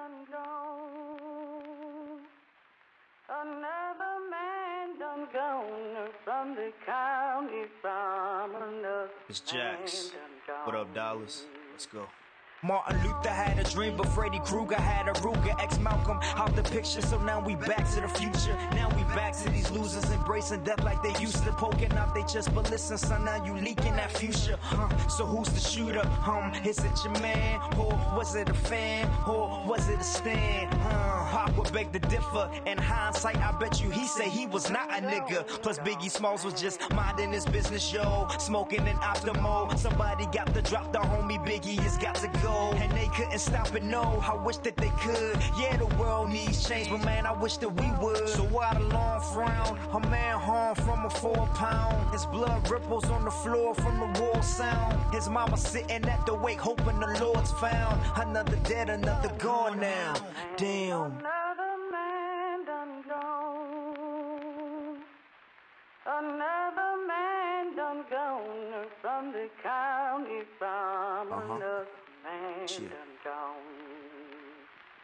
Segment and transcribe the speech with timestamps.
[0.00, 2.20] done gone.
[3.28, 10.12] Another man done gone from the county from another It's Jax.
[10.12, 10.94] man done What up.
[10.94, 11.44] Dallas?
[11.72, 12.06] Let's go.
[12.62, 15.58] Martin Luther had a dream, but Freddy Krueger had a Ruger.
[15.62, 18.54] Ex Malcolm out the picture, so now we back to the future.
[18.72, 22.22] Now we back to these losers embracing death like they used to, poking out they
[22.24, 22.54] just.
[22.54, 24.58] But listen, son, now you leaking that future.
[24.60, 24.88] Huh?
[25.08, 26.06] So who's the shooter?
[26.26, 30.72] Um, is it your man, or was it a fan, or was it a stand?
[30.74, 31.10] Huh?
[31.30, 32.50] Pop would beg to differ.
[32.66, 35.46] In hindsight, I bet you he say he was not a nigga.
[35.62, 39.78] Plus Biggie Smalls was just minding his business, yo, smoking an Optimo.
[39.78, 43.74] Somebody got to drop the homie Biggie has got to go, and they couldn't stop
[43.74, 43.82] it.
[43.82, 45.36] No, I wish that they could.
[45.58, 48.28] Yeah, the world needs change, but man, I wish that we would.
[48.28, 49.78] So why the long frown?
[49.92, 52.12] A man harmed from a four pound.
[52.12, 55.14] His blood ripples on the floor from the war sound.
[55.14, 58.00] His mama sitting at the wake, hoping the Lord's found.
[58.16, 60.14] Another dead, another gone now.
[60.56, 61.39] Damn.
[69.62, 71.84] County from Uh-huh.
[72.66, 72.90] Shit.
[72.90, 73.89] done gone.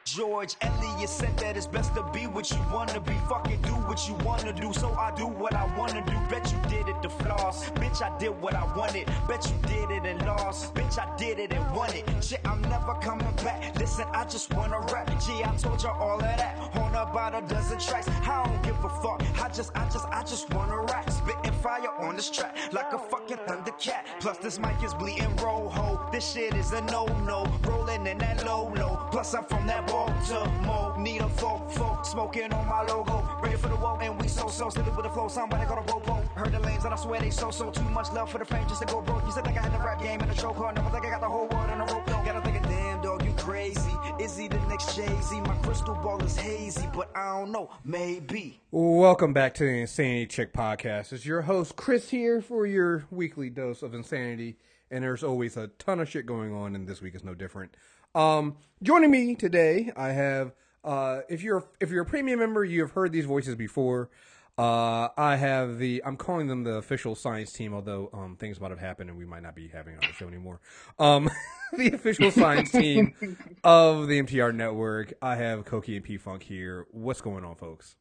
[0.06, 3.14] George Eliot said that it's best to be what you wanna be.
[3.28, 6.14] Fucking do what you wanna do, so I do what I wanna do.
[6.30, 7.68] Bet you did it to floss.
[7.70, 9.10] Bitch, I did what I wanted.
[9.26, 10.72] Bet you did it and lost.
[10.74, 12.04] Bitch, I did it and won it.
[12.22, 13.74] Shit, I'm never coming back.
[13.80, 15.10] Listen, I just wanna rap.
[15.26, 16.56] Gee, I told you all of that.
[16.76, 18.08] On about a dozen tracks.
[18.08, 19.20] I don't give a fuck.
[19.42, 21.10] I just, I just, I just wanna rap.
[21.10, 24.04] Spitting fire on this track like a fucking thundercat.
[24.20, 26.00] Plus, this mic is bleeding rojo.
[26.12, 27.44] This shit is a no-no.
[27.64, 29.08] Rolling in that low-low.
[29.10, 30.98] Plus, I'm from that Baltimore.
[30.98, 32.04] Need a folk, folk.
[32.04, 33.26] Smoking on my logo.
[33.42, 34.68] Ready for the woe, and we so-so.
[34.68, 35.28] Still with the flow.
[35.28, 36.14] Somebody got a robo.
[36.34, 37.70] Heard the lanes, and I swear they so-so.
[37.70, 39.24] Too much love for the fame just to go broke.
[39.24, 40.74] You said think I had the rap game in a chokehold.
[40.74, 42.06] Never think I got the whole world in a rope.
[42.06, 42.22] though.
[42.24, 43.90] Gotta think of damn dog, you crazy.
[44.20, 45.40] Is he the next Jay-Z?
[45.40, 47.70] My crystal ball is hazy, but I don't know.
[47.84, 48.60] Maybe.
[48.70, 51.12] Welcome back to the Insanity Check Podcast.
[51.12, 54.58] It's your host Kriss here for your weekly dose of insanity,
[54.90, 57.74] and there's always a ton of shit going on, and this week is no different.
[58.16, 62.80] Um, joining me today, I have uh, if you're if you're a premium member, you
[62.80, 64.08] have heard these voices before.
[64.56, 68.70] Uh, I have the I'm calling them the official science team, although um, things might
[68.70, 70.60] have happened and we might not be having it on the show anymore.
[70.98, 71.28] Um,
[71.76, 73.14] the official science team
[73.64, 75.12] of the MTR network.
[75.20, 76.86] I have Coqui and P Funk here.
[76.92, 77.96] What's going on, folks?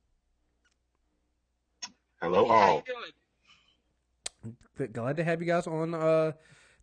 [2.21, 2.83] Hello, all.
[4.93, 6.31] glad to have you guys on uh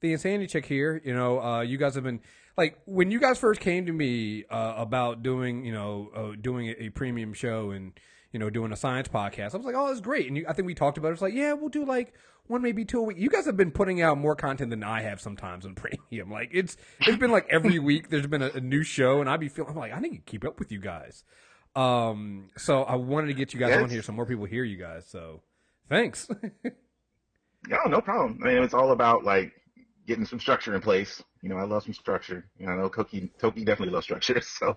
[0.01, 2.21] the insanity check here you know uh you guys have been
[2.57, 6.69] like when you guys first came to me uh about doing you know uh, doing
[6.69, 7.93] a, a premium show and
[8.33, 10.27] you know doing a science podcast i was like oh that's great.
[10.29, 11.13] And you, i think we talked about it.
[11.13, 12.13] It's like yeah we'll do like
[12.49, 13.19] one maybe two a week.
[13.19, 16.31] You guys have been putting out more content than i have sometimes on premium.
[16.31, 19.41] Like it's it's been like every week there's been a, a new show and i'd
[19.41, 21.25] be feeling i'm like i need to keep up with you guys.
[21.77, 23.83] Um so i wanted to get you guys Yes.
[23.83, 25.43] on here so more people hear you guys so
[25.89, 26.29] thanks.
[27.69, 28.41] No, no problem.
[28.43, 29.53] I mean, it's all about like
[30.07, 31.23] getting some structure in place.
[31.43, 32.45] You know, I love some structure.
[32.59, 34.41] You know, I know Coqui, Coqui definitely loves structure.
[34.59, 34.77] So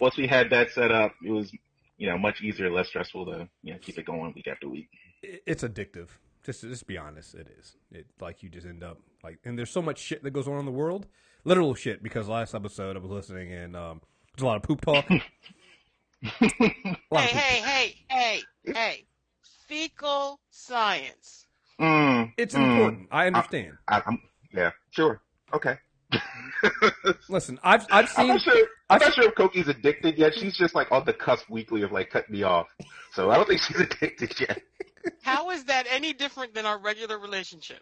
[0.00, 1.52] once we had that set up, it was,
[1.96, 4.88] you know, much easier, less stressful to, you know, keep it going week after week.
[5.22, 6.08] it's addictive.
[6.42, 7.76] Just just be honest, it is.
[7.92, 10.58] It like you just end up like, and there's so much shit that goes on
[10.58, 11.06] in the world,
[11.44, 12.02] literal shit.
[12.02, 14.00] Because last episode I was listening and um,
[14.34, 15.04] there's a lot of poop talk.
[15.10, 18.42] A lot Hey, of hey, hey, hey,
[18.74, 19.04] hey.
[19.68, 21.46] Fecal science.
[21.80, 22.62] Mm, It's mm.
[22.70, 23.08] important.
[23.10, 23.74] I understand.
[23.88, 24.18] I, I'm,
[24.52, 25.20] yeah, sure.
[25.52, 25.78] Okay.
[27.28, 28.28] Listen, I've I've I'm seen.
[28.28, 28.54] not sure.
[28.88, 30.34] I'm I've- not sure if Coqui's addicted yet.
[30.34, 32.66] She's just like on the cusp weekly of like cutting me off.
[33.12, 34.60] So I don't think she's addicted yet.
[35.22, 37.80] How is that any different than our regular relationship?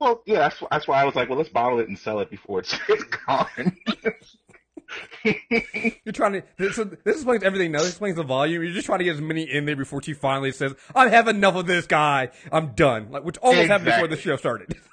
[0.00, 2.30] Well, yeah, that's, that's why I was like, well, let's bottle it and sell it
[2.30, 3.76] before it's, it's gone.
[6.04, 6.72] You're trying to.
[6.72, 7.72] So this explains everything.
[7.72, 8.62] Now this explains the volume.
[8.62, 11.28] You're just trying to get as many in there before she finally says, "I have
[11.28, 12.30] enough of this guy.
[12.50, 14.74] I'm done." Like which almost happened before the show started.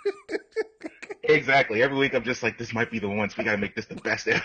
[1.24, 1.82] exactly.
[1.82, 3.86] Every week I'm just like, this might be the one, so we gotta make this
[3.86, 4.44] the best ever.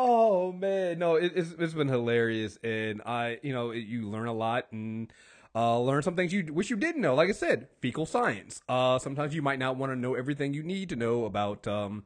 [0.00, 4.28] Oh man, no, it, it's it's been hilarious, and I, you know, it, you learn
[4.28, 5.12] a lot and
[5.58, 7.16] uh, learn some things you wish you didn't know.
[7.16, 8.62] Like I said, fecal science.
[8.68, 12.04] Uh, sometimes you might not want to know everything you need to know about um,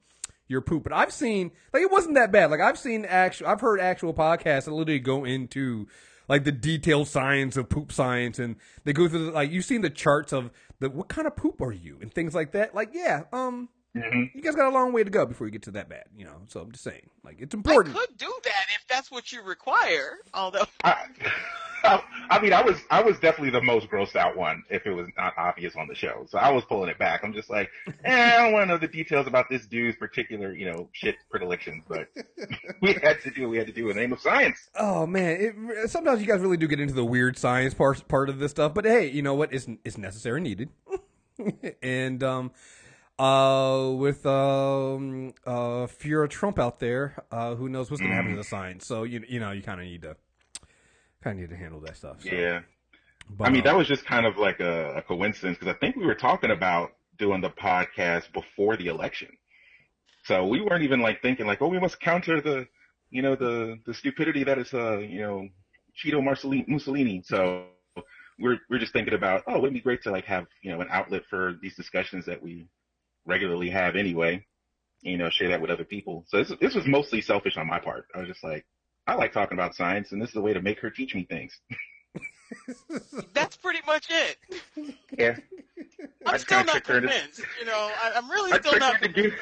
[0.49, 2.51] your poop, but I've seen like it wasn't that bad.
[2.51, 5.87] Like I've seen actual, I've heard actual podcasts that literally go into
[6.29, 9.83] like the detailed science of poop science, and they go through the, like you've seen
[9.83, 12.75] the charts of the what kind of poop are you and things like that.
[12.75, 14.35] Like yeah, um, Mhm.
[14.35, 16.25] You guys got a long way to go before you get to that bad, you
[16.25, 16.43] know.
[16.49, 17.95] So I'm just saying, like, it's I important.
[17.95, 20.19] could do that if that's what you require.
[20.33, 21.05] Although, I,
[22.31, 25.09] I mean, I was I was definitely the most grossed out one if it was
[25.19, 26.25] not obvious on the show.
[26.31, 27.23] So I was pulling it back.
[27.23, 27.69] I'm just like,
[28.05, 31.17] eh, I don't want to know the details about this dude's particular, you know, shit
[31.29, 31.85] predilections.
[31.87, 32.09] But
[32.81, 34.71] we had to do what we had to do in the name of science.
[34.75, 38.31] Oh man, it, sometimes you guys really do get into the weird science part part
[38.31, 39.53] of this stuff, but hey, you know what?
[39.53, 40.71] It's it's necessary, and needed,
[41.83, 42.53] and um,
[43.23, 48.33] uh, with um, uh, of Trump out there, uh, who knows what's going to happen
[48.33, 48.87] to the science?
[48.87, 50.17] So you you know you kind of need to
[51.23, 52.23] kind of need to handle that stuff.
[52.23, 52.31] So.
[52.31, 52.61] Yeah.
[53.31, 55.79] but, I mean, uh, that was just kind of like a, a coincidence because I
[55.79, 59.29] think we were talking about doing the podcast before the election.
[60.25, 62.67] So we weren't even like thinking like, oh, we must counter the,
[63.11, 65.49] you know, the, the stupidity that is, uh, you know,
[65.97, 66.65] Cheeto Mussolini.
[66.67, 67.23] Mussolini.
[67.25, 67.67] So
[68.39, 70.89] we're, we're just thinking about, oh, it'd be great to like have, you know, an
[70.91, 72.67] outlet for these discussions that we
[73.27, 74.45] regularly have anyway,
[75.03, 76.25] you know, share that with other people.
[76.29, 78.07] So this, this was mostly selfish on my part.
[78.15, 78.65] I was just like,
[79.07, 81.25] I like talking about science and this is a way to make her teach me
[81.25, 81.59] things.
[83.35, 84.95] that's pretty much it.
[85.19, 85.37] Yeah.
[86.27, 87.41] I'm I still not tricked her into- convinced.
[87.61, 88.97] You know, I, I'm really I still not.
[88.97, 89.35] her to give,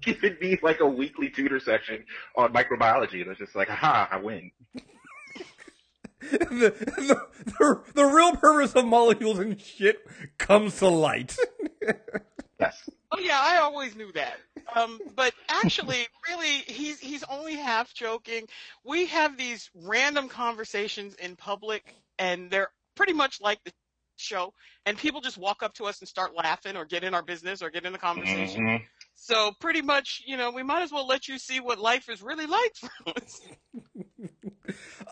[0.00, 2.04] giving me like a weekly tutor session
[2.36, 3.22] on microbiology.
[3.22, 4.50] And it's just like, aha, I win.
[6.20, 7.22] the, the,
[7.58, 9.98] the the real purpose of molecules and shit
[10.38, 11.36] comes to light.
[12.60, 12.90] Yes.
[13.12, 14.40] Oh yeah, I always knew that.
[14.74, 18.46] Um, but actually, really, he's he's only half joking.
[18.84, 23.72] We have these random conversations in public, and they're pretty much like the
[24.16, 24.52] show.
[24.86, 27.62] And people just walk up to us and start laughing, or get in our business,
[27.62, 28.66] or get in the conversation.
[28.66, 28.86] Mhm.
[29.14, 32.22] So pretty much, you know, we might as well let you see what life is
[32.22, 33.40] really like for us.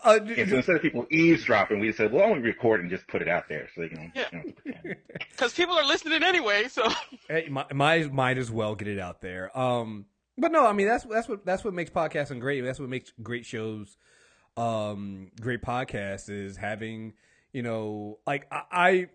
[0.03, 2.89] uh, Yeah, so instead of people eavesdropping, we said, well, why don't we record and
[2.89, 4.25] just put it out there so they can, Yeah.
[4.31, 4.95] you know, pretend.
[5.31, 6.87] Because people are listening anyway, so
[7.29, 9.55] Hey, might, might might as well get it out there.
[9.57, 10.05] Um,
[10.37, 12.61] but no, I mean that's that's what that's what makes podcasting great.
[12.61, 13.97] That's what makes great shows,
[14.57, 17.13] um, great podcasts is having
[17.53, 19.07] you know like I, I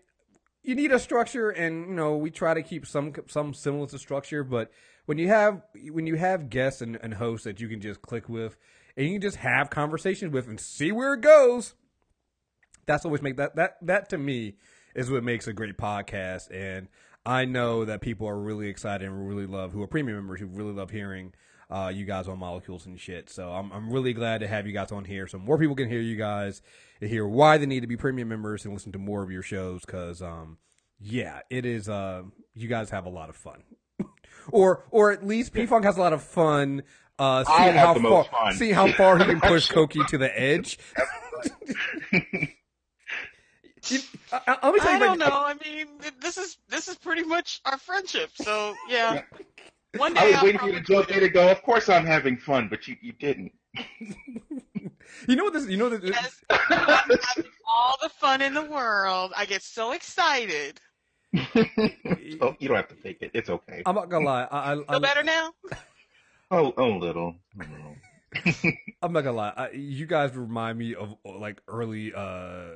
[0.63, 3.99] you need a structure and you know we try to keep some some semblance of
[3.99, 4.71] structure, but
[5.05, 8.29] when you have when you have guests and, and hosts that you can just click
[8.29, 8.57] with
[8.95, 11.75] and you can just have conversations with and see where it goes.
[12.85, 14.55] That's always make that that that to me
[14.95, 16.87] is what makes a great podcast and
[17.25, 20.47] I know that people are really excited and really love who are premium members who
[20.47, 21.33] really love hearing
[21.69, 23.29] uh, you guys on molecules and shit.
[23.29, 25.87] So I'm I'm really glad to have you guys on here so more people can
[25.87, 26.61] hear you guys
[26.99, 29.43] and hear why they need to be premium members and listen to more of your
[29.43, 30.57] shows cuz um
[30.99, 32.23] yeah, it is uh
[32.53, 33.63] you guys have a lot of fun.
[34.51, 36.83] or or at least P Funk has a lot of fun
[37.21, 38.53] uh I seeing how far most fun.
[38.53, 40.77] seeing how far he can push Coqui to the edge.
[43.89, 43.99] You-
[44.31, 45.43] I, I, let me tell I you, don't like, know.
[45.43, 45.87] I mean,
[46.21, 48.29] this is this is pretty much our friendship.
[48.35, 49.23] So yeah,
[49.97, 51.61] one I day was I'll waiting for you to probably- jump in and go, of
[51.63, 53.51] course I'm having fun, but you, you didn't.
[55.27, 56.59] you know what this you know that Yes, I'm
[57.17, 57.17] having
[57.67, 59.33] all the fun in the world.
[59.35, 60.79] I get so excited.
[61.35, 63.31] oh, you don't have to fake it.
[63.33, 63.81] It's okay.
[63.85, 64.47] I'm not gonna lie.
[64.51, 65.53] I, I, Feel I, better now?
[66.51, 67.35] Oh, oh, little.
[67.55, 68.73] A little.
[69.01, 69.53] I'm not gonna lie.
[69.55, 72.75] I, you guys remind me of like early, uh, uh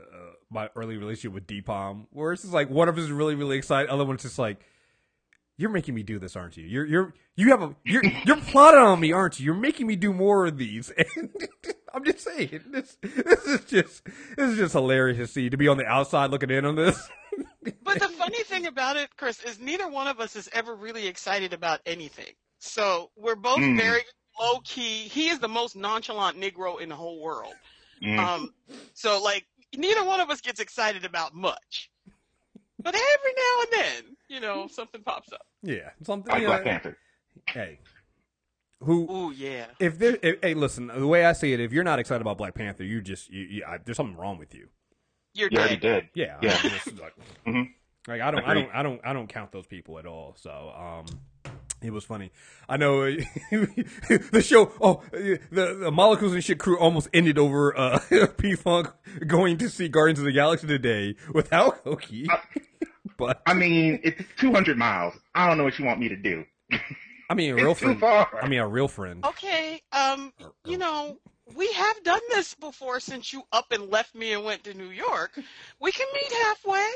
[0.49, 3.57] my early relationship with Deepom, where it's just like one of us is really, really
[3.57, 4.59] excited, other one's just like,
[5.57, 6.65] "You're making me do this, aren't you?
[6.65, 9.45] You're, you're, you have a, you're, you're plotting on me, aren't you?
[9.45, 11.29] You're making me do more of these." And
[11.93, 14.03] I'm just saying, this, this is just,
[14.35, 17.09] this is just hilarious to see to be on the outside looking in on this.
[17.83, 21.07] But the funny thing about it, Kriss, is neither one of us is ever really
[21.07, 22.33] excited about anything.
[22.59, 23.77] So we're both Mm.
[23.77, 24.01] very
[24.39, 25.07] low key.
[25.07, 27.53] He is the most nonchalant Negro in the whole world.
[28.01, 28.17] Mm.
[28.19, 28.53] Um,
[28.93, 31.89] so like neither one of us gets excited about much.
[32.81, 33.71] But every now and
[34.05, 35.45] then, you know, something pops up.
[35.63, 36.31] yeah, something.
[36.31, 36.97] like Black know, Panther.
[37.49, 37.79] hey,
[38.81, 39.65] who Ooh yeah.
[39.79, 40.87] if there, if, hey, listen.
[40.87, 43.41] The way I see it, if you're not excited about Black Panther, you just, you,
[43.43, 44.67] you, I, there's something wrong with you.
[45.33, 46.09] You're You already dead.
[46.13, 46.21] did.
[46.27, 46.59] Yeah, Yeah.
[46.63, 47.13] I'm just like,
[47.47, 47.73] Mhm.
[48.07, 50.35] like I don't, I don't, I don't, I don't count those people at all.
[50.37, 51.05] So, um,
[51.87, 52.31] it was funny.
[52.67, 53.03] I know
[53.51, 54.71] the show.
[54.81, 57.99] Oh, the, the molecules and shit crew almost ended over uh,
[58.37, 58.87] P Funk
[59.27, 62.27] going to see Guardians of the Galaxy today without Coqui.
[63.17, 65.13] But I mean, it's 200 miles.
[65.33, 66.43] I don't know what you want me to do.
[67.29, 67.99] I mean, a real It's too friend.
[68.01, 68.27] far.
[68.41, 69.23] I mean, a real friend.
[69.25, 70.33] Okay, um,
[70.65, 71.17] you know,
[71.55, 74.89] we have done this before since you up and left me and went to New
[74.89, 75.39] York.
[75.79, 76.89] We can meet halfway.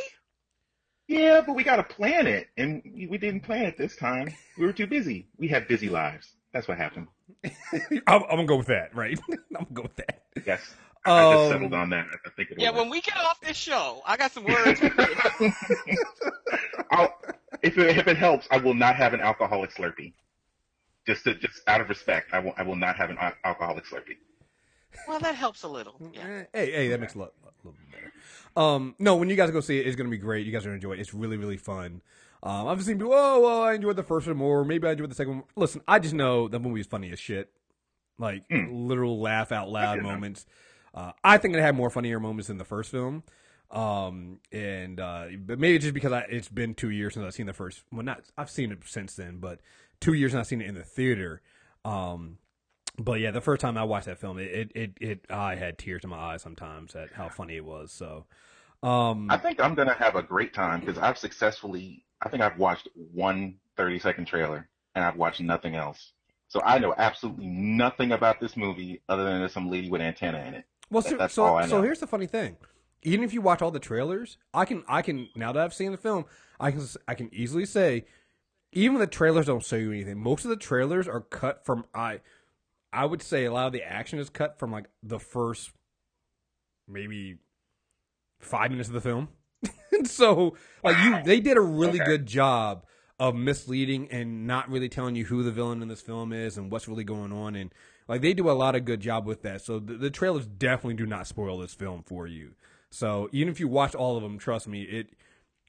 [1.09, 4.31] Yeah, but we got to plan it, and we we didn't plan it this time.
[4.59, 5.27] We were too busy.
[5.39, 6.31] We have busy lives.
[6.53, 7.07] That's what happened.
[7.73, 9.19] I'm, I'm gonna go with that, right?
[9.31, 10.21] I'm gonna go with that.
[10.45, 10.61] Yes.
[11.05, 12.05] I Um, just settled on that.
[12.25, 14.79] I think it Yeah, when we get off this show, I got some words.
[16.91, 17.15] I'll,
[17.63, 20.13] if it, if it helps, I will not have an alcoholic Slurpee.
[21.07, 24.17] Just to, just out of respect, I will I will not have an alcoholic Slurpee.
[25.07, 25.95] Well, that helps a little.
[26.13, 26.21] Yeah.
[26.27, 28.13] Eh, Hey, hey, that makes a lot, a little bit better.
[28.55, 30.45] Um, no, when you guys go see it, it's gonna be great.
[30.45, 30.99] You guys are gonna enjoy it.
[30.99, 32.01] It's really, really fun.
[32.41, 34.63] Um, I've seen people, oh, well, I enjoyed the first one more.
[34.63, 35.43] Maybe I enjoyed the second one.
[35.55, 37.51] Listen, I just know the movie is funny as shit.
[38.17, 40.01] Like literal laugh out loud.
[40.01, 40.45] Moments.
[40.93, 43.23] Uh, I think it had more funnier moments than the first film.
[43.71, 47.45] Um, and uh, but maybe just because I, it's been two years since I've seen
[47.45, 47.83] the first.
[47.91, 49.59] Well, not I've seen it since then, but
[49.99, 51.41] two years since I've seen it in the theater.
[51.85, 52.39] Um,
[52.99, 56.03] but yeah, the first time I watched that film, it it, it, I had tears
[56.03, 57.91] in my eyes sometimes at how funny it was.
[57.91, 58.25] So,
[58.83, 62.03] um, I think I'm gonna have a great time because I've successfully.
[62.21, 66.11] I think I've watched one 30 second trailer and I've watched nothing else.
[66.49, 70.39] So I know absolutely nothing about this movie other than there's some lady with antenna
[70.39, 70.65] in it.
[70.89, 72.57] well, so so, so here's the funny thing.
[73.03, 75.91] Even if you watch all the trailers, I can I can now that I've seen
[75.91, 76.25] the film,
[76.59, 78.05] I can I can easily say,
[78.73, 80.19] even the trailers don't show you anything.
[80.19, 82.19] Most of the trailers are cut from I.
[82.91, 85.71] I would say a lot of the action is cut from like the first
[86.87, 87.37] maybe
[88.39, 89.29] five minutes of the film.
[90.05, 92.05] so like you they did a really Okay.
[92.05, 92.85] good job
[93.19, 96.71] of misleading and not really telling you who the villain in this film is and
[96.71, 97.73] what's really going on and
[98.07, 99.61] like they do a lot of good job with that.
[99.61, 102.53] So the, the trailers definitely do not spoil this film for you.
[102.89, 105.09] So even if you watch all of them, trust me, it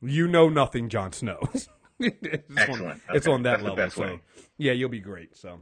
[0.01, 1.41] you know nothing Jon Snow.
[1.53, 3.03] it's On, Excellent.
[3.13, 3.91] it's on that That's level.
[3.91, 4.21] so way.
[4.57, 5.37] yeah, you'll be great.
[5.37, 5.59] So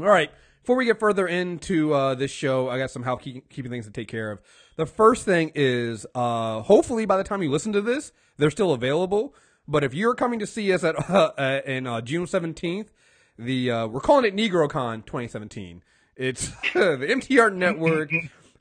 [0.00, 0.30] all right.
[0.62, 4.06] Before we get further into uh, this show, I got some housekeeping things to take
[4.06, 4.40] care of.
[4.76, 8.72] The first thing is, uh, hopefully, by the time you listen to this, they're still
[8.72, 9.34] available.
[9.66, 12.92] But if you're coming to see us at uh, in uh, June seventeenth,
[13.36, 15.82] the uh, we're calling it NegroCon 2017.
[16.14, 18.12] It's the MTR Network.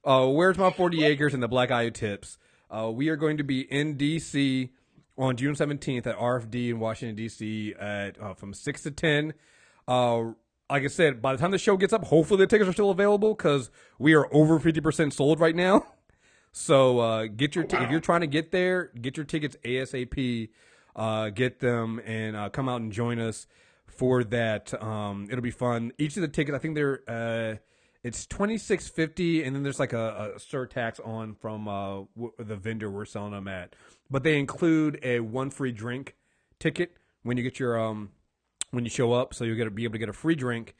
[0.03, 2.39] Uh, Where's my 40 acres and the Black Eye Tips?
[2.93, 4.69] We are going to be in DC
[5.19, 9.35] on June 17th at RFD in Washington DC at from six to ten.
[10.71, 12.91] Like I said, by the time the show gets up, hopefully the tickets are still
[12.91, 15.85] available because we are over 50% sold right now.
[16.53, 20.49] So uh, get your t- if you're trying to get there, get your tickets ASAP.
[20.93, 23.47] Uh, get them and uh, come out and join us
[23.87, 24.73] for that.
[24.83, 25.93] Um, it'll be fun.
[25.97, 27.55] Each of the tickets, I think they're uh,
[28.03, 32.33] it's twenty six fifty, and then there's like a, a surtax on from uh, w-
[32.37, 33.73] the vendor we're selling them at.
[34.09, 36.17] But they include a one free drink
[36.59, 38.09] ticket when you get your um
[38.71, 40.75] when you show up, so you'll get to be able to get a free drink,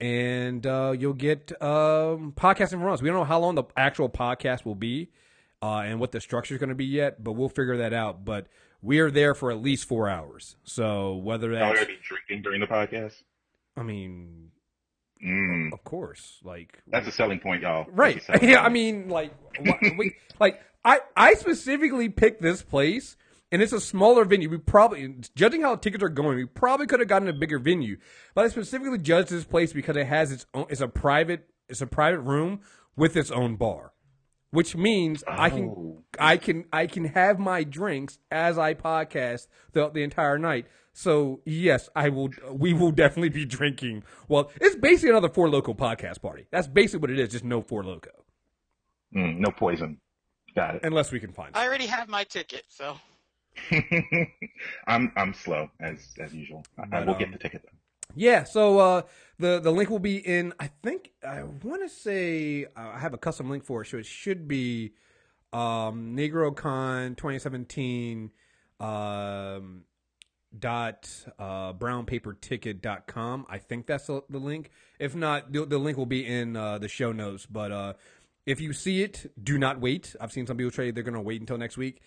[0.00, 3.02] and uh, you'll get um, podcasting from us.
[3.02, 5.10] We don't know how long the actual podcast will be,
[5.62, 8.24] uh, and what the structure is going to be yet, but we'll figure that out.
[8.24, 8.46] But
[8.82, 10.56] we are there for at least four hours.
[10.64, 13.22] So whether Y'all gonna be drinking during the podcast.
[13.76, 14.50] I mean,
[15.24, 17.86] Mm, of course, like that's a selling point, y'all.
[17.90, 18.22] Right.
[18.26, 19.32] Selling Yeah, I mean, like,
[19.96, 23.16] we, like I, I specifically picked this place,
[23.50, 24.48] and it's a smaller venue.
[24.50, 27.96] We probably, judging how tickets are going, we probably could have gotten a bigger venue.
[28.34, 30.66] But I specifically judged this place because it has its own.
[30.68, 31.48] It's a private.
[31.68, 32.60] It's a private room
[32.96, 33.92] with its own bar,
[34.50, 36.02] which means I can, Oh.
[36.18, 40.66] I can, I can have my drinks as I podcast throughout the entire night.
[40.94, 42.30] So yes, I will.
[42.50, 44.02] We will definitely be drinking.
[44.28, 46.46] Well, it's basically another Four Loco podcast party.
[46.50, 47.28] That's basically what it is.
[47.28, 48.10] Just no Four Loco,
[49.14, 50.00] Mm, no poison.
[50.56, 50.80] Got it.
[50.84, 51.56] unless we can find.
[51.56, 52.96] I already have my ticket, so
[54.86, 56.64] I'm I'm slow as as usual.
[56.78, 57.76] I, I But, will um, get the ticket though.
[58.14, 58.44] Yeah.
[58.44, 59.02] So uh,
[59.38, 60.52] the the link will be in.
[60.58, 63.98] I think I want to say uh, I have a custom link for it, so
[63.98, 64.92] it should be
[65.52, 68.30] um, NegroCon 2017.
[68.80, 69.82] Um,
[70.58, 76.06] dot uh brownpaperticket.com i think that's the, the link if not the, the link will
[76.06, 77.92] be in uh the show notes but uh
[78.46, 81.38] if you see it do not wait i've seen some people say they're gonna wait
[81.42, 82.00] until next week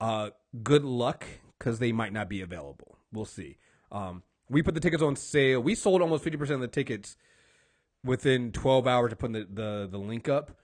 [0.00, 0.30] uh
[0.62, 1.24] good luck
[1.58, 3.58] because they might not be available we'll see
[3.92, 7.16] um we put the tickets on sale we sold almost 50% of the tickets
[8.04, 10.56] within 12 hours of putting the, the, the link up.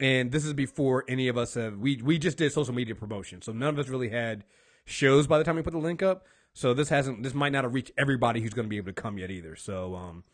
[0.00, 3.40] And this is before any of us have, we, we just did social media promotion.
[3.42, 4.44] So none of us really had
[4.84, 6.26] shows by the time we put the link up.
[6.54, 9.00] So this hasn't, this might not have reached everybody who's going to be able to
[9.00, 9.56] come yet either.
[9.56, 10.24] So, um,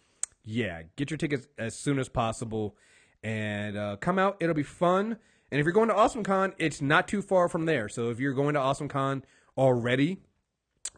[0.44, 2.76] yeah, get your tickets as soon as possible
[3.22, 4.36] and uh, come out.
[4.40, 5.18] It'll be fun.
[5.50, 7.88] And if you're going to AwesomeCon, it's not too far from there.
[7.88, 9.22] So if you're going to AwesomeCon
[9.56, 10.18] already,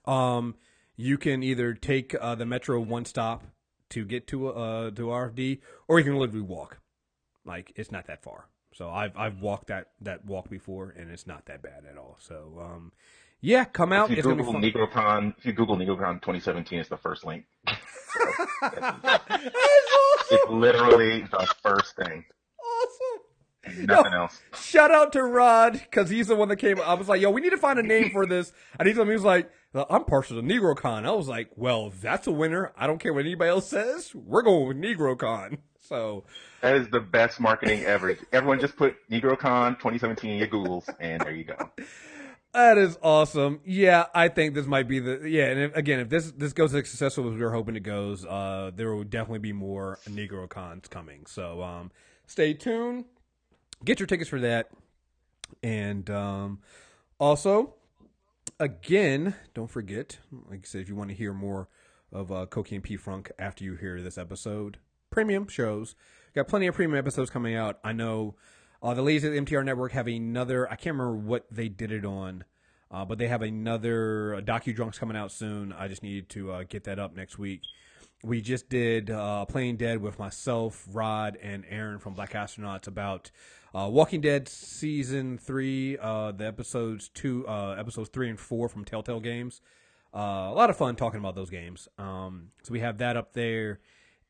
[0.06, 0.56] um,
[0.96, 3.44] you can either take uh, the Metro one stop
[3.90, 6.78] to get to uh to RFD, or you can literally walk.
[7.44, 8.46] Like it's not that far.
[8.72, 12.16] So I've I've walked that that walk before, and it's not that bad at all.
[12.20, 12.92] So um,
[13.40, 14.10] yeah, come out.
[14.10, 14.54] If you Google.
[14.54, 17.46] NegroCon, if you Google NegroCon 2017, it's the first link.
[17.66, 17.78] That's
[20.30, 22.24] It's literally the first thing.
[22.60, 23.19] awesome.
[23.78, 24.40] Nothing Yo, else.
[24.54, 26.78] Shout out to Rod because he's the one that came.
[26.80, 26.88] Up.
[26.88, 29.02] I was like, "Yo, we need to find a name for this." And he's he
[29.02, 31.06] was like, I'm partial to NegroCon.
[31.06, 32.72] I was like, well, that's a winner.
[32.76, 34.14] I don't care what anybody else says.
[34.14, 35.58] We're going with NegroCon.
[35.82, 36.22] So
[36.60, 38.16] That is the best marketing ever.
[38.32, 41.56] Everyone just put NegroCon 2017 in your Googles, and there you go.
[42.52, 43.58] that is awesome.
[43.64, 45.46] Yeah, I think this might be the yeah.
[45.46, 48.24] And if, again, if this this goes as successful as we are hoping it goes,
[48.24, 51.26] uh, there will definitely be more NegroCons coming.
[51.26, 51.90] So um,
[52.24, 53.06] stay tuned.
[53.84, 54.70] Get your tickets for that,
[55.62, 56.60] and um,
[57.18, 57.74] also
[58.60, 60.18] again, don't forget,
[60.48, 61.68] like I said, if you want to hear more
[62.12, 64.78] of uh, and P Funk after you hear this episode,
[65.10, 65.94] premium shows.
[66.34, 67.78] Got plenty of premium episodes coming out.
[67.82, 68.36] I know
[68.82, 70.66] uh, the ladies at the MTR Network have another.
[70.70, 72.44] I can't remember what they did it on,
[72.90, 75.72] uh, but they have another uh, docu drunks coming out soon.
[75.72, 77.62] I just need to uh, get that up next week.
[78.22, 83.30] We just did uh, Playing Dead with myself, Rod, and Aaron from Black Astronauts about
[83.74, 88.84] uh, Walking Dead season three, uh, the episodes two, uh, episodes three and four from
[88.84, 89.62] Telltale Games.
[90.14, 91.88] Uh, a lot of fun talking about those games.
[91.96, 93.80] Um, so we have that up there,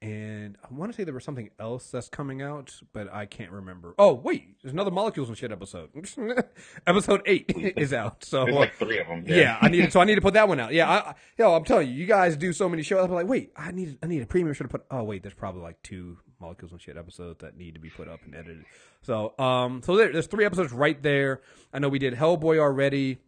[0.03, 3.51] and I want to say there was something else that's coming out, but I can't
[3.51, 3.95] remember.
[3.99, 5.91] Oh wait, there's another Molecules and Shit episode.
[6.87, 8.25] episode eight is out.
[8.25, 9.25] So There's like three of them.
[9.27, 10.73] yeah, I need so I need to put that one out.
[10.73, 13.05] Yeah, I, I, yo, I'm telling you, you guys do so many shows.
[13.05, 14.85] I'm like, wait, I need I need a premium show to put.
[14.91, 18.09] Oh wait, there's probably like two molecules and shit episodes that need to be put
[18.09, 18.65] up and edited.
[19.03, 21.43] So um, so there, there's three episodes right there.
[21.75, 23.19] I know we did Hellboy already.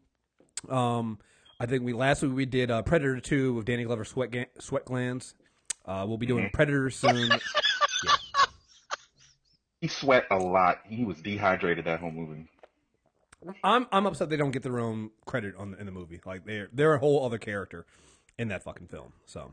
[0.70, 1.18] Um,
[1.60, 4.46] I think we last week we did uh, Predator two with Danny Glover sweat ga-
[4.58, 5.34] sweat glands.
[5.84, 7.30] Uh, we'll be doing Predator soon.
[9.80, 10.78] He sweat a lot.
[10.88, 12.46] He was dehydrated that whole movie.
[13.64, 16.20] I'm I'm upset they don't get their own credit on in the movie.
[16.24, 17.84] Like they're they're a whole other character
[18.38, 19.12] in that fucking film.
[19.26, 19.52] So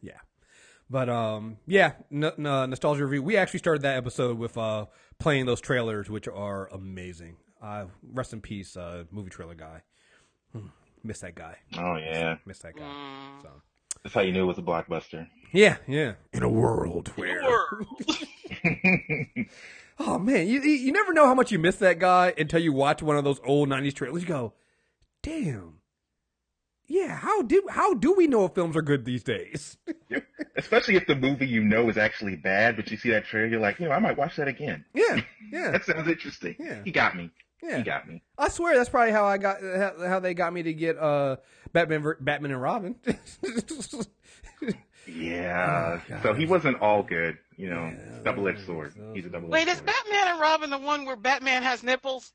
[0.00, 0.18] yeah,
[0.88, 3.24] but um yeah, n- n- nostalgia review.
[3.24, 4.86] We actually started that episode with uh
[5.18, 7.36] playing those trailers, which are amazing.
[7.60, 9.82] Uh, rest in peace, uh, movie trailer guy.
[10.52, 10.68] Hmm,
[11.02, 11.56] miss that guy.
[11.76, 13.40] Oh yeah, Miss that guy.
[13.42, 13.48] So
[14.02, 15.28] that's how you knew it was a blockbuster.
[15.52, 16.14] yeah, yeah.
[16.32, 17.86] In a world where World.
[20.02, 22.72] Oh man, you you you never know how much you miss that guy until you
[22.72, 24.22] watch one of those old '90s trailers.
[24.22, 24.54] You go,
[25.22, 25.74] "Damn,
[26.86, 29.76] yeah." How do how do we know if films are good these days?
[30.56, 33.60] Especially if the movie you know is actually bad, but you see that trailer, you're
[33.60, 34.86] like, you know, I might watch that again.
[34.94, 35.20] yeah,
[35.52, 36.56] yeah, That sounds interesting.
[36.58, 36.80] Yeah.
[36.82, 37.30] He got me.
[37.62, 37.78] Yeah.
[37.78, 38.22] He got me.
[38.38, 41.36] I swear that's probably how I got how, how they got me to get uh
[41.72, 42.96] Batman Batman and Robin.
[45.06, 46.00] Yeah.
[46.10, 47.86] Oh, so he wasn't all good, you know.
[47.86, 48.92] Yeah, double edged sword.
[48.96, 49.80] those- He's a double edged Wait, is.
[49.80, 52.32] Batman and Robin the one where Batman has nipples?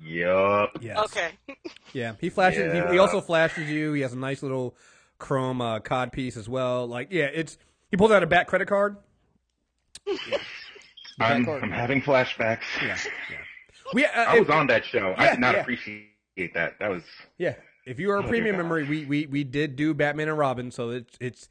[0.00, 0.78] Yup.
[0.80, 0.98] yes.
[0.98, 1.30] Okay.
[1.92, 2.72] Yeah, he flashes.
[2.72, 3.92] He, he also flashes you.
[3.92, 4.74] He has a nice little
[5.18, 6.88] chrome uh, cod piece as well.
[6.88, 7.56] Like, yeah, it's
[7.88, 8.96] he pulls out a bat credit card.
[11.20, 11.48] I'm.
[11.48, 12.62] I'm having flashbacks.
[12.82, 12.98] Yeah,
[13.30, 13.36] yeah.
[13.94, 15.14] We, uh, I was if- on that show.
[15.16, 15.60] I did not yeah.
[15.62, 16.78] appreciate that.
[16.80, 17.02] That was
[17.38, 17.54] Yeah,
[17.86, 20.70] if you are a Oh, premium member, we, we we did do Batman and Robin,
[20.70, 21.48] so it's it's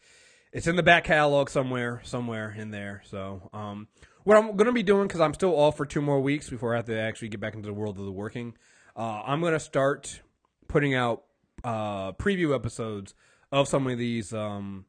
[0.51, 3.01] it's in the back catalog somewhere, somewhere in there.
[3.05, 3.87] So, um,
[4.23, 6.73] what I'm going to be doing because I'm still off for two more weeks before
[6.73, 8.55] I have to actually get back into the world of the working.
[8.95, 10.21] Uh, I'm going to start
[10.67, 11.23] putting out
[11.63, 13.15] uh, preview episodes
[13.51, 14.85] of some of these um,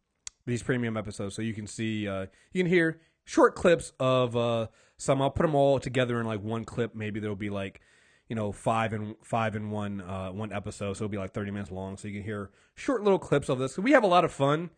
[0.47, 4.67] these premium episodes, so you can see uh, you can hear short clips of uh,
[5.05, 5.23] some.
[5.23, 6.95] I'll put them all together in like one clip.
[6.95, 7.81] Maybe there'll be like
[8.29, 11.51] you know five and five in one uh, one episode, so it'll be like thirty
[11.51, 11.97] minutes long.
[11.97, 13.75] So you can hear short little clips of this.
[13.75, 14.71] So we have a lot of fun,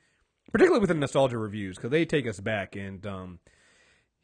[0.53, 3.39] particularly with the nostalgia reviews because they take us back and um,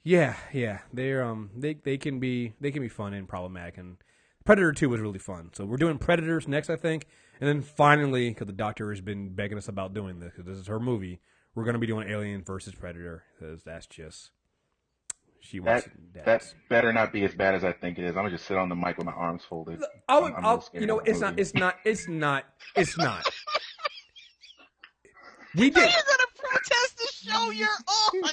[0.03, 3.97] yeah, yeah, they're um they they can be they can be fun and problematic and.
[4.45, 5.51] Predator 2 was really fun.
[5.53, 7.07] So we're doing Predators next, I think.
[7.41, 10.59] And then finally, because the doctor has been begging us about doing this, because this
[10.59, 11.21] is her movie,
[11.55, 14.31] we're going to be doing Alien versus Predator, because that's just.
[15.43, 16.25] She wants that.
[16.25, 18.11] That better not be as bad as I think it is.
[18.11, 19.83] I'm gonna just sit on the mic with my arms folded.
[20.09, 22.45] I would, I'm- I'm I'll, just you know, it's not, it's not, it's not,
[22.77, 23.29] it's not.
[25.57, 25.83] We did.
[25.83, 28.33] Are you gonna protest the show you're on?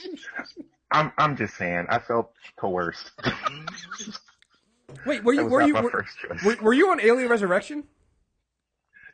[0.92, 1.88] I'm I'm just saying.
[1.90, 3.12] I felt coerced.
[5.06, 6.06] Wait, were you, were you, were,
[6.46, 7.84] were, were you on Alien Resurrection?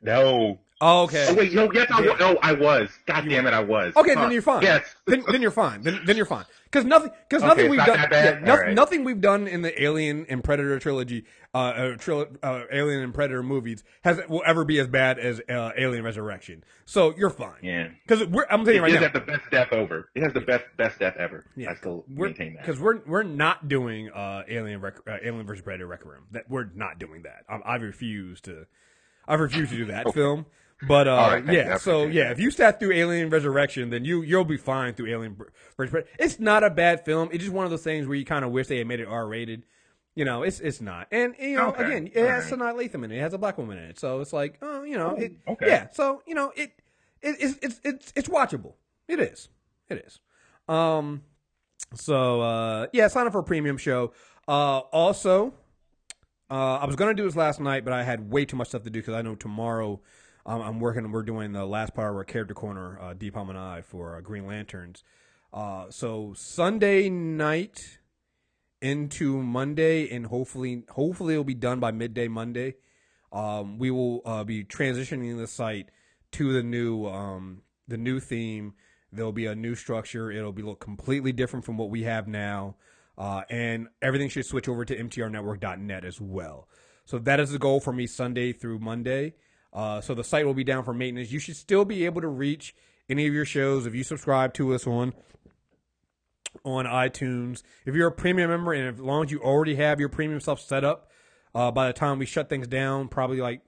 [0.01, 0.59] no.
[0.81, 1.27] Oh, okay.
[1.29, 2.19] Oh wait, no, yes, I was.
[2.19, 2.89] No, I was.
[3.05, 3.95] God damn it, I was.
[3.95, 4.23] Okay, Fuck.
[4.23, 4.61] then you're fine.
[4.61, 4.83] Yes.
[5.05, 5.81] Then, then you're fine.
[5.81, 6.43] Then, then you're fine.
[6.65, 8.73] Because nothing, because Okay, nothing we've done, yeah, All right.
[8.73, 13.13] nothing we've done in the Alien and Predator trilogy, uh, uh, tril- uh, Alien and
[13.13, 16.65] Predator movies has will ever be as bad as uh, Alien Resurrection.
[16.83, 17.59] So you're fine.
[17.63, 17.87] Yeah.
[18.05, 19.05] Because we're, I'm telling you right now, now.
[19.05, 20.09] at the best death ever.
[20.13, 21.45] It has the best best death ever.
[21.55, 22.65] Yeah, I still we're, maintain that.
[22.65, 26.25] because we're we're not doing uh, Alien Rec- uh, Alien versus Predator Requiem.
[26.31, 27.45] That we're not doing that.
[27.47, 28.65] I, I refuse to.
[29.25, 30.45] I refuse to do that film.
[30.87, 31.53] But uh, All right, you.
[31.53, 35.07] yeah, so yeah, if you sat through Alien Resurrection, then you you'll be fine through
[35.07, 35.37] Alien
[35.75, 36.05] Predator.
[36.19, 37.29] It's not a bad film.
[37.31, 39.07] It's just one of those things where you kind of wish they had made it
[39.07, 39.63] R rated.
[40.15, 41.07] You know, it's it's not.
[41.11, 41.85] And you know, Okay.
[41.85, 42.75] again, it has Alright.
[42.77, 43.17] Sanaa Lathan in it.
[43.17, 43.99] It has a black woman in it.
[43.99, 45.67] So it's like, oh, you know, it, okay.
[45.67, 45.87] yeah.
[45.91, 46.71] So you know, it,
[47.21, 48.73] it it's it's it's it's watchable.
[49.07, 49.49] It is.
[49.89, 50.19] It is.
[50.67, 51.23] Um.
[51.93, 54.13] So uh, yeah, sign up for a premium show.
[54.47, 55.53] Uh, also,
[56.49, 58.83] uh, I was gonna do this last night, but I had way too much stuff
[58.83, 59.99] to do because I know tomorrow
[60.45, 61.11] I'm working.
[61.11, 64.21] We're doing the last part of our character corner, uh, Deepam and I, for uh,
[64.21, 65.03] Green Lanterns.
[65.51, 67.99] Uh, so Sunday night
[68.81, 72.75] into Monday, and hopefully, hopefully it'll be done by midday Monday.
[73.31, 75.89] Um, we will uh, be transitioning the site
[76.33, 78.73] to the new um, the new theme.
[79.11, 80.31] There'll be a new structure.
[80.31, 82.75] It'll be look completely different from what we have now,
[83.17, 86.67] uh, and everything should switch over to mtrnetwork.net as well.
[87.05, 89.33] So that is the goal for me Sunday through Monday.
[89.75, 91.31] Uh, so the site will be down for maintenance.
[91.31, 92.73] You should still be able to reach
[93.09, 95.13] any of your shows if you subscribe to us on
[96.63, 97.61] on iTunes.
[97.85, 100.61] If you're a premium member, and as long as you already have your premium stuff
[100.61, 101.11] set up,
[101.53, 103.61] uh, by the time we shut things down, probably like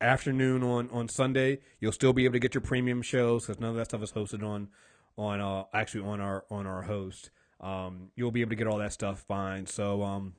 [0.00, 3.70] afternoon on on Sunday, you'll still be able to get your premium shows because none
[3.70, 4.68] of that stuff is hosted on
[5.16, 7.30] on uh, actually on our on our host.
[7.60, 9.66] Um, you'll be able to get all that stuff fine.
[9.66, 10.34] So um,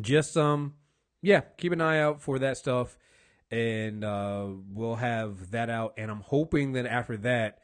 [0.00, 0.74] just um,
[1.20, 2.96] yeah, keep an eye out for that stuff,
[3.50, 5.94] and uh, we'll have that out.
[5.96, 7.58] And I'm hoping that after that,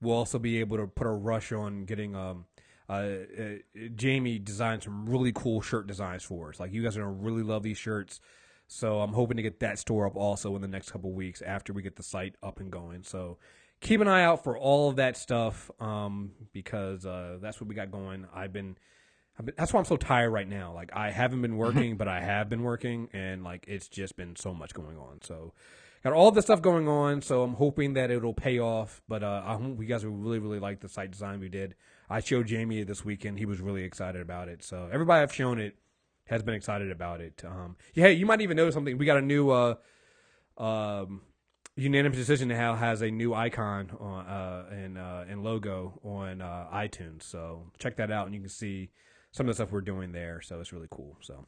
[0.00, 2.46] we'll also be able to put a rush on getting um.
[2.88, 3.54] Uh, uh,
[3.96, 6.60] Jamie designed some really cool shirt designs for us.
[6.60, 8.20] Like you guys are gonna really love these shirts.
[8.68, 11.72] So I'm hoping to get that store up also in the next couple weeks after
[11.72, 13.02] we get the site up and going.
[13.02, 13.38] So
[13.80, 17.74] keep an eye out for all of that stuff um, because uh, that's what we
[17.74, 18.26] got going.
[18.34, 18.76] I've been,
[19.42, 20.72] been, that's why I'm so tired right now.
[20.72, 24.36] Like I haven't been working, but I have been working, and like it's just been
[24.36, 25.20] so much going on.
[25.22, 25.52] So
[26.02, 27.22] got all this stuff going on.
[27.22, 29.02] So I'm hoping that it'll pay off.
[29.08, 31.74] But uh, I hope you guys will really, really like the site design we did.
[32.08, 33.38] I showed Jamie this weekend.
[33.38, 34.62] He was really excited about it.
[34.62, 35.76] So everybody I've shown it
[36.26, 37.42] has been excited about it.
[37.44, 38.98] Um, yeah, you might even notice something.
[38.98, 39.74] We got a new uh,
[40.56, 41.22] um,
[41.76, 46.66] unanimous decision now has a new icon on uh, and uh, and logo on uh,
[46.72, 47.22] iTunes.
[47.22, 48.90] So check that out, and you can see
[49.36, 50.40] some of the stuff we're doing there.
[50.40, 51.16] So it's really cool.
[51.20, 51.46] So.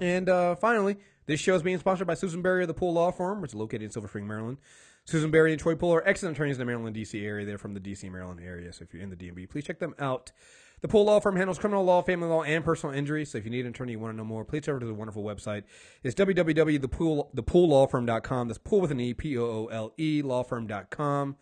[0.00, 3.10] And uh, finally, this show is being sponsored by Susan Berry of the Poole Law
[3.10, 4.58] Firm, which is located in Silver Spring, Maryland.
[5.06, 7.24] Susan Berry and Troy Poole are excellent attorneys in the Maryland, D.C.
[7.24, 7.46] area.
[7.46, 8.08] They're from the D.C.
[8.10, 10.32] Maryland area, so if you're in the DMV, please check them out.
[10.80, 13.24] The Poole Law Firm handles criminal law, family law, and personal injury.
[13.24, 14.86] So if you need an attorney, you want to know more, please head over to
[14.86, 15.62] the wonderful website.
[16.02, 18.48] It's www.thepoolelawfirm.com.
[18.48, 21.36] That's pool with an E, P O O L E, lawfirm.com.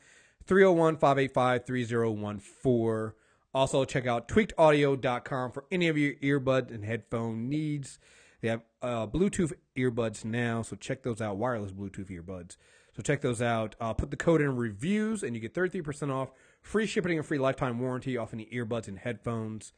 [0.47, 3.13] 301 585 3014.
[3.55, 7.99] Also, check out tweakedaudio.com for any of your earbud and headphone needs.
[8.41, 11.37] They have uh, Bluetooth earbuds now, so check those out.
[11.37, 12.57] Wireless Bluetooth earbuds.
[12.97, 13.75] So check those out.
[13.81, 17.39] Uh, put the code in reviews, and you get 33% off, free shipping, and free
[17.39, 19.73] lifetime warranty off any earbuds and headphones.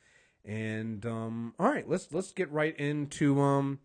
[0.45, 3.81] And um, all right, let's let's get right into um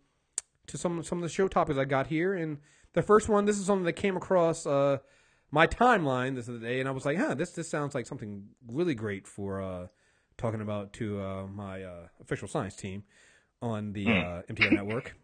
[0.68, 2.34] to some some of the show topics I got here.
[2.34, 2.58] And
[2.92, 4.98] the first one, this is something that came across uh,
[5.52, 8.48] my timeline this other day, and I was like, huh, this this sounds like something
[8.66, 9.86] really great for uh,
[10.38, 13.04] talking about to uh, my uh, official science team
[13.60, 15.14] on the uh, MTR network.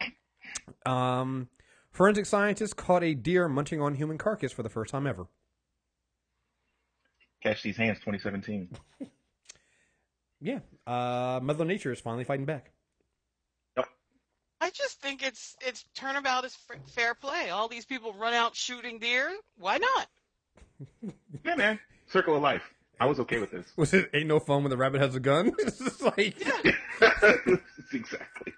[0.87, 1.49] Um,
[1.91, 5.27] forensic scientists caught a deer munching on human carcass for the first time ever.
[7.43, 8.71] Catch these hands, 2017.
[10.41, 12.71] Yeah, uh, Mother Nature is finally fighting back.
[14.61, 17.51] I just think it's it's turnabout is f- fair play.
[17.51, 19.31] All these people run out shooting deer.
[19.57, 20.09] Why not?
[21.45, 21.79] Yeah, man.
[22.07, 22.63] Circle of life.
[23.01, 23.67] I was okay with this.
[23.77, 25.53] Was it ain't no fun when the rabbit has a gun?
[25.59, 26.37] it's just like,
[27.93, 28.53] exactly.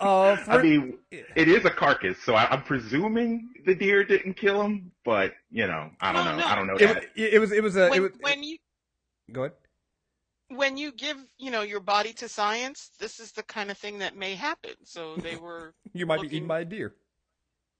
[0.00, 4.34] uh, for, I mean, it is a carcass, so I, I'm presuming the deer didn't
[4.34, 6.38] kill him, but you know, I don't No, know.
[6.38, 6.46] no.
[6.46, 7.04] I don't know it, that.
[7.14, 8.56] it was it was a When, it was, when you
[9.30, 9.52] go ahead.
[10.48, 13.98] when you give you know your body to science, this is the kind of thing
[14.00, 14.72] that may happen.
[14.84, 16.94] So they were You might be eaten by a deer.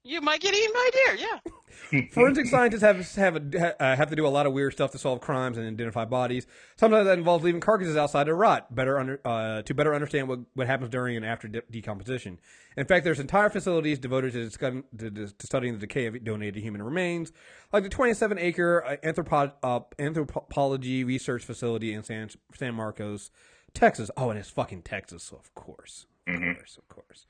[0.07, 1.14] You might get eaten by deer.
[1.16, 2.01] Yeah.
[2.12, 4.99] Forensic scientists have have a, uh, have to do a lot of weird stuff to
[4.99, 6.47] solve crimes and identify bodies.
[6.77, 10.40] Sometimes that involves leaving carcasses outside to rot, better under, uh, to better understand what,
[10.55, 12.40] what happens during and after de- decomposition.
[12.77, 16.62] In fact, there's entire facilities devoted to, discussing, to, to studying the decay of donated
[16.62, 17.33] human remains,
[17.73, 23.31] like the 27 acre uh, anthropo- uh, anthropology research facility in San San Marcos,
[23.75, 24.11] Texas.
[24.16, 27.27] Oh, and it's fucking Texas, so of course, of course, of course.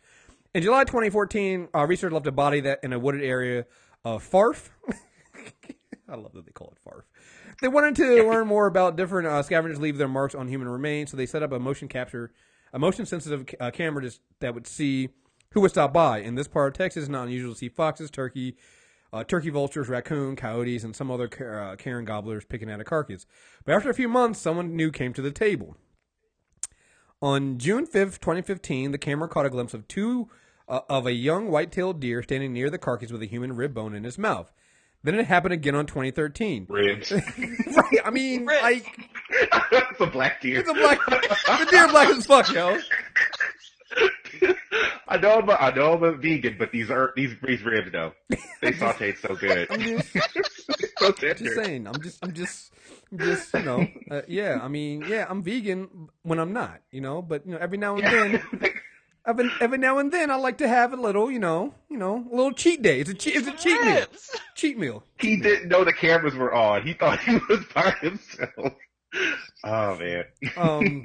[0.55, 3.67] In July 2014, uh, researchers left a body that in a wooded area
[4.05, 4.71] of Farf.
[6.09, 7.03] I love that they call it Farf.
[7.61, 11.11] They wanted to learn more about different uh, scavengers leave their marks on human remains,
[11.11, 12.33] so they set up a motion capture,
[12.73, 15.09] a motion sensitive uh, camera just, that would see
[15.51, 16.19] who would stop by.
[16.19, 18.57] In this part of Texas, it's not unusual to see foxes, turkey,
[19.13, 23.27] uh, turkey vultures, raccoon, coyotes, and some other uh, carrion gobblers picking at a carcass.
[23.65, 25.77] But after a few months, someone new came to the table.
[27.23, 30.29] On June 5th, 2015, the camera caught a glimpse of two
[30.69, 33.95] uh, of a young white-tailed deer standing near the carcass with a human rib bone
[33.95, 34.53] in his mouth.
[35.03, 36.67] Then it happened again on 2013.
[36.69, 37.13] Ribs.
[37.77, 38.63] right, I mean, Ribs.
[38.63, 39.11] like
[39.73, 40.61] it's a black deer.
[40.61, 42.79] it's a black the deer black as fuck, yo.
[45.09, 47.93] I know I'm a, I know I'm a vegan, but these are these these ribs
[47.93, 48.13] though.
[48.61, 49.69] They sauteed so good.
[49.71, 50.13] I'm just,
[50.99, 51.65] so just tender.
[51.65, 51.87] saying.
[51.87, 54.59] I'm just, I'm just, I'm just, you know, uh, yeah.
[54.63, 57.97] I mean, yeah, I'm vegan when I'm not, you know, but you know, every now
[57.97, 58.43] and then,
[59.27, 62.27] every, every now and then, I like to have a little, you know, you know,
[62.31, 63.01] a little cheat day.
[63.01, 64.07] It's a cheat, it's a cheat meal,
[64.55, 65.05] cheat meal.
[65.21, 66.83] he didn't know the cameras were on.
[66.87, 68.73] He thought he was by himself.
[69.65, 70.25] Oh man.
[70.57, 71.03] Um,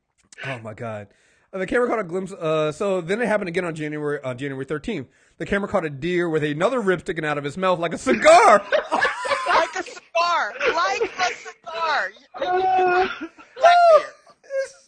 [0.46, 1.08] oh my god.
[1.52, 2.32] Uh, The camera caught a glimpse.
[2.32, 5.06] Uh, so then it happened again on January on January 13th.
[5.38, 7.98] The camera caught a deer with another rib sticking out of his mouth like a
[7.98, 8.64] cigar.
[10.16, 13.10] Like a cigar, like a cigar.
[13.56, 13.70] Black.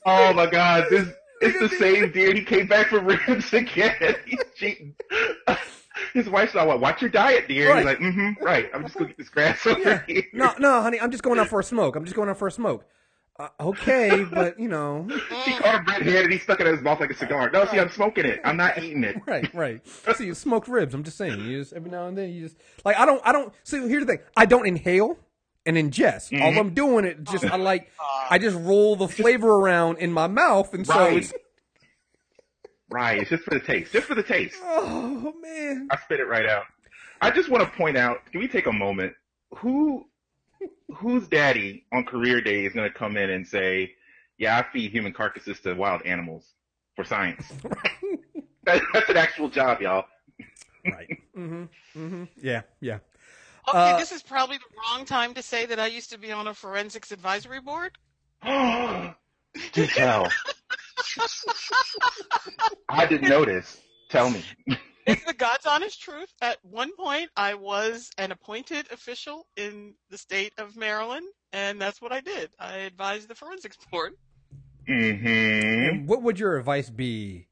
[0.09, 1.09] Oh my god, this
[1.41, 2.33] it's the same deer.
[2.33, 4.15] He came back from ribs again.
[4.27, 4.95] He's cheating.
[6.15, 6.79] His wife's like, "What?
[6.81, 7.79] Watch your diet, deer." Right.
[7.79, 8.71] He's like, "Mm-hmm, right.
[8.73, 10.03] I'm just gonna get this grass over Yeah.
[10.07, 11.97] here." No, no, honey, I'm just going out for a smoke.
[11.97, 12.85] I'm just going out for a smoke.
[13.39, 15.07] Uh, okay, but you know,
[15.45, 17.51] He caught a redhead and he stuck it in his mouth like a cigar.
[17.51, 18.41] No, see, I'm smoking it.
[18.45, 19.17] I'm not eating it.
[19.27, 19.87] right, right.
[20.17, 20.95] See, you smoked ribs.
[20.95, 21.41] I'm just saying.
[21.41, 23.53] You just every now and then you just like I don't, I don't.
[23.63, 24.25] See, here's the thing.
[24.37, 25.19] I don't inhale
[25.67, 26.33] and ingest.
[26.33, 26.59] All mm-hmm.
[26.59, 28.27] I'm doing it just I like uh, uh.
[28.31, 31.17] I just roll the flavor around in my mouth, and so Right.
[31.19, 31.33] it's
[32.89, 33.21] Right.
[33.21, 33.93] It's just for the taste.
[33.93, 34.57] Just for the taste.
[34.63, 35.89] oh man.
[35.91, 36.65] I spit it right out.
[37.21, 38.25] I just want to point out.
[38.31, 39.13] Can we take a moment?
[39.59, 40.07] Who,
[40.95, 43.95] whose daddy on career day is going to come in and say,
[44.39, 46.55] "Yeah, I feed human carcasses to wild animals
[46.95, 47.53] for science."
[48.65, 50.05] that, that's an actual job, y'all.
[50.85, 51.09] Right.
[51.37, 51.65] Mm-hmm.
[51.97, 52.25] Mm-hmm.
[52.37, 52.63] Yeah.
[52.81, 52.99] Yeah.
[53.69, 56.31] Okay, Uh, this is probably the wrong time to say that I used to be
[56.31, 57.99] on a forensics advisory board.
[58.45, 60.29] Do tell.
[62.89, 63.81] I didn't notice.
[64.09, 64.45] Tell me.
[65.07, 66.33] It's the God's honest truth.
[66.43, 72.03] At one point, I was an appointed official in the state of Maryland, and that's
[72.03, 72.51] what I did.
[72.59, 74.15] I advised the forensics board.
[74.89, 76.07] Mm-hmm.
[76.07, 77.49] What would your advice be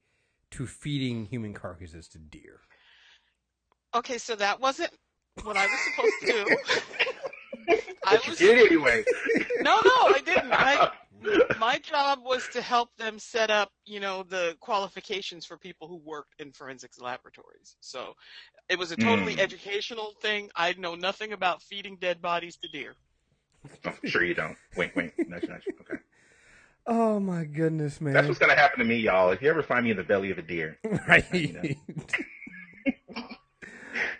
[0.52, 2.60] to feeding human carcasses to deer?
[3.94, 4.90] Okay, so that wasn't
[5.42, 7.76] what I was supposed to do.
[8.06, 9.04] I was Did anyway.
[9.60, 10.52] no, no, I didn't.
[10.52, 10.90] I,
[11.58, 15.96] my job was to help them set up, you know, the qualifications for people who
[16.04, 17.76] worked in forensics laboratories.
[17.80, 18.14] So
[18.68, 19.40] it was a totally Hmm.
[19.40, 20.50] educational thing.
[20.56, 22.94] I know nothing about feeding dead bodies to deer.
[23.86, 24.56] Oh, sure you don't.
[24.76, 25.12] Wink, wink.
[25.28, 25.62] Nudge, nudge.
[25.80, 25.94] Okay.
[26.86, 28.12] Oh my goodness, man!
[28.12, 29.30] That's what's gonna happen to me, y'all.
[29.30, 31.24] If you ever find me in the belly of a deer, right.
[31.54, 31.62] know.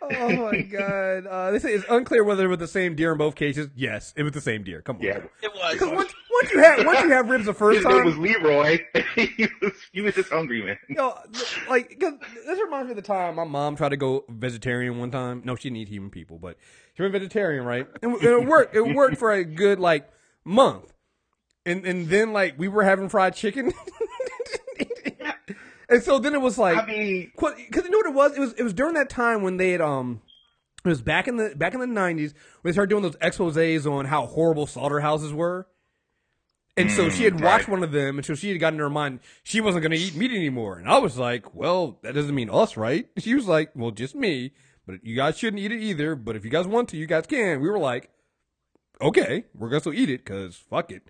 [0.03, 1.27] Oh my god!
[1.27, 3.69] Uh, they say it's unclear whether it was the same deer in both cases.
[3.75, 4.83] Yes, it was the same deer.
[4.83, 5.03] Come on.
[5.03, 5.19] yeah.
[5.43, 5.73] It was.
[5.73, 8.79] Because once, once you have once you have ribs the first His name was Leroy.
[9.15, 10.79] he was he was just hungry, man.
[10.89, 11.17] you know,
[11.69, 12.15] like 'cause
[12.47, 15.43] this reminds me of the time my mom tried to go vegetarian one time.
[15.45, 16.57] No, she didn't eat human people, but
[16.95, 17.87] she went vegetarian, right?
[18.03, 18.75] And it worked.
[18.75, 20.09] It worked for a good like
[20.45, 20.93] month,
[21.67, 23.73] and and then like we were having fried chicken,
[25.89, 28.37] and so then it was like I mean, because you know what it was?
[28.37, 30.23] It was it was during that time when they had um.
[30.85, 33.91] It was back in the back in the nineties when they started doing those exposés
[33.91, 35.67] on how horrible slaughterhouses were.
[36.77, 37.69] And so she had Mm, watched right.
[37.69, 39.97] one of them, and so she had gotten in her mind she wasn't going to
[39.97, 40.77] eat meat anymore.
[40.79, 44.15] And I was like, "Well, that doesn't mean us, right?" She was like, "Well, just
[44.15, 44.53] me,
[44.87, 46.17] but you guys shouldn't eat it either.
[46.17, 48.11] But if you guys want to, you guys can." We were like,
[49.01, 51.09] "Okay, we're gonna still eat it because fuck it."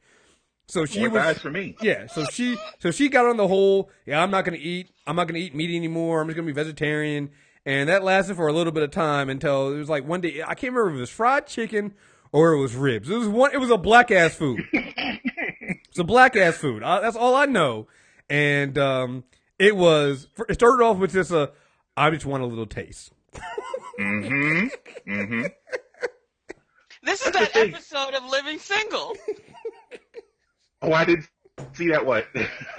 [0.66, 1.77] So she more was guys for me.
[1.83, 5.16] yeah, so she so she got on the whole, yeah, I'm not gonna eat I'm
[5.16, 7.31] not gonna eat meat anymore, I'm just gonna be vegetarian.
[7.66, 10.42] And that lasted for a little bit of time until it was like one day
[10.42, 11.94] I can't remember if it was fried chicken
[12.33, 13.11] or it was ribs.
[13.11, 14.62] It was one it was a black ass food.
[14.72, 16.83] it's a black ass food.
[16.83, 17.87] I, that's all I know.
[18.31, 19.24] And um
[19.59, 21.53] it was it started off with just a
[21.96, 23.12] I just want a little taste.
[24.00, 24.66] Mm-hmm.
[25.12, 25.44] Mm-hmm.
[27.05, 29.14] This is that episode of Living Single.
[30.84, 31.26] Oh, I didn't
[31.72, 32.04] see that.
[32.04, 32.26] What?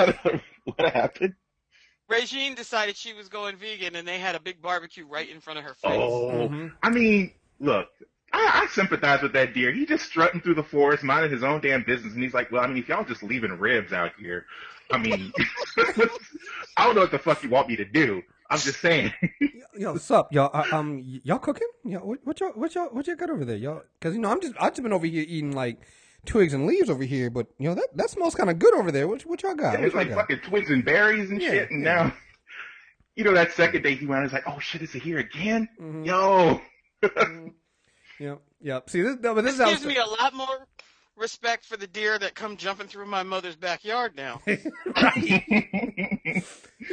[0.65, 1.33] what happened?
[2.07, 5.57] Regine decided she was going vegan, and they had a big barbecue right in front
[5.57, 5.93] of her face.
[5.99, 6.71] Oh, Mhm.
[6.83, 7.87] I mean, look,
[8.31, 9.71] I, I sympathize with that deer.
[9.71, 12.63] He just strutting through the forest, minding his own damn business, and he's like, "Well,
[12.63, 14.45] I mean, if y'all just leaving ribs out here,
[14.91, 15.33] I mean,
[16.77, 18.21] I don't know what the fuck you want me to do.
[18.51, 19.11] I'm just saying."
[19.77, 20.51] Yo, what's up, y'all?
[20.53, 21.67] Uh, um, y- y'all cooking?
[21.83, 23.81] Yeah, what, what y'all, what y'all, what y'all got over there, y'all?
[23.99, 25.79] Because you know, I'm just, I've just been over here eating like
[26.25, 28.91] twigs and leaves over here, but you know that that smells kind of good over
[28.91, 29.07] there.
[29.07, 29.73] What, what y'all got?
[29.73, 30.17] Yeah, What it's y'all like got?
[30.27, 31.95] fucking twigs and berries and Yeah, shit, and yeah.
[31.95, 32.13] now,
[33.15, 35.69] you know, that second day he went, he's like, "Oh shit, is it here again?
[35.81, 36.05] Mhm.
[36.05, 36.61] Yo."
[38.17, 38.89] Yep, yep.
[38.89, 40.67] See, this, no, but this, This is how gives me a lot more.
[41.17, 44.41] respect for the deer that come jumping through my mother's backyard now.
[44.45, 44.57] You're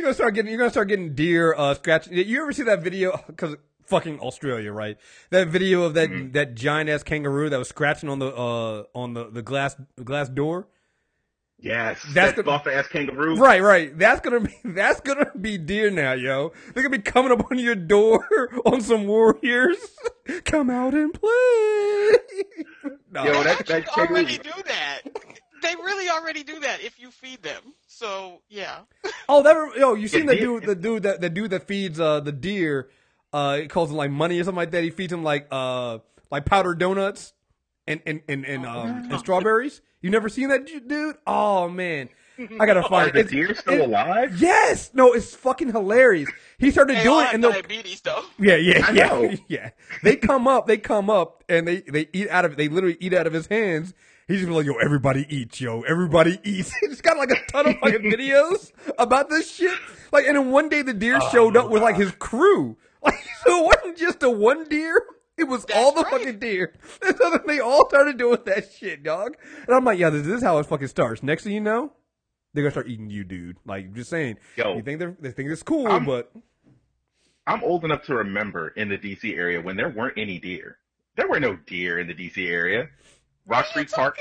[0.03, 0.51] gonna start getting.
[0.51, 2.15] You're gonna start getting deer uh, scratching.
[2.15, 3.23] You ever see that video?
[3.27, 4.97] Because fucking Australia, right?
[5.31, 6.33] That video of that Mm-hmm.
[6.33, 10.29] that giant ass kangaroo that was scratching on the uh on the the glass glass
[10.29, 10.69] door.
[11.59, 13.37] yes, That's that the- buff ass kangaroo.
[13.37, 13.97] Right, right.
[13.97, 16.53] That's gonna be that's gonna be deer now, yo.
[16.75, 18.27] They're gonna be coming up on your door
[18.67, 19.77] on some warriors.
[20.45, 21.29] Come out and play.
[23.11, 23.25] no.
[23.25, 25.01] Yo, They that- actually that kangaroo- already do that.
[25.63, 27.63] They really already do that if you feed them.
[27.87, 28.79] So yeah.
[29.29, 32.01] Oh, that yo, you seen Yeah, the dude, the dude that the dude that feeds
[32.01, 32.89] uh the deer,
[33.33, 34.83] uh, he calls him like money or something like that.
[34.85, 35.99] He feeds him like uh
[36.31, 37.33] like powdered donuts
[37.87, 39.81] and and and, and um and strawberries.
[40.01, 41.17] You never seen that dude?
[41.27, 42.09] Oh man,
[42.59, 43.13] I gotta Are find it.
[43.15, 44.41] the deer still it- alive?
[44.41, 46.29] Yes, no, it's fucking hilarious.
[46.59, 48.25] He started They doing it, and the diabetes though.
[48.39, 49.35] yeah, yeah, I yeah, know.
[49.49, 49.71] yeah.
[50.03, 52.57] They come up, they come up, and they they eat out of.
[52.57, 53.95] They literally eat out of his hands.
[54.29, 56.73] He's just like, yo, everybody eats, yo, everybody eats.
[56.81, 59.77] He's got like a ton of fucking videos about this shit.
[60.13, 62.77] Like, and then one day the deer showed up with like his crew.
[63.03, 65.01] Like, so it wasn't just a one deer.
[65.37, 66.13] It was all the right.
[66.13, 66.75] fucking deer.
[67.05, 69.37] And so then they all started doing that shit, dog.
[69.67, 71.23] And I'm like, yeah, this, this is how it fucking starts.
[71.23, 71.93] Next thing you know,
[72.55, 73.57] they're gonna start eating you, dude.
[73.65, 74.37] Like, just saying.
[74.57, 74.77] Yo.
[74.77, 76.33] you think they're they think it's cool, I'm- but
[77.47, 80.77] I'm old enough to remember in the DC area when there weren't any deer.
[81.17, 82.89] There were no deer in the DC area.
[83.47, 84.19] Rock What are you Creek Park.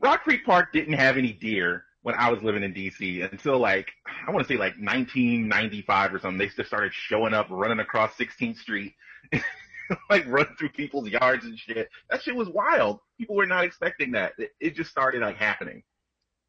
[0.00, 3.90] Rock Creek Park didn't have any deer when I was living in DC until like
[4.26, 6.38] I want to say like 1995 or something.
[6.38, 8.92] They just started showing up, running across 16th Street,
[10.10, 11.88] like running through people's yards and shit.
[12.10, 13.00] That shit was wild.
[13.18, 14.34] People were not expecting that.
[14.36, 15.82] It, it just started like happening,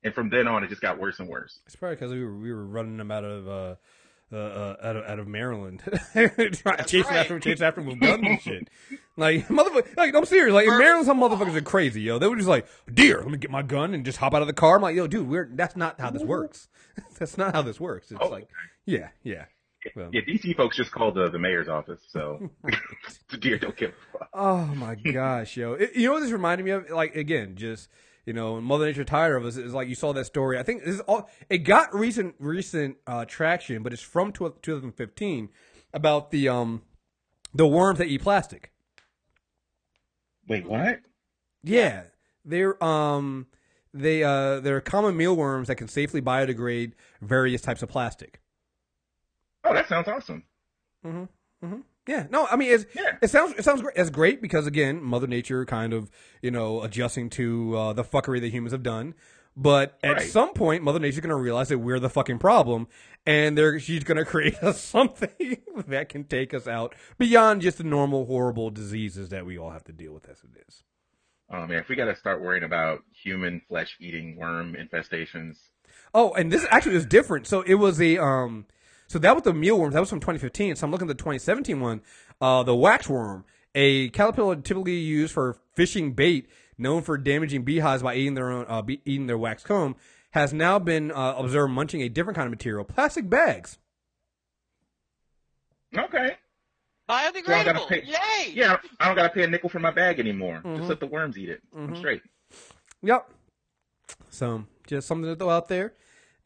[0.03, 1.57] and from then on, it just got worse and worse.
[1.65, 3.75] It's probably because we were we were running them out of uh,
[4.31, 5.81] uh, uh out of out of Maryland,
[6.13, 6.29] Trying-
[6.85, 7.17] chasing right.
[7.17, 8.69] after chasing after with guns and shit.
[9.17, 10.53] Like motherfucker, like I'm serious.
[10.53, 12.19] Like in Maryland, some motherfuckers are crazy, yo.
[12.19, 13.19] They were just like, deer.
[13.21, 14.75] Let me get my gun and just hop out of the car.
[14.75, 16.67] I'm like, yo, dude, we're that's not how this works.
[17.17, 18.11] that's not how this works.
[18.11, 18.27] It's Oh.
[18.27, 18.49] like,
[18.85, 19.45] yeah, yeah.
[19.95, 22.49] Well, Yeah, DC folks just called the, the mayor's office, so
[23.29, 24.29] the deer don't give a fuck.
[24.33, 25.73] Oh my gosh, yo!
[25.75, 26.89] It- you know what this reminded me of?
[26.89, 27.87] Like again, just
[28.25, 29.57] you know, Mother Nature tired of us.
[29.57, 30.57] Is like you saw that story.
[30.57, 31.29] I think this is all.
[31.49, 35.49] It got recent recent uh, traction, but it's from tw- 2015
[35.93, 36.81] about the um
[37.53, 38.71] the worms that eat plastic.
[40.47, 40.99] Wait, what?
[41.63, 42.03] Yeah,
[42.43, 43.47] they're um
[43.93, 48.41] they uh they're common mealworms that can safely biodegrade various types of plastic.
[49.63, 50.43] Oh, that sounds awesome.
[52.07, 53.17] Yeah, no, I mean it's, Yeah.
[53.21, 54.11] it sounds it sounds great.
[54.11, 58.49] Great because again, Mother Nature kind of you know adjusting to uh, the fuckery that
[58.49, 59.15] humans have done.
[59.57, 60.29] But at Right.
[60.29, 62.87] some point, Mother Nature's going to realize that we're the fucking problem,
[63.25, 65.29] and they're, she's going to create us something
[65.87, 69.85] that can take us out beyond just the normal horrible diseases that we all have
[69.85, 70.83] to deal with as it is.
[71.49, 75.57] Oh man, if we got to start worrying about human flesh eating worm infestations,
[76.13, 77.47] Oh, and this actually is different.
[77.47, 78.65] So it was a um,
[79.07, 79.93] so that was the mealworms.
[79.93, 80.75] That was from 2015.
[80.75, 82.01] So I'm looking at the 2017 one.
[82.41, 88.15] Uh, the waxworm, a caterpillar typically used for fishing bait, known for damaging beehives by
[88.15, 89.95] eating their own uh, be- eating their wax comb,
[90.31, 93.77] has now been uh, observed munching a different kind of material, plastic bags.
[95.97, 96.37] okay.
[97.09, 97.87] Biodegradable.
[97.87, 98.51] pay- Yay!
[98.53, 100.57] Yeah, I don't gotta pay a nickel for my bag anymore.
[100.65, 100.77] Mm-hmm.
[100.77, 101.61] Just let the worms eat it.
[101.75, 102.21] I'm straight.
[103.03, 103.29] Yep.
[104.31, 105.93] So just something to throw out there.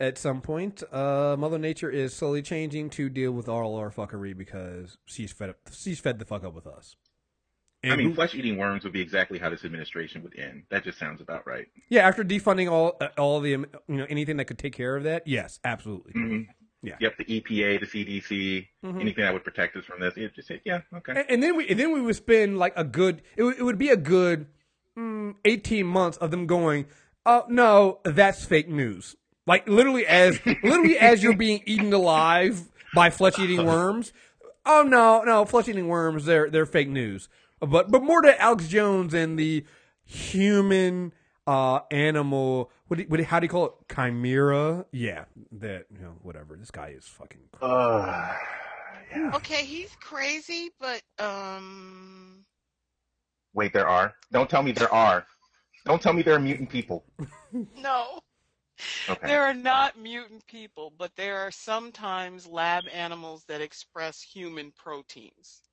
[0.02, 4.38] At some point, uh, Mother Nature is slowly changing to deal with all our fuckery
[4.38, 5.58] because she's fed up.
[5.74, 6.96] She's fed the fuck up with us.
[7.84, 10.64] I mean, flesh eating worms would be exactly how this administration would end.
[10.70, 11.68] That just sounds about right.
[11.90, 15.04] Yeah, after defunding all uh, all the you know anything that could take care of
[15.04, 16.12] that, yes, absolutely.
[16.14, 16.42] hmm
[16.82, 16.96] Yeah.
[17.00, 19.02] Yep, the EPA, the CDC, Mhm.
[19.02, 20.14] anything that would protect us from this.
[20.18, 21.12] It just yeah, okay.
[21.14, 23.64] And, and then we and then we would spend like a good it would, it
[23.64, 24.48] would be a good
[24.98, 26.86] mm, eighteen months of them going,
[27.26, 29.16] oh no, that's fake news.
[29.50, 32.62] Like literally as literally as you're being eaten alive
[32.94, 34.14] by flesh eating worms.
[34.64, 37.30] Oh no, no, flesh eating worms, they're they're fake news.
[37.60, 39.66] But but more to Alex Jones and the
[40.06, 41.14] human
[41.48, 45.86] uh animal what do, you- what do, how do you call it chimera yeah that
[45.96, 48.36] you know whatever this guy is fucking Uh,
[49.34, 52.46] Okay, he's crazy, but um,
[53.56, 54.14] wait, there are.
[54.32, 55.26] Don't tell me there are.
[55.86, 57.04] Don't tell me there are mutant people.
[57.76, 58.20] no.
[59.08, 59.28] Okay.
[59.28, 65.64] There are not mutant people, but there are sometimes lab animals that express human proteins.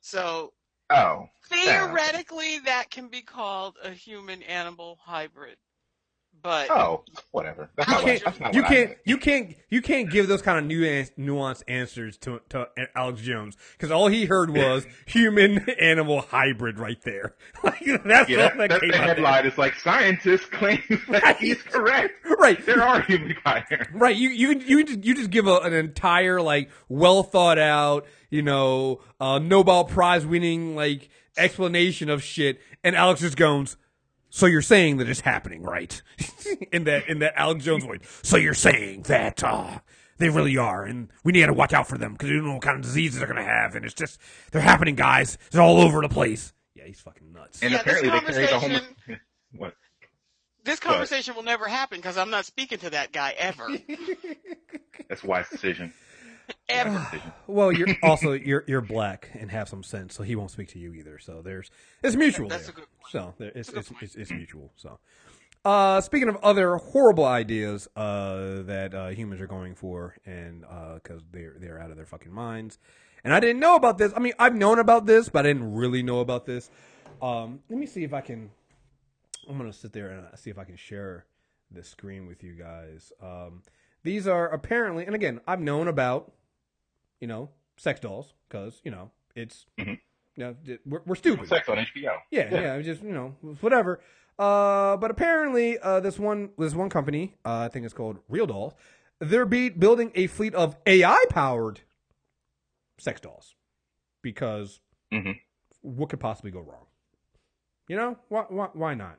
[0.00, 0.52] So
[0.90, 5.58] Oh, theoretically, that can be called a human animal hybrid.
[6.42, 7.70] But Oh, whatever.
[7.78, 11.12] You can't, that's not you can't, you can't, you can't give those kind of nuanced,
[11.18, 17.00] nuanced answers to, to Alex Jones because all he heard was human animal hybrid right
[17.02, 17.34] there.
[17.62, 19.44] Like that's Yeah, all that that, came the headline.
[19.46, 21.36] It's like scientists claim that Right.
[21.36, 22.14] he's correct.
[22.38, 22.64] Right.
[22.64, 23.88] There are human fire.
[23.92, 28.06] Right, you you you just, you just give a, an entire like well thought out,
[28.30, 33.76] you know, uh, Nobel Prize winning like explanation of shit, and Alex just goes,
[34.30, 36.00] "So you're saying that it's happening, right?"
[36.72, 38.00] in that in that Alex Jones voice.
[38.22, 39.80] So you're saying that uh,
[40.18, 42.52] they really are, and we need to watch out for them because we don't know
[42.54, 44.18] what kind of diseases they're gonna have, and it's just
[44.52, 45.36] they're happening, guys.
[45.50, 46.52] They're all over the place.
[46.74, 47.60] Yeah, he's fucking nuts.
[47.62, 48.80] And Yeah, this apparently they carry the homeless.
[48.80, 49.20] conversation-
[49.52, 49.74] What?
[50.64, 53.66] this conversation will never happen because I'm not speaking to that guy ever.
[55.08, 55.92] That's a wise decision.
[56.68, 57.22] ever.
[57.46, 60.78] Well, you're also you're you're black and have some sense, so he won't speak to
[60.78, 61.18] you either.
[61.18, 61.68] So there's
[62.04, 62.48] it's mutual.
[62.48, 62.72] That's there.
[62.72, 63.10] a good point.
[63.10, 64.70] So there, it's, it's, it's it's mutual.
[64.76, 65.00] So,
[65.64, 71.22] uh, speaking of other horrible ideas uh, that uh, humans are going for, and because
[71.32, 72.78] they're they're out of their fucking minds,
[73.24, 74.12] and I didn't know about this.
[74.14, 76.70] I mean, I've known about this, but I didn't really know about this.
[77.20, 78.50] Um, let me see if I can.
[79.48, 81.26] I'm gonna sit there and uh, see if I can share
[81.70, 83.12] the screen with you guys.
[83.20, 83.62] Um,
[84.02, 86.32] these are apparently, and again, I've known about,
[87.20, 89.98] you know, sex dolls because you know it's, Mhm.
[90.36, 90.56] you know,
[90.86, 91.48] we're, we're stupid.
[91.48, 92.16] Sex on HBO.
[92.30, 94.00] Yeah, yeah, just you know, whatever.
[94.38, 98.46] Uh, but apparently, uh, this one this one company, uh, I think it's called Real
[98.46, 98.72] Dolls,
[99.20, 101.80] they're be building a fleet of AI powered
[102.98, 103.54] sex dolls
[104.22, 104.80] because
[105.12, 105.40] Mhm.
[105.82, 106.86] what could possibly go wrong?
[107.88, 109.18] You know, why why, why not?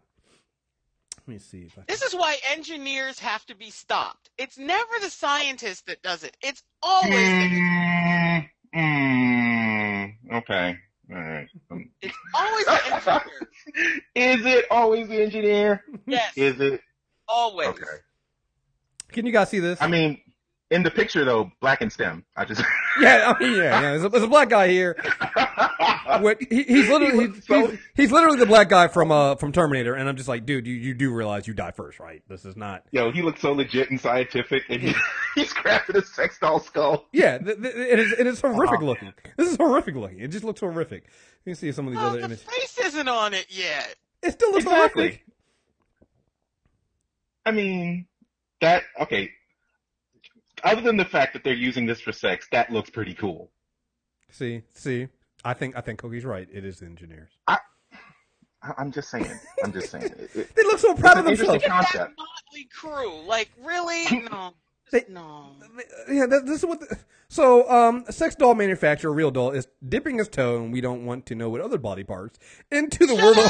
[1.32, 1.84] Let me see if I.
[1.88, 4.30] This is why engineers have to be stopped.
[4.38, 6.36] It's never the scientist that does it.
[6.42, 8.44] It's always the,
[8.76, 10.76] Mm, mm, okay.
[11.10, 11.48] All right.
[11.72, 13.22] Um, it's always the engineer.
[14.16, 15.86] Is it always the engineer?
[16.06, 16.82] Yes, Is it?
[17.30, 17.70] always.
[17.70, 17.84] Okay.
[19.14, 19.82] Can you guys see this?
[19.82, 20.20] I mean,
[20.70, 22.26] in the picture though, black and stem.
[22.36, 22.62] I just.
[23.02, 23.82] yeah, I mean, yeah, yeah.
[23.82, 25.02] There's a, there's a black guy here.
[26.20, 29.36] What he, he's literally He he's, so- he's, he's literally the black guy from uh
[29.36, 32.22] from Terminator, and I'm just like, dude, you, you do realize you die first, right?
[32.28, 32.84] This is not.
[32.92, 34.94] Yo, he looks so legit and scientific, and he,
[35.36, 37.06] he's crafted a sex doll skull.
[37.12, 38.86] Yeah, th- th- it is it is horrific Uh-huh.
[38.86, 39.14] looking.
[39.38, 40.20] This is horrific looking.
[40.20, 41.06] It just looks horrific.
[41.46, 42.44] You can see some of these Oh, other the images.
[42.44, 43.96] face isn't on it yet.
[44.24, 45.02] It still looks Exactly.
[45.04, 45.26] horrific.
[47.46, 48.06] I mean,
[48.62, 49.32] that okay.
[50.64, 53.50] Other than the fact that they're using this for sex, that looks pretty cool.
[54.30, 55.08] See, see,
[55.44, 56.48] I think I think Coqui's right.
[56.52, 57.32] It is the engineers.
[57.48, 57.58] I,
[58.78, 59.28] I'm just saying.
[59.64, 60.06] I'm just saying.
[60.06, 61.64] It, it, They look so proud of It's an themselves.
[61.64, 64.06] interesting That motley crew, like really?
[64.30, 64.54] No,
[64.92, 65.56] They- no.
[66.12, 66.80] Yeah, that, this is what.
[66.82, 70.82] The, so, um, a sex doll manufacturer, Real Doll, is dipping his toe, and we
[70.82, 72.38] don't want to know what other body parts
[72.70, 73.48] into the world of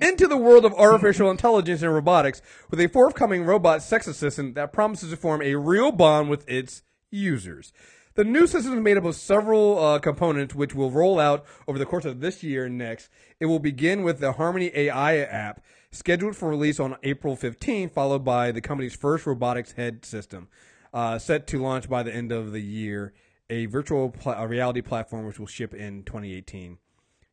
[0.08, 4.70] into the world of artificial intelligence and robotics with a forthcoming robot sex assistant that
[4.72, 7.72] promises to form a real bond with its users.
[8.18, 11.78] The new system is made up of several uh, components which will roll out over
[11.78, 13.10] the course of this year and next.
[13.38, 15.62] It will begin with the Harmony AI app,
[15.92, 20.48] scheduled for release on April 15, followed by the company's first robotics head system,
[20.92, 23.12] uh, set to launch by the end of the year,
[23.48, 26.76] a virtual pla- a reality platform which will ship in 2018.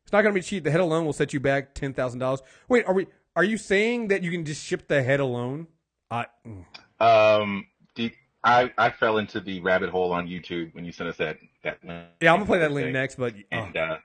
[0.04, 0.66] It's not going to be cheap.
[0.66, 2.44] The head alone will set you back ten thousand dollars.
[2.70, 3.08] Wait, are we?
[3.36, 5.66] Are you saying that you can just ship the head alone?
[6.12, 6.28] I
[7.00, 7.66] um,
[7.96, 8.14] the,
[8.46, 11.80] I I fell into the rabbit hole on YouTube when you sent us that that.
[11.84, 12.06] link.
[12.22, 13.16] yeah, I'm gonna play that link next.
[13.16, 13.58] But oh.
[13.58, 13.98] And uh,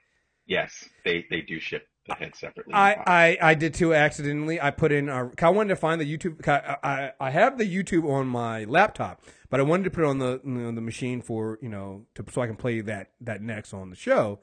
[0.46, 2.72] yes, they they do ship the head separately.
[2.72, 4.60] I, I I did too accidentally.
[4.60, 5.10] I put in.
[5.10, 6.46] Uh, I wanted to find the YouTube.
[6.48, 10.06] I, I I have the YouTube on my laptop, but I wanted to put it
[10.06, 13.10] on the you know, the machine for you know to so I can play that
[13.20, 14.40] that next on the show.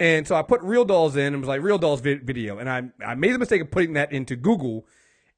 [0.00, 2.68] And so I put Real Dolls in and was like Real Dolls vi- video, and
[2.68, 4.86] I I made the mistake of putting that into Google,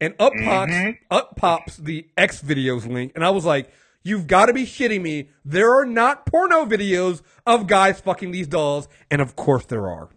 [0.01, 0.73] and up pops
[1.11, 3.71] up pops the X videos link, and I was like,
[4.03, 5.29] you've got to be shitting me!
[5.45, 10.09] There are not porno videos of guys fucking these dolls, and of course there are.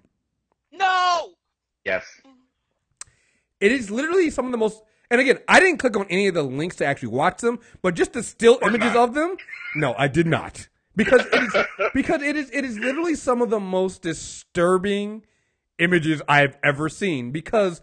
[0.71, 1.33] no.
[1.85, 2.05] yes.
[3.59, 4.83] It is literally some of the most.
[5.09, 7.93] And again, I didn't click on any of the links to actually watch them, but
[7.93, 9.09] just the still images not.
[9.09, 9.37] of them.
[9.75, 11.55] No, I did not because it is
[11.93, 15.23] because it is it is literally some of the most disturbing
[15.79, 17.81] images I've ever seen because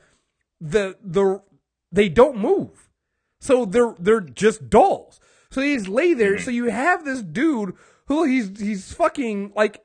[0.61, 1.43] the the
[1.91, 2.89] they don't move,
[3.41, 5.21] so they're they're just dolls.
[5.51, 6.35] So they just lay there.
[6.35, 6.45] Mm-hmm.
[6.45, 7.75] So you have this dude
[8.07, 9.83] who he's he's fucking like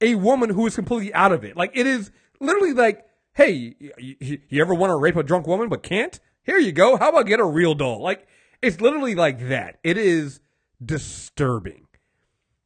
[0.00, 1.56] a woman who is completely out of it.
[1.56, 2.10] Like it is
[2.40, 3.04] literally like,
[3.34, 6.18] hey, you, you, you ever want to rape a drunk woman but can't?
[6.42, 6.96] Here you go.
[6.96, 8.02] How about get a real doll?
[8.02, 8.26] Like
[8.62, 9.78] it's literally like that.
[9.82, 10.40] It is
[10.84, 11.86] disturbing.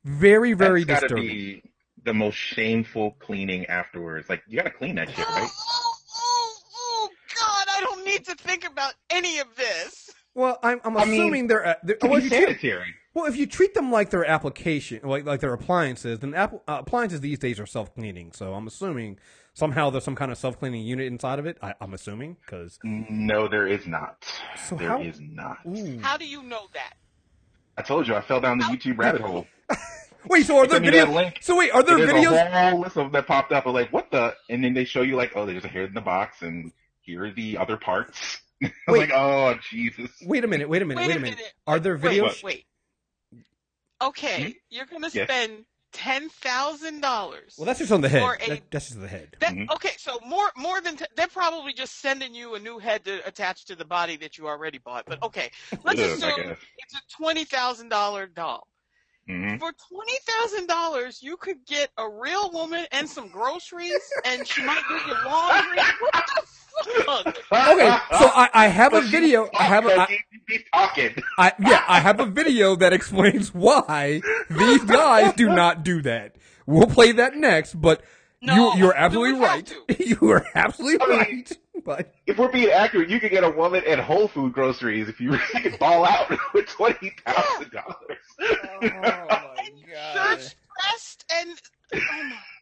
[0.04, 1.28] Very, very That's gotta disturbing.
[1.28, 1.62] be
[2.04, 4.28] the most shameful cleaning afterwards.
[4.28, 5.50] Like you gotta clean that shit, Oh, right?
[5.58, 7.66] oh, oh, oh, God!
[7.76, 10.09] I don't need to think about any of this.
[10.34, 12.94] Well, I'm, I'm I mean, assuming they're, uh, they're well, if you treat, sanitary.
[13.14, 16.58] well, if you treat them like their application, like like their appliances, then app, uh,
[16.80, 18.32] appliances these days are self cleaning.
[18.32, 19.18] So I'm assuming
[19.54, 21.58] somehow there's some kind of self cleaning unit inside of it.
[21.60, 24.24] I, I'm assuming because No, there is not.
[24.68, 26.00] So There is how- not.
[26.02, 26.94] How do you know that?
[27.76, 29.46] I told you I fell down the YouTube rabbit hole.
[30.28, 31.14] wait, so are there Send me that videos?
[31.14, 31.38] link.
[31.40, 32.46] So wait, are there There's videos?
[32.46, 33.66] a whole list of that popped up.
[33.66, 34.34] I'm like, what the?
[34.48, 36.70] And then they show you like, oh, there's a hair in the box, and
[37.00, 38.40] here are the other parts.
[38.62, 38.98] I was Wait.
[39.10, 40.10] like, oh, Jesus.
[40.22, 41.38] Wait a minute, wait a minute, Wait wait, a a minute.
[41.38, 41.52] minute.
[41.66, 42.42] Are there videos?
[42.42, 42.66] wait.
[44.02, 44.48] Okay, Hmm?
[44.70, 45.28] you're gonna Yes.
[45.28, 47.54] spend ten thousand dollars.
[47.58, 48.22] Well, that's just on the head.
[48.22, 49.36] A- That- that's just the head.
[49.40, 49.70] That, Mhm.
[49.74, 53.26] Okay, so more more than t- they're probably just sending you a new head to
[53.26, 55.04] attach to the body that you already bought.
[55.06, 55.50] But okay,
[55.84, 58.66] let's It is, I assume it's a twenty thousand dollar doll.
[59.30, 64.46] Hmm For twenty thousand dollars, you could get a real woman and some groceries, and
[64.46, 65.78] she might do your laundry.
[66.82, 67.68] What the fuck?
[67.68, 69.50] Okay, so I, I have a video.
[69.58, 70.18] I have a, I,
[70.48, 71.14] He's talking.
[71.36, 76.36] I, yeah, I have a video that explains why these guys do not do that.
[76.66, 78.02] We'll play that next, but
[78.40, 79.76] No, you, you're absolutely right.
[79.98, 81.58] You are absolutely I mean- right.
[81.84, 85.20] But If we're being accurate, you could get a woman at Whole Food groceries if
[85.20, 88.18] you really could ball out with twenty thousand dollars.
[90.14, 91.60] Search oh, pressed and
[91.94, 91.98] oh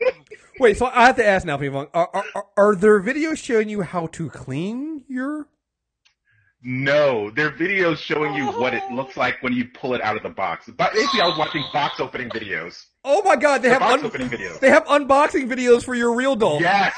[0.00, 0.10] my.
[0.60, 3.68] wait, so I have to ask now, people: are, are, are- are there videos showing
[3.68, 5.48] you how to clean your?
[6.60, 10.16] No, there are videos showing you what it looks like when you pull it out
[10.16, 10.68] of the box.
[10.76, 12.84] But basically, I was watching box opening videos.
[13.04, 14.58] Oh my God, they The have box un- opening videos.
[14.58, 16.60] they have unboxing videos for your real doll.
[16.60, 16.94] Yes,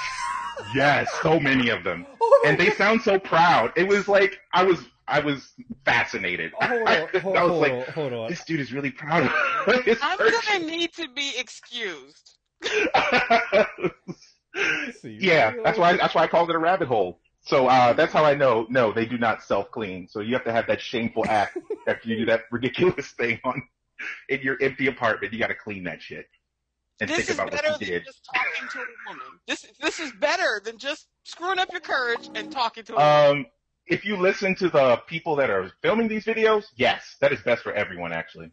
[0.74, 3.72] yes, so many of them, Oh and they sound so proud.
[3.76, 4.78] It was like I was,
[5.08, 5.52] I was
[5.84, 6.52] fascinated.
[6.60, 8.28] Oh, hold on, hold, I was hold like, on, hold on.
[8.30, 9.24] this dude is really proud
[9.66, 10.46] of his I'm purchase.
[10.48, 12.36] gonna need to be excused.
[15.00, 15.16] See.
[15.20, 17.20] yeah, that's why that's why I called it a rabbit hole.
[17.42, 18.66] So uh, that's how I know.
[18.68, 20.08] No, they do not self clean.
[20.08, 23.62] So you have to have that shameful act after you do that ridiculous thing on
[24.28, 25.32] in your empty apartment.
[25.32, 26.26] You got to clean that shit
[27.00, 28.04] and This think is about better what you than did.
[28.04, 29.26] just talking to a woman.
[29.46, 32.96] This this is better than just screwing up your courage and talking to a
[33.26, 33.38] woman.
[33.40, 33.46] Um,
[33.86, 37.62] if you listen to the people that are filming these videos, yes, that is best
[37.62, 38.12] for everyone.
[38.12, 38.50] Actually,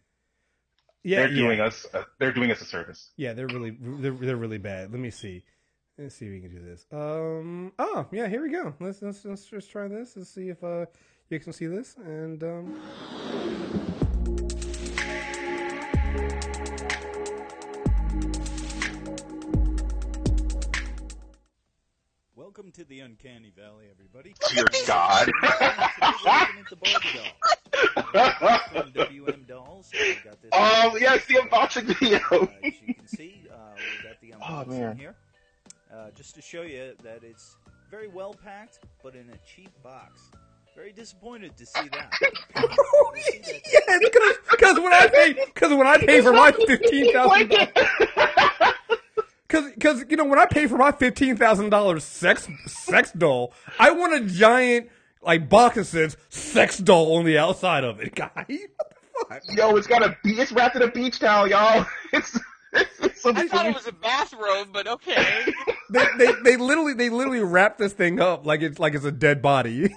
[1.04, 1.36] Yeah, they're yeah.
[1.44, 1.86] doing us.
[1.94, 3.12] Uh, they're doing us a service.
[3.18, 4.92] Yeah, they're really they're, they're really bad.
[4.92, 5.44] Let me see.
[5.98, 6.86] Let's see if we can do this.
[6.92, 7.72] Um.
[7.80, 8.28] Oh, yeah.
[8.28, 8.74] Here we go.
[8.80, 10.16] Let's let's, let's just try this.
[10.16, 10.86] Let's see if uh
[11.30, 11.96] you can see this.
[11.98, 13.84] And um.
[22.58, 24.34] Welcome to the Uncanny Valley, everybody.
[24.52, 25.30] Dear God.
[26.02, 26.76] Welcome to
[28.74, 29.92] From WM Dolls.
[29.94, 30.52] We got this.
[30.52, 32.18] um, yes, the unboxing video.
[32.32, 34.98] Uh, as you can see, uh, we got the Oh, unboxing man.
[34.98, 35.16] here.
[35.94, 37.58] Uh, just to show you that it's
[37.92, 40.32] very well packed, but in a cheap box.
[40.76, 42.12] Very disappointed to see that.
[42.56, 47.52] yes, because when I pay because when I pay for my fifteen thousand
[49.48, 53.54] because because you know when I pay for my fifteen thousand dollars sex sex doll,
[53.80, 54.90] I want a giant
[55.22, 58.30] like box that says sex doll on the outside of it, guy.
[58.36, 59.58] What the fuck?
[59.58, 61.86] Yo, it's got a be- it's wrapped in a beach towel, y'all.
[62.14, 62.40] It's
[62.74, 65.46] it's, it's I thought it was a bathrobe, but okay.
[65.90, 69.12] They, they they literally they literally wrap this thing up like it's like it's a
[69.12, 69.94] dead body.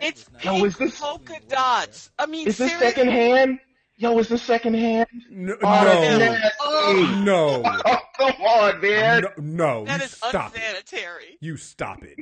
[0.00, 2.10] It's was not- Yo, pink is this- polka dots.
[2.18, 2.88] I mean, Is this seriously?
[2.88, 3.58] second hand?
[4.00, 5.08] Yo, is this second hand?
[5.10, 6.38] Oh, no, Oh, no.
[6.60, 7.22] Oh.
[7.24, 9.22] no, Oh, come on, man.
[9.22, 10.62] no, no, That you is stop it.
[10.62, 11.36] unsanitary.
[11.40, 12.16] You stop it.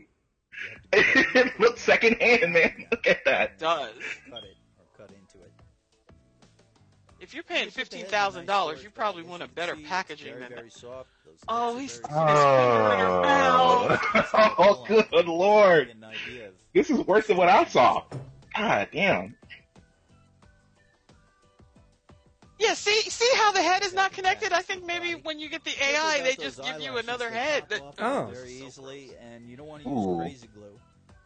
[0.95, 2.87] it looks second hand, man.
[2.91, 3.51] Look at that.
[3.53, 3.93] It does.
[4.31, 5.53] cut it or cut into it.
[7.20, 9.43] If you're paying Put the head fifteen in a thousand nice dollars, you probably want
[9.43, 10.72] a better can see, it's packaging very, than very that.
[10.72, 11.11] soft.
[11.49, 13.99] Oh, he's- very he's- Oh,
[14.59, 15.89] oh good lord.
[15.89, 18.05] Get an idea of This is worse than what I saw.
[18.57, 19.36] God damn.
[22.59, 24.53] Yeah, see, see how the head is not connected.
[24.53, 27.65] I think maybe when you get the AI, they just give you another head.
[27.69, 28.31] That, Oh.
[28.33, 30.23] very easily, and you don't want to Ooh.
[30.23, 30.81] use crazy glue.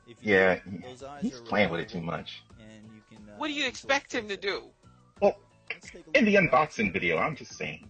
[0.09, 2.43] If you Yeah, those eyes he's are playing with it too much.
[2.59, 3.29] And you can.
[3.29, 4.65] Uh, what do you expect him to do?
[5.21, 5.37] Well,
[5.73, 6.71] Let's take a in the look at that.
[6.71, 7.89] unboxing video, I'm just saying.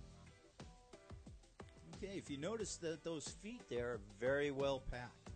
[1.96, 5.30] Okay, if you notice that those feet there are very well packed.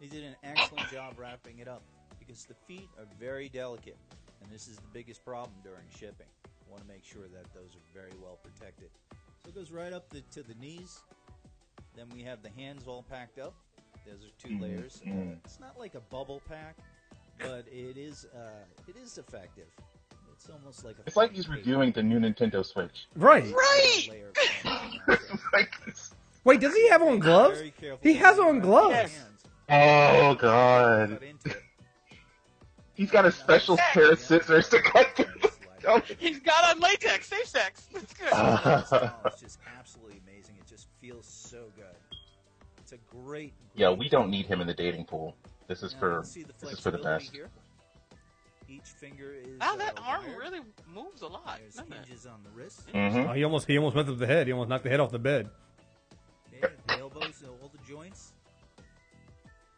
[0.00, 1.82] They did an excellent job wrapping it up
[2.20, 3.96] because the feet are very delicate,
[4.40, 6.26] and this is the biggest problem during shipping.
[6.68, 8.90] You want to make sure that those are very well protected.
[9.42, 11.00] So it goes right up the, to the knees.
[11.96, 13.54] Then we have the hands all packed up.
[14.06, 15.00] Those are 2 Mhm, layers.
[15.06, 16.76] Uh, it's not like a bubble pack,
[17.38, 19.66] but it is uh, it is effective.
[20.34, 21.56] It's almost like a It's like he's paper.
[21.56, 23.08] reviewing the new Nintendo Switch.
[23.16, 23.44] Right.
[23.52, 24.08] Right.
[24.10, 24.70] Layer of foam
[25.08, 25.20] around it.
[25.54, 26.14] like this.
[26.44, 27.62] Wait, does he have on gloves?
[28.02, 29.18] He has on gloves.
[29.70, 31.10] Oh god.
[31.12, 31.62] cut into it.
[32.94, 35.48] He's got a special pair of scissors to cut through the
[36.18, 37.28] He's got on latex.
[37.28, 37.88] Safe sex.
[37.92, 38.28] That's good.
[38.32, 40.56] Uh, This just absolutely amazing.
[40.60, 42.18] It just feels so good.
[42.78, 43.52] It's a great.
[43.74, 45.36] Yeah, we don't need him in the dating pool.
[45.66, 47.30] This is for can see the this is for the best.
[47.32, 47.48] Here.
[48.70, 49.58] Each finger is.
[49.60, 50.38] wow, uh, that arm wired.
[50.38, 50.60] really
[50.94, 52.06] moves a lot, There's doesn't it?
[52.06, 52.82] hinges on the wrist.
[52.90, 54.46] hmm Oh, he almost he almost went up the head.
[54.46, 55.48] He almost knocked the head off the bed.
[56.52, 58.32] Yeah, the elbows, uh, all the joints.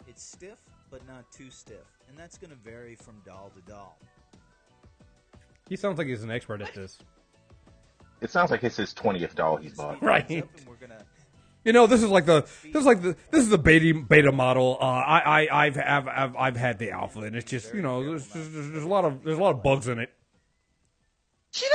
[0.08, 0.58] It's stiff,
[0.90, 3.96] but not too stiff, and that's going to vary from doll to doll.
[5.70, 6.98] He sounds like he's an expert at this.
[8.20, 10.02] It sounds like it's his twentieth doll he's bought.
[10.02, 10.24] Right.
[10.24, 11.04] Up and we're gonna
[11.64, 14.32] You know, this is like the this is like the this is the beta beta
[14.32, 14.76] model.
[14.80, 18.04] Uh, I I I've have I've, I've had the alpha, and it's just you know
[18.04, 20.12] there's, there's there's a lot of there's a lot of bugs in it.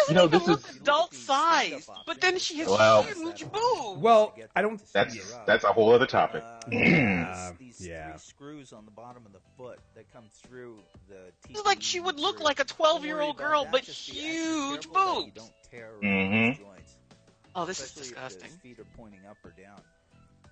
[0.07, 3.03] She doesn't You know, even this look is- adult sized, but then she has Well-
[3.03, 3.99] huge boobs.
[4.01, 4.81] Well, I don't.
[4.93, 6.43] That's that's a whole other topic.
[6.43, 8.09] Uh, Yeah, these, these yeah.
[8.11, 10.77] three screws on the bottom of the foot that come through
[11.09, 11.31] the.
[11.49, 15.51] It's like she would look like a 12-year-old girl, but huge boobs.
[15.73, 16.63] Mm-hmm.
[17.55, 18.49] Oh, this is Especially if disgusting.
[18.49, 19.79] those feet are pointing up or down.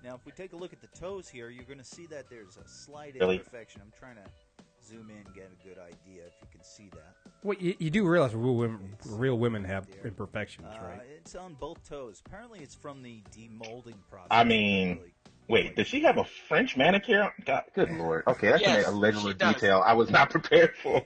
[0.04, 2.30] Now, if we take a look at the toes here, you're going to see that
[2.30, 3.38] there's a slight Really?
[3.38, 3.82] imperfection.
[3.84, 4.24] I'm trying to
[4.86, 7.16] zoom in, get a good idea if you can see that.
[7.44, 11.02] Well, you, you do realize real women real women have imperfections, Uh, right?
[11.18, 12.22] It's on both toes.
[12.26, 14.28] Apparently, it's from the demolding process.
[14.32, 15.14] I mean, Really
[15.48, 17.34] wait, does she have a French manicure?
[17.46, 18.24] God, good lord.
[18.28, 19.56] Okay, that's Yes, a level of does.
[19.56, 21.04] detail I was not prepared for.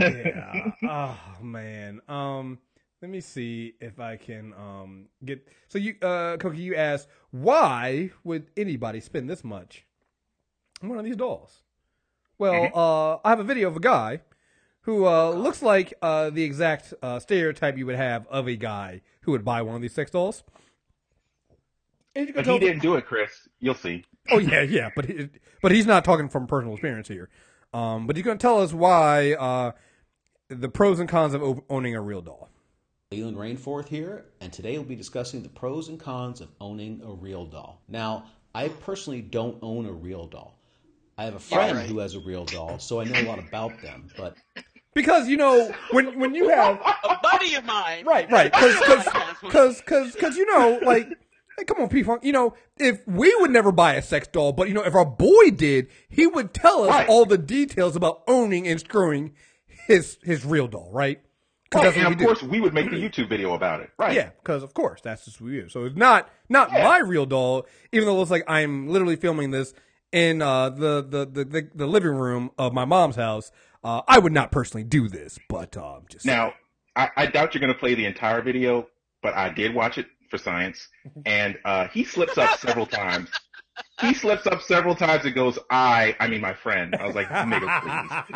[0.00, 0.70] yeah.
[0.84, 2.00] oh man.
[2.08, 2.58] Um.
[3.00, 5.46] Let me see if I can um get.
[5.68, 9.84] So you, uh, Coqui, you asked why would anybody spend this much
[10.82, 11.62] on one of these dolls?
[12.38, 14.20] Well, uh, I have a video of a guy
[14.82, 19.02] who uh, looks like uh, the exact uh, stereotype you would have of a guy
[19.22, 20.44] who would buy one of these sex dolls.
[22.14, 23.48] And you But he tell- didn't do it, Kriss.
[23.60, 24.04] You'll see.
[24.30, 25.28] Oh yeah, yeah, but he,
[25.62, 27.28] but he's not talking from personal experience here.
[27.72, 29.72] Um, but he's going to tell us why uh,
[30.48, 32.48] the pros and cons of o- owning a real doll.
[33.10, 37.10] Leland Rainforth here, and today we'll be discussing the pros and cons of owning a
[37.12, 37.80] real doll.
[37.88, 40.57] Now, I personally don't own a real doll.
[41.18, 41.88] I have a friend right.
[41.88, 44.08] who has a real doll, so I know a lot about them.
[44.16, 44.36] But
[44.94, 48.04] Because you know when when you have A buddy of mine.
[48.06, 48.76] right right because
[49.42, 51.08] because because because you know like
[51.56, 54.52] hey, come on P Funk you know if we would never buy a sex doll
[54.52, 57.08] but you know if our boy did he would tell us Right.
[57.08, 59.34] all the details about owning and screwing
[59.66, 61.20] his his real doll right.
[61.70, 62.24] 'Cause Right, that's what and we of do.
[62.24, 63.90] course, we would make the YouTube video about it.
[63.98, 64.14] Right.
[64.14, 65.68] Yeah, because of course that's just what we do.
[65.68, 66.82] So it's not not Yeah.
[66.82, 69.74] my real doll, even though it looks like I'm literally filming this
[70.12, 73.50] in uh, the, the, the the the living room of my mom's house.
[73.84, 76.54] Uh, I would not personally do this, but um, just Now,
[76.96, 78.88] I, I doubt you're going to play the entire video,
[79.22, 80.88] but I did watch it for science,
[81.24, 83.30] and uh, he slips up several times.
[84.00, 87.28] He slips up several times and goes, "I, I mean my friend." I was like,
[87.28, 88.28] "Nigga,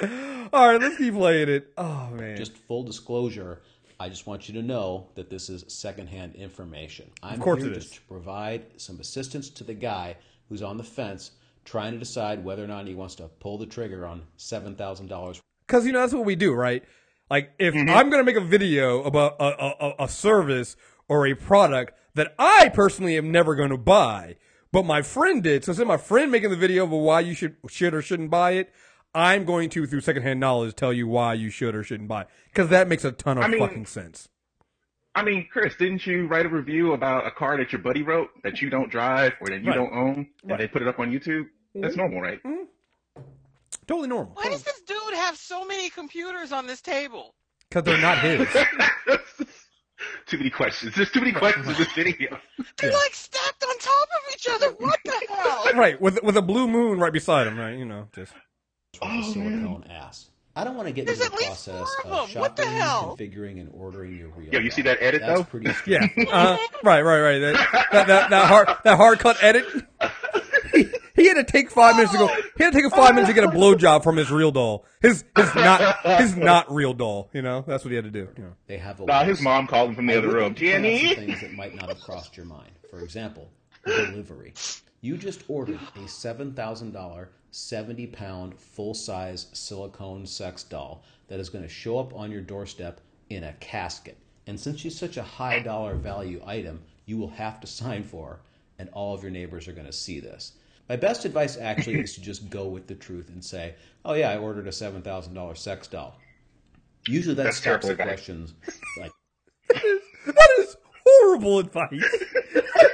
[0.00, 0.08] please."
[0.52, 1.72] all right, let's keep playing it.
[1.78, 3.62] Oh man, just full disclosure,
[4.00, 7.10] I just want you to know that this is secondhand information.
[7.22, 7.96] I'm course here it just is.
[7.96, 10.16] to provide some assistance to the guy
[10.50, 11.30] who's on the fence
[11.64, 15.86] trying to decide whether or not he wants to pull the trigger on $7,000 because
[15.86, 16.84] you know that's what we do, right?
[17.30, 17.88] Like if mm-hmm.
[17.88, 20.76] I'm gonna make a video about a, a, a- a service
[21.08, 24.36] or a product that I personally am never going to buy,
[24.72, 25.64] but my friend did.
[25.64, 28.30] So instead of my friend making the video of why you should should or shouldn't
[28.30, 28.72] buy it,
[29.14, 32.68] I'm going to through secondhand knowledge tell you why you should or shouldn't buy because
[32.70, 34.28] that makes a ton of I mean- fucking sense.
[35.14, 38.30] I mean, Kriss, didn't you write a review about a car that your buddy wrote
[38.44, 39.74] that you don't drive or that you Right.
[39.74, 40.58] don't own, and Right.
[40.58, 41.48] they put it up on YouTube?
[41.74, 42.00] That's mm-hmm.
[42.00, 42.42] normal, right?
[42.42, 43.22] Mm-hmm.
[43.86, 47.34] Totally normal Why does this dude have so many computers on this table?
[47.68, 48.48] because they're not his.
[50.26, 50.94] too many questions.
[50.94, 52.38] There's too many questions in this video.
[52.76, 52.96] They're Yeah.
[52.96, 54.70] like stacked on top of each other.
[54.72, 55.64] What the hell?
[55.74, 57.76] right, with with a blue moon right beside him, right?
[57.76, 58.32] You know, just
[59.02, 60.30] oh, worth of silicone ass.
[60.60, 62.40] I don't want to get There's into the process of of them.
[62.40, 63.16] What the shopping, hell?
[63.18, 64.76] configuring, and ordering your real Yo, you doll.
[64.76, 65.44] see that edit, That's though?
[65.44, 67.38] pretty yeah, uh, right, right, right.
[67.38, 69.64] That that that, that hard that hard cut edit.
[70.74, 70.86] He,
[71.16, 72.26] he had to take five minutes to go.
[72.58, 74.84] He had to take a five minutes to get a blowjob from his real doll.
[75.00, 77.30] His his not his not real doll.
[77.32, 78.28] You know, that's what he had to do.
[78.36, 78.52] You know.
[78.66, 80.44] They have a Nah, his mom called him from the I other room.
[80.48, 81.14] like to point out some Jenny.
[81.14, 82.70] things that might not have crossed your mind.
[82.90, 83.50] For example,
[83.86, 84.52] delivery.
[85.00, 91.40] You just ordered a seven thousand dollar, seventy pound, full size silicone sex doll that
[91.40, 94.18] is going to show up on your doorstep in a casket.
[94.46, 98.26] And since she's such a high dollar value item, you will have to sign for
[98.28, 98.40] her,
[98.78, 100.52] and all of your neighbors are going to see this.
[100.88, 103.74] My best advice actually is to just go with the truth and say,
[104.04, 106.18] "Oh yeah, I ordered a seven thousand dollar sex doll."
[107.06, 108.54] Usually that That's stops the questions
[108.98, 109.12] like
[109.68, 110.76] That is
[111.06, 112.24] horrible advice.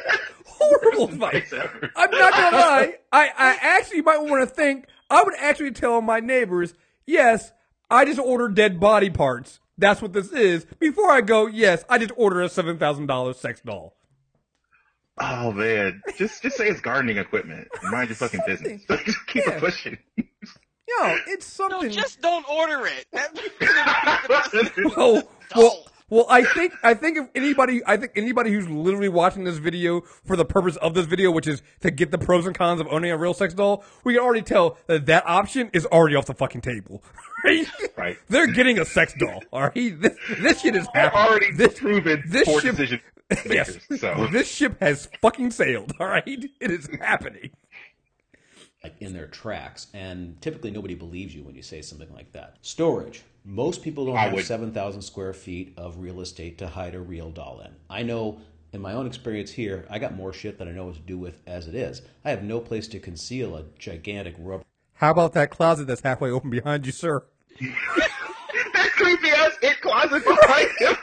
[0.68, 1.52] horrible advice.
[1.52, 1.90] ever.
[1.96, 2.94] I'm not gonna lie.
[3.12, 4.86] I, I actually might want to think.
[5.10, 6.74] I would actually tell my neighbors,
[7.06, 7.52] yes,
[7.90, 9.60] I just ordered dead body parts.
[9.78, 10.66] That's what this is.
[10.78, 13.94] Before I go, yes, I just ordered a seven thousand dollars sex doll.
[15.18, 17.68] Oh man, just just say it's gardening equipment.
[17.84, 18.82] Mind your fucking business.
[19.04, 19.52] Just keep Yeah.
[19.54, 19.96] it pushing.
[20.18, 21.90] Yo, it's No, something.
[21.90, 23.06] just don't order it.
[23.12, 25.22] That- well,
[25.56, 29.59] well, well, I think I think if anybody, I think anybody who's literally watching this
[29.59, 32.80] video for the purpose of this video, which is to get the pros and cons
[32.80, 36.14] of owning a real sex doll, we can already tell that that option is already
[36.16, 37.02] off the fucking table.
[37.44, 37.66] Right?
[37.96, 38.16] Right.
[38.28, 39.40] They're getting a sex doll.
[39.52, 39.74] All right.
[40.00, 41.26] This, this shit is They're happening.
[41.28, 43.00] already This, proven this poor ship- decision
[43.46, 43.78] yes.
[44.00, 45.92] So This ship has fucking sailed.
[46.00, 46.24] All right.
[46.26, 47.50] It is happening.
[48.82, 52.57] like in their tracks, and typically nobody believes you when you say something like that.
[52.62, 53.22] Storage.
[53.49, 57.01] Most people don't I have would- 7,000 square feet of real estate to hide a
[57.01, 57.70] real doll in.
[57.88, 58.40] I know
[58.72, 61.16] in my own experience here, I got more shit than I know what to do
[61.16, 62.03] with as it is.
[62.24, 66.30] I have no place to conceal a gigantic rubber How about that closet that's halfway
[66.30, 67.24] open behind you, sir?
[67.61, 70.97] that creepy ass it closet behind him.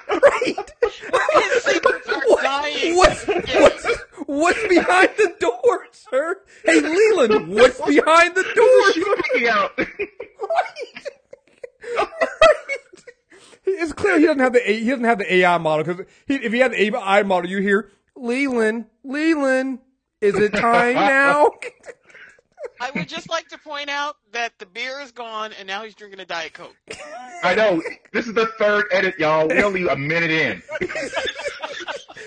[0.43, 2.97] His secrets are dying.
[2.97, 3.87] What's, what's,
[4.25, 6.41] what's behind the door, sir?
[6.65, 9.15] Hey, Leland, what's behind the door?
[9.31, 9.79] Peeking out.
[13.65, 16.51] It's clear he doesn't have the A- he doesn't have the AI model because if
[16.51, 19.79] he had the AI model, you hear Leland, Leland,
[20.19, 21.49] is it time now?
[22.83, 25.95] I would just like to point out that the beer is gone and now he's
[25.95, 26.75] drinking a Diet Coke.
[27.41, 27.81] I know.
[28.11, 29.47] This is the third edit, y'all.
[29.47, 30.61] We're only a minute in.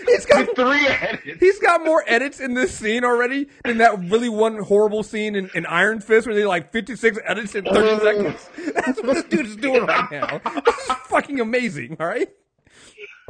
[0.06, 1.40] He's got Three edits.
[1.40, 5.50] he's got more edits in this scene already than that really one horrible scene in,
[5.54, 8.48] in Iron Fist where they like fifty six edits in 30 seconds.
[8.74, 10.40] That's what this dude is doing right now.
[10.64, 11.96] This is fucking amazing.
[12.00, 12.28] All right.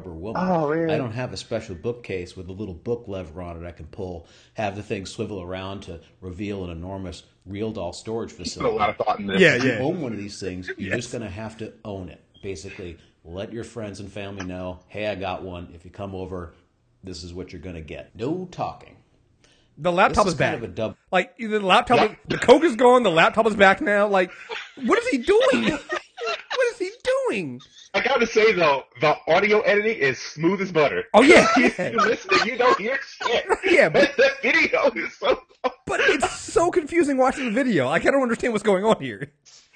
[0.05, 0.42] Woman.
[0.42, 0.90] Oh, man.
[0.90, 3.86] I don't have a special bookcase with a little book lever on it I can
[3.86, 8.44] pull, have the thing swivel around to reveal an enormous real doll storage Put a
[8.44, 8.76] facility.
[8.78, 9.40] lot of thought in this.
[9.40, 9.78] Yeah, If yeah.
[9.78, 12.22] you own one of these things, you're just going to have to own it.
[12.42, 15.68] Basically, let your friends and family know, hey, I got one.
[15.74, 16.53] If you come over,
[17.03, 18.14] this is what you're going to get.
[18.14, 18.97] No talking.
[19.78, 20.62] The laptop This is is kind back.
[20.64, 22.11] of a dub- Like the laptop, Yep.
[22.11, 23.03] is, the coke is gone.
[23.03, 24.07] The laptop is back now.
[24.09, 24.30] Like,
[24.84, 25.78] what is he doing?
[27.07, 27.61] what is he doing?
[27.94, 31.04] I gotta say though, the audio editing is smooth as butter.
[31.14, 31.90] Oh yeah, yeah.
[31.90, 33.46] you listening, you don't hear shit.
[33.64, 35.42] Yeah, but- the video is so.
[35.86, 37.86] but it's so confusing watching the video.
[37.86, 39.32] Like I don't understand what's going on here.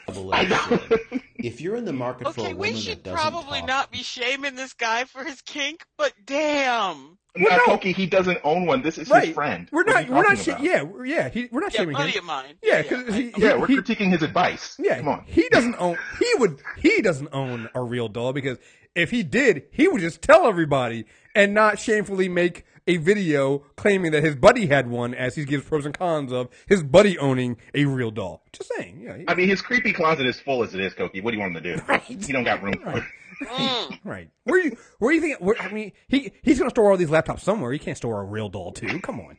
[0.07, 1.01] Double-edged sword.
[1.37, 3.69] If you're in the market for Okay, a we woman should that doesn't probably talk,
[3.69, 7.17] not be shaming this guy for his kink, but damn.
[7.37, 7.77] Now, no.
[7.77, 8.83] Coqui, he doesn't own one.
[8.83, 9.27] This is Right?
[9.27, 9.69] his friend.
[9.71, 10.09] We're not.
[10.09, 10.37] you We're not.
[10.39, 10.83] Sh- yeah.
[10.83, 11.29] we're- Yeah.
[11.29, 12.19] He, we're not Yeah, shaming buddy him.
[12.21, 12.55] of mine.
[12.63, 14.75] Yeah, because I- he, Yeah, he- we're he- critiquing his advice.
[14.81, 15.25] Yeah, Come on.
[15.27, 15.97] he doesn't own.
[16.19, 16.61] He would.
[16.79, 18.59] He doesn't own a real doll because
[18.97, 24.13] if he did, he would just tell everybody and not shamefully make a video claiming
[24.13, 27.57] that his buddy had one, as he gives pros and cons of his buddy owning
[27.75, 28.43] a real doll.
[28.53, 29.01] Just saying.
[29.03, 29.17] Yeah.
[29.19, 31.23] he- I mean, his creepy closet is full as it is, Coqui.
[31.23, 31.83] What do you want him to do?
[31.89, 32.03] Right.
[32.03, 33.05] He don't got room for it.
[33.45, 33.99] Mm.
[34.05, 34.29] right.
[34.45, 34.77] Where you?
[34.99, 35.39] Where you think?
[35.41, 37.73] Where, I mean, he he's gonna store all these laptops somewhere.
[37.73, 39.01] He can't store a real doll too.
[39.01, 39.39] Come on.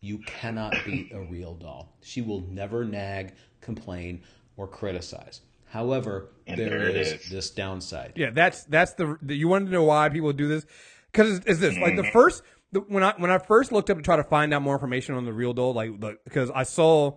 [0.00, 1.96] you cannot beat a real doll.
[2.02, 4.22] She will never nag, complain,
[4.56, 5.40] or criticize.
[5.66, 7.30] However, And there there it is, is.
[7.30, 8.12] this downside.
[8.14, 10.64] Yeah, that's that's the, the you wanted to know why people do this
[11.10, 12.02] because it's, it's this like Mm-hmm.
[12.02, 12.42] the first
[12.74, 15.14] the, when I when I first looked up to try to find out more information
[15.14, 15.92] on the real doll like
[16.24, 17.14] because I saw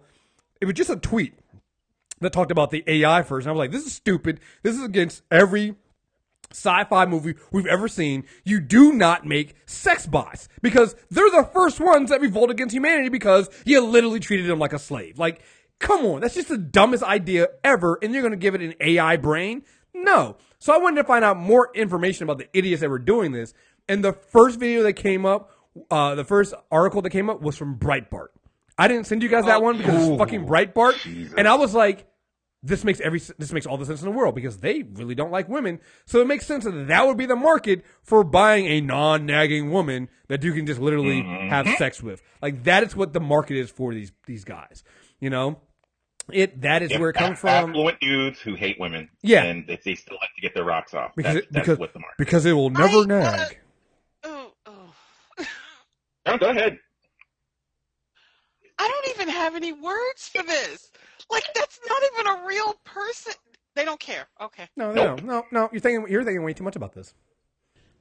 [0.61, 1.33] it was just a tweet
[2.21, 4.39] that talked about the AI first and I was like this is stupid.
[4.61, 5.75] This is against every
[6.51, 8.23] sci-fi movie we've ever seen.
[8.45, 13.09] You do not make sex bots because they're the first ones that revolt against humanity
[13.09, 15.17] because you literally treated them like a slave.
[15.17, 15.41] Like
[15.79, 16.21] come on.
[16.21, 19.63] That's just the dumbest idea ever and you're to give it an ai brain?
[19.91, 20.37] No.
[20.59, 23.55] So i wanted to find out more information about the idiots that were doing this
[23.89, 25.51] and the first video that came up
[25.91, 28.27] uh, the first article that came up was from breitbart
[28.77, 32.07] i didn't send you guys that one because it's fucking breitbart and i was like
[32.63, 35.31] this makes every this makes all the sense in the world because they really don't
[35.31, 35.79] like women.
[36.05, 40.09] So it makes sense that that would be the market for buying a non-nagging woman
[40.27, 42.21] that you can just literally have sex with.
[42.41, 44.83] Like that is what the market is for these these guys.
[45.19, 45.59] You know,
[46.31, 49.09] it that is where it comes from Affluent dudes who hate women.
[49.21, 49.43] Yeah.
[49.43, 51.13] And they, they still like to get their rocks off.
[51.15, 52.17] because that's, it, that's because what the market.
[52.17, 53.57] because it will never I- nag.
[56.27, 56.77] No, go ahead.
[58.79, 60.91] I don't even have any words for this.
[61.29, 63.33] Like that's not even a real person.
[63.75, 64.27] They don't care.
[64.41, 64.67] Okay.
[64.75, 65.69] No, no, no, no.
[65.71, 67.13] You're thinking you're thinking way too much about this.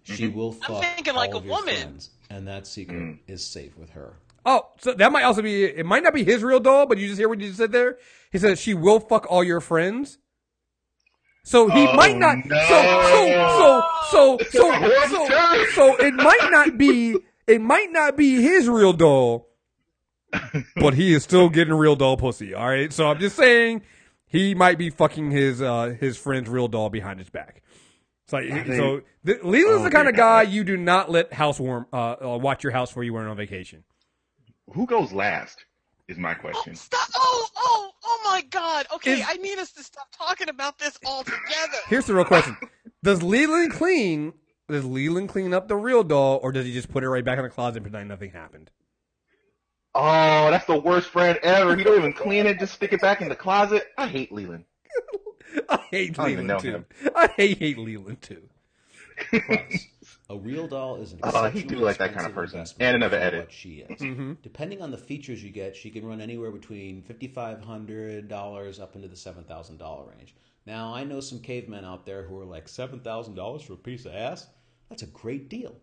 [0.02, 0.36] She mm-hmm.
[0.36, 1.74] will fuck I'm thinking all like a of your woman.
[1.74, 3.18] friends, and that secret mm.
[3.26, 4.14] is safe with her.
[4.44, 5.64] Oh, so that might also be.
[5.64, 7.72] It might not be his real doll, but you just hear what you just said
[7.72, 7.98] there.
[8.30, 10.18] He says she will fuck all your friends.
[11.42, 12.38] So he Oh, might not.
[12.44, 12.56] no.
[12.68, 14.72] So so so so
[15.08, 17.16] so so, so it might not be.
[17.46, 19.48] It might not be his real doll,
[20.76, 22.54] but he is still getting real doll pussy.
[22.54, 22.92] All right.
[22.92, 23.82] So I'm just saying
[24.26, 27.62] he might be fucking his uh his friend's real doll behind his back.
[28.28, 32.16] So, so th- Leland's Oh, the kind of guy you do not let housewarm uh,
[32.20, 33.84] uh watch your house for you when on vacation.
[34.72, 35.64] Who goes last?
[36.08, 36.74] Is my Oh, question.
[36.74, 37.08] stop!
[37.16, 38.86] Oh, oh, oh my God!
[38.96, 41.78] Okay, Is- I need us to stop talking about this altogether.
[41.88, 42.56] Here's the real question:
[43.04, 44.32] Does Leland clean?
[44.68, 47.38] Does Leland clean up the real doll, or does he just put it right back
[47.38, 48.70] in the closet and pretend nothing happened?
[49.94, 51.76] Oh, that's the worst friend ever.
[51.76, 53.86] He don't even clean it, just stick it back in the closet.
[53.96, 54.64] I hate Leland.
[55.68, 56.70] I hate I don't even Leland know too.
[56.70, 56.86] him.
[57.14, 58.42] I hate, hate Leland too.
[59.30, 59.86] Price.
[60.28, 62.64] A real doll is an Oh, he do like that kind of person.
[62.80, 63.52] And another for edit.
[63.52, 64.00] She is.
[64.00, 64.32] Mm-hmm.
[64.42, 68.96] Depending on the features you get, she can run anywhere between fifty-five hundred dollars up
[68.96, 70.34] into the seven thousand dollar range.
[70.66, 73.76] Now, I know some cavemen out there who are like seven thousand dollars for a
[73.76, 74.48] piece of ass.
[74.88, 75.76] That's a great deal.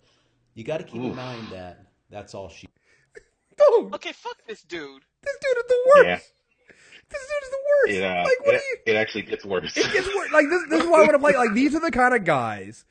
[0.54, 2.68] You got to keep in mind that that's all she.
[3.58, 5.02] Dude, Okay, fuck this dude.
[5.22, 6.08] this dude is the worst.
[6.08, 6.76] Yeah.
[7.10, 7.94] This dude is the worst.
[8.00, 8.78] It, uh, like, what it, are you?
[8.88, 9.78] it actually gets worse.
[9.78, 10.32] It gets worse.
[10.32, 10.64] Like this.
[10.70, 11.34] This is why I want to play.
[11.36, 12.86] Like these are the kind of guys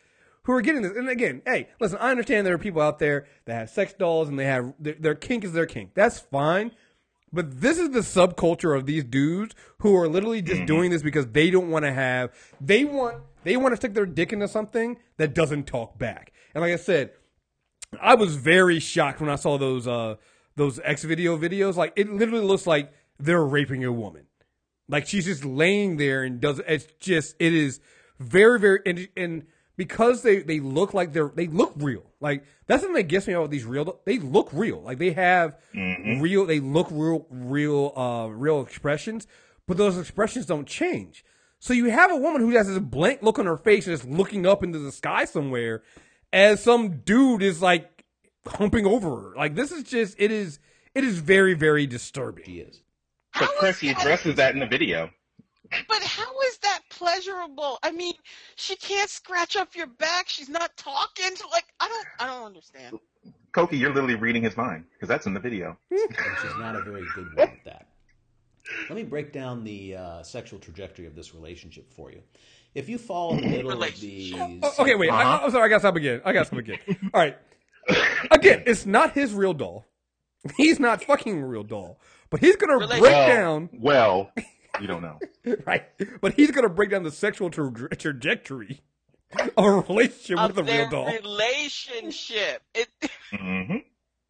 [0.44, 0.96] who are getting this.
[0.96, 1.98] And again, hey, listen.
[1.98, 4.94] I understand there are people out there that have sex dolls and they have their,
[4.94, 5.94] their kink is their kink.
[5.94, 6.72] That's fine.
[7.32, 11.26] But this is the subculture of these dudes who are literally just doing this because
[11.28, 12.30] they don't want to have.
[12.60, 13.22] They want.
[13.44, 16.32] They want to stick their dick into something that doesn't talk back.
[16.54, 17.12] And like I said,
[18.00, 20.16] I was very shocked when I saw those uh
[20.56, 21.76] those X video videos.
[21.76, 24.26] Like it literally looks like they're raping a woman.
[24.88, 27.80] Like she's just laying there and does it's just it is
[28.18, 32.04] very very and, and because they they look like they're they look real.
[32.20, 34.00] Like that's something that gets me about these real.
[34.04, 34.80] They look real.
[34.80, 36.46] Like they have real.
[36.46, 39.26] They look real real uh real expressions,
[39.66, 41.24] but those expressions don't change.
[41.62, 44.04] So you have a woman who has this blank look on her face and is
[44.04, 45.84] looking up into the sky somewhere,
[46.32, 48.04] as some dude is like
[48.44, 49.36] humping over her.
[49.36, 50.58] Like this is just it is
[50.92, 52.46] it is very very disturbing.
[52.46, 52.82] She is.
[53.32, 55.10] but How Kriss, is he that- addresses that in the video.
[55.88, 57.78] But how is that pleasurable?
[57.84, 58.14] I mean,
[58.56, 60.28] she can't scratch up your back.
[60.28, 61.34] She's not talking.
[61.36, 62.98] To, like, I don't, I don't understand.
[63.52, 65.78] Coqui, you're literally reading his mind because that's in the video.
[65.90, 66.12] Hmm.
[66.12, 67.86] and she's not a very good one at that.
[68.88, 72.22] Let me break down the uh, sexual trajectory of this relationship for you.
[72.74, 75.10] If you fall in the middle of these, Oh, okay, wait.
[75.10, 75.44] I, Uh-huh.
[75.44, 75.64] I'm sorry.
[75.64, 76.22] I got to stop again.
[76.24, 76.78] I got to stop again.
[77.12, 77.36] All right.
[78.30, 79.84] Again, it's not his real doll.
[80.56, 81.98] He's not fucking a real doll.
[82.30, 84.30] But he's gonna Relation- break well, down, Well,
[84.80, 85.18] you don't know.
[85.66, 85.84] right?
[86.20, 88.80] But he's gonna break down the sexual tra- trajectory
[89.38, 91.06] of a relationship Of with a real doll.
[91.12, 92.88] relationship, it,
[93.32, 93.76] hmm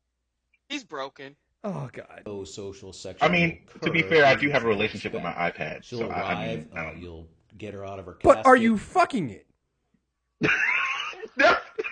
[0.69, 1.37] he's broken.
[1.65, 2.23] Oh god.
[2.27, 3.29] no social sexual.
[3.29, 5.85] I mean, to be fair, I do have a relationship with my iPad.
[5.85, 6.59] She'll So I, I arrive.
[6.59, 8.19] mean, uh, um, you'll get her out of her.
[8.23, 9.47] But are you fucking it?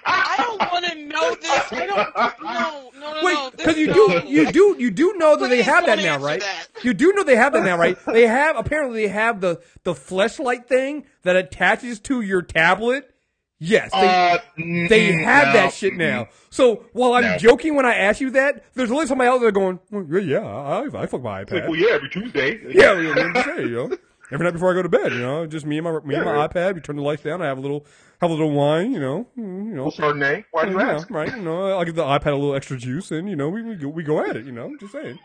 [0.06, 1.72] I don't want to know this.
[1.72, 2.42] I don't.
[2.42, 3.50] No, no, no, Wait, no.
[3.50, 3.94] because you no.
[4.20, 6.40] do, you do, you do know that they have that now, right?
[6.40, 6.66] that.
[6.82, 7.96] You do know they have that now, right?
[8.06, 13.14] They have apparently they have the the fleshlight thing that attaches to your tablet.
[13.62, 16.28] Yes, they, Uh, They mm, have no, that shit now.
[16.48, 17.36] So while I'm No.
[17.36, 20.46] joking when I ask you that, there's always somebody out there going, well, yeah, yeah,
[20.46, 21.68] I, I fuck my It's like, iPad.
[21.68, 22.58] well, yeah, every Tuesday.
[22.74, 23.98] yeah, you know, I'm you know,
[24.32, 26.24] every night before I go to bed, you know, just me and my me and
[26.24, 26.48] my Yeah.
[26.48, 26.74] iPad.
[26.74, 27.42] We turn the lights down.
[27.42, 27.84] I have a little
[28.22, 29.82] have a little wine, you know, mm, you know.
[29.84, 30.44] Well, Chardonnay.
[30.52, 31.10] Why do you yeah, ask?
[31.10, 33.62] right, you know, I'll give the iPad a little extra juice, and you know, we
[33.62, 34.74] we go, we go at it, you know.
[34.78, 35.18] Just saying,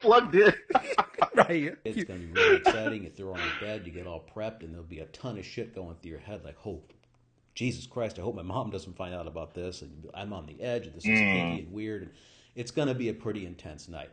[0.00, 0.52] Plugged in.
[1.34, 1.74] right?
[1.84, 3.04] It's going to be really exciting.
[3.04, 5.38] You throw her on the bed, you get all prepped, and there'll be a ton
[5.38, 6.42] of shit going through your head.
[6.44, 6.82] Like, oh,
[7.54, 8.18] Jesus Christ!
[8.18, 9.82] I hope my mom doesn't find out about this.
[9.82, 10.86] And I'm on the edge.
[10.86, 11.24] And this is hmm.
[11.24, 12.02] kinky and weird.
[12.02, 12.10] And
[12.54, 14.10] it's going to be a pretty intense night.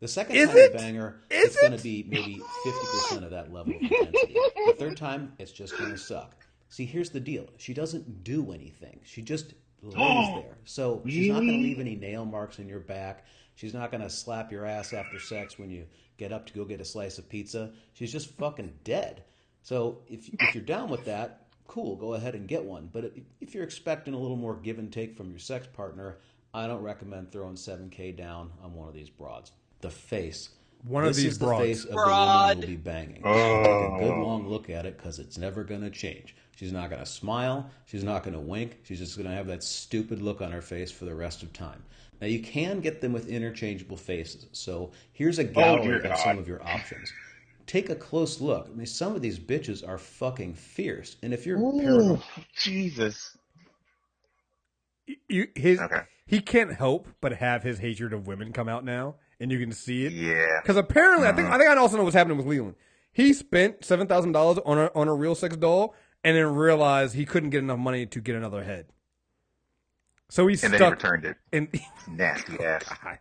[0.00, 0.72] The second Is time it?
[0.72, 3.82] you bang her, Is it's going to be maybe fifty percent of that level of
[3.82, 4.36] intensity.
[4.66, 6.46] The third time, it's just going to suck.
[6.68, 9.00] See, here's the deal: she doesn't do anything.
[9.04, 10.58] She just lays there.
[10.64, 13.24] So she's not going to leave any nail marks in your back.
[13.54, 15.86] She's not going to slap your ass after sex when you
[16.16, 17.70] get up to go get a slice of pizza.
[17.92, 19.24] She's just fucking dead.
[19.62, 22.88] So if if you're down with that, cool, go ahead and get one.
[22.92, 26.18] But if, if you're expecting a little more give and take from your sex partner,
[26.52, 29.52] I don't recommend throwing 7K down on one of these broads.
[29.80, 30.50] The face.
[30.86, 33.22] One of this these is the face of the woman you'll be banging.
[33.24, 33.62] Oh.
[33.62, 36.36] Take a good long look at it because it's never going to change.
[36.56, 37.70] She's not going to smile.
[37.86, 38.78] She's not going to wink.
[38.84, 41.52] She's just going to have that stupid look on her face for the rest of
[41.52, 41.82] time.
[42.20, 44.46] Now you can get them with interchangeable faces.
[44.52, 47.12] So here's a oh, gallery dear of some of your options.
[47.66, 48.68] Take a close look.
[48.70, 51.16] I mean, some of these bitches are fucking fierce.
[51.22, 52.20] And if you're paranoid,
[52.56, 53.36] Jesus.
[55.28, 56.02] You, his Okay.
[56.26, 59.72] he can't help but have his hatred of women come out now, and you can
[59.72, 60.12] see it.
[60.12, 60.60] Yeah.
[60.62, 61.56] Because apparently, I think Uh-huh.
[61.56, 62.76] I think I also know what's happening with Leland.
[63.12, 67.14] He spent seven thousand dollars on a on a real sex doll, and then realized
[67.14, 68.86] he couldn't get enough money to get another head.
[70.30, 71.36] So he's and then he returned it.
[71.52, 71.68] And
[72.10, 72.84] Nasty ass.
[73.02, 73.18] God,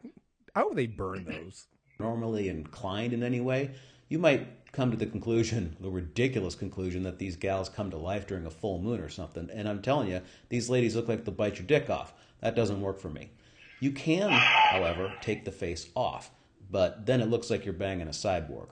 [0.56, 1.68] how would they burn those?
[2.00, 3.70] normally inclined in any way,
[4.14, 8.28] you might come to the conclusion, the ridiculous conclusion, that these gals come to life
[8.28, 9.50] during a full moon or something.
[9.52, 12.14] And I'm telling you, these ladies look like they'll bite your dick off.
[12.40, 13.32] That doesn't work for me.
[13.80, 16.30] You can, however, take the face off,
[16.70, 18.68] but then it looks like you're banging a cyborg.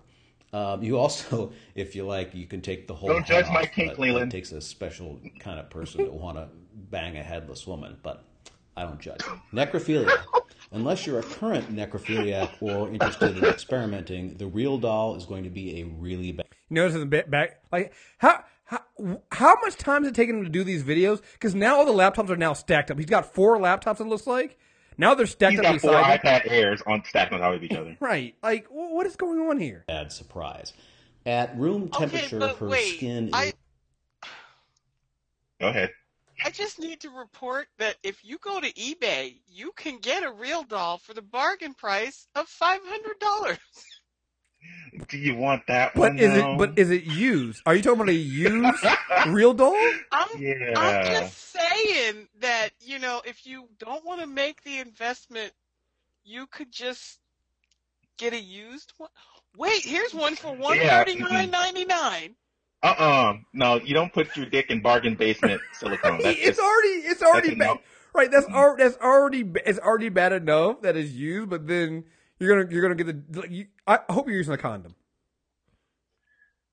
[0.53, 3.09] Um, you also, if you like, you can take the whole.
[3.09, 4.31] Don't judge my off, but Leland.
[4.31, 6.49] It takes a special kind of person to want to
[6.91, 8.23] bang a headless woman, but
[8.77, 9.21] I don't judge.
[9.51, 10.23] Necrophilia.
[10.73, 15.49] Unless you're a current necrophiliac or interested in experimenting, the real doll is going to
[15.49, 16.45] be a really bad.
[16.69, 18.79] You notice in the ba- back, like how how
[19.33, 21.21] how much time has it taken him to do these videos?
[21.33, 22.97] Because now all the laptops are now stacked up.
[22.97, 23.99] He's got four laptops.
[23.99, 24.57] It looks like
[24.97, 26.31] now they're stacked He's up got four beside him.
[26.31, 27.97] iPad Airs on stacked on top of each other.
[27.99, 28.35] Right?
[28.41, 29.83] Like what is going on here?
[29.89, 30.71] bad surprise.
[31.25, 33.53] At room Okay, temperature, but her wait, skin is.
[35.59, 35.91] Go ahead.
[36.43, 40.31] I just need to report that if you go to eBay, you can get a
[40.31, 43.59] real doll for the bargain price of five hundred dollars.
[45.09, 46.17] Do you want that But one?
[46.17, 46.53] is though?
[46.53, 47.61] it but is it used?
[47.65, 48.85] Are you talking about a used
[49.27, 49.75] real doll?
[50.11, 50.73] I'm yeah.
[50.75, 55.53] I'm just saying that you know if you don't want to make the investment,
[56.23, 57.19] you could just
[58.17, 59.09] get a used one.
[59.57, 62.35] Wait, here's one for one thirty nine ninety nine.
[62.83, 63.33] Uh-uh.
[63.53, 66.19] No, you don't put your dick in bargain basement silicone.
[66.21, 67.65] That's it's just, already it's already bad.
[67.67, 67.81] no.
[68.13, 68.29] Right?
[68.31, 71.49] That's al- that's already it's already bad enough that it's used.
[71.49, 72.05] But then
[72.39, 73.39] you're gonna you're gonna get the.
[73.39, 74.95] like, You, I hope you're using a condom.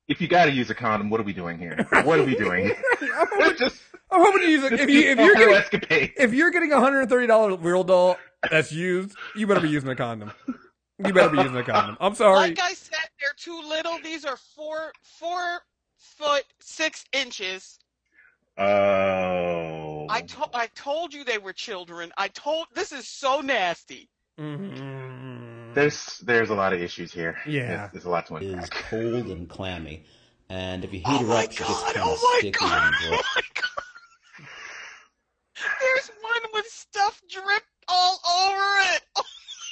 [0.07, 1.87] if you got to use a condom, what are we doing here?
[2.03, 2.71] What are we doing?
[3.01, 3.75] I'm hoping, It's just
[4.11, 4.73] I'm hoping you use it.
[4.79, 6.13] If you, if you're getting escapade.
[6.17, 8.17] if you're getting a hundred and thirty dollar real doll
[8.49, 10.31] that's used, you better be using a condom.
[10.97, 11.95] You better be using a condom.
[12.01, 12.35] I'm sorry.
[12.49, 13.97] Like I said, they're too little.
[14.03, 15.61] These are four four
[15.99, 17.77] foot six inches.
[18.57, 20.07] Oh.
[20.09, 22.11] I told I told you they were children.
[22.17, 24.09] I told this is so nasty.
[24.39, 25.73] Mhm.
[25.75, 27.37] There's there's a lot of issues here.
[27.45, 27.67] Yeah.
[27.67, 28.69] There's, there's a lot to is unpack.
[28.89, 30.03] cold and clammy,
[30.49, 31.93] and if you heat Oh her my up, she gets god!
[31.93, 32.93] kind of Oh my sticky god!
[33.03, 34.45] and Oh my god!
[35.81, 39.03] There's one with stuff drip all over it.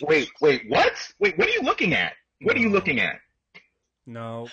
[0.01, 0.93] Wait, wait, what?
[1.19, 2.13] Wait, what are you looking at?
[2.41, 3.19] What are you looking at?
[4.05, 4.47] No.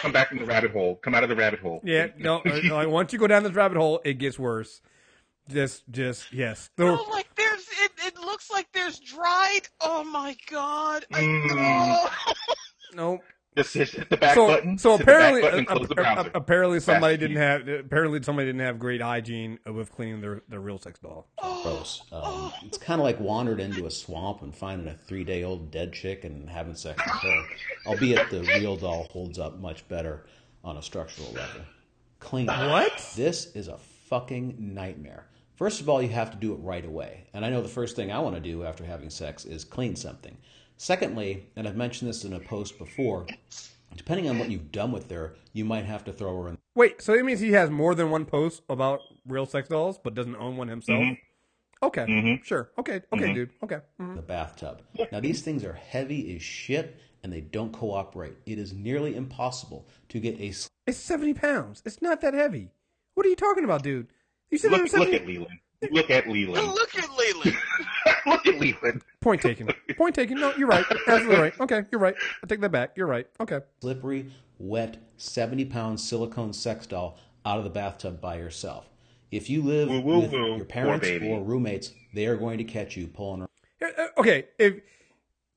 [0.00, 0.96] Come back in the rabbit hole.
[0.96, 1.80] Come out of the rabbit hole.
[1.84, 2.08] Yeah.
[2.16, 2.38] No.
[2.40, 4.80] uh, like, once you go down this rabbit hole, it gets worse.
[5.48, 6.70] Just just yes.
[6.76, 7.92] The- Oh, like there's it.
[8.06, 9.62] It looks like there's dried.
[9.80, 11.06] Oh my god!
[11.12, 11.48] I, Mm.
[11.52, 12.32] oh.
[12.94, 13.20] no.
[13.56, 14.78] Just hit, hit the back so, button.
[14.78, 18.22] so hit the back apparently, button and uh, uh, apparently somebody Fast didn't have apparently
[18.22, 21.28] somebody didn't have great hygiene with cleaning their their real sex doll.
[21.40, 22.02] gross.
[22.12, 26.24] Um, it's kind of like wandering into a swamp and finding a three-day-old dead chick
[26.24, 27.44] and having sex with her.
[27.86, 30.26] Albeit the real doll holds up much better
[30.62, 31.62] on a structural level.
[32.20, 32.46] Clean.
[32.46, 33.12] What?
[33.16, 33.78] This is a
[34.08, 35.26] fucking nightmare.
[35.56, 37.24] First of all, you have to do it right away.
[37.34, 39.96] And I know the first thing I want to do after having sex is clean
[39.96, 40.36] something.
[40.78, 43.26] Secondly, and I've mentioned this in a post before,
[43.96, 47.02] depending on what you've done with her, you might have to throw her in Wait,
[47.02, 50.36] so it means he has more than one post about real sex dolls, but doesn't
[50.36, 51.00] own one himself.
[51.00, 51.18] Mhm.
[51.82, 52.44] Okay, Mhm.
[52.44, 52.70] sure.
[52.78, 53.34] Okay, okay, Mhm.
[53.34, 53.50] dude.
[53.64, 53.80] Okay.
[54.00, 54.14] Mhm.
[54.14, 54.82] the bathtub.
[55.10, 58.34] Now, these things are heavy as shit and they don't cooperate.
[58.46, 60.52] It is nearly impossible to get a
[60.86, 61.82] It's seventy pounds.
[61.84, 62.70] It's not that heavy.
[63.14, 64.06] What are you talking about, dude?
[64.50, 65.58] You said it Look, was look at Leland.
[65.90, 66.66] Look at Leland.
[66.74, 67.56] Look at Leland.
[68.26, 69.02] look at Leland.
[69.20, 69.68] Point taken.
[69.96, 70.40] Point taken.
[70.40, 70.84] No, you're right.
[71.06, 71.60] Absolutely right.
[71.60, 72.14] Okay, you're right.
[72.42, 72.92] I take that back.
[72.96, 73.26] You're right.
[73.40, 73.60] Okay.
[73.80, 78.90] slippery, wet, 70 pound silicone sex doll out of the bathtub by yourself.
[79.30, 80.56] If you live Woo, woo, with woo.
[80.56, 83.48] your parents or roommates, they are going to catch you pulling her
[83.82, 84.80] Uh, Okay, if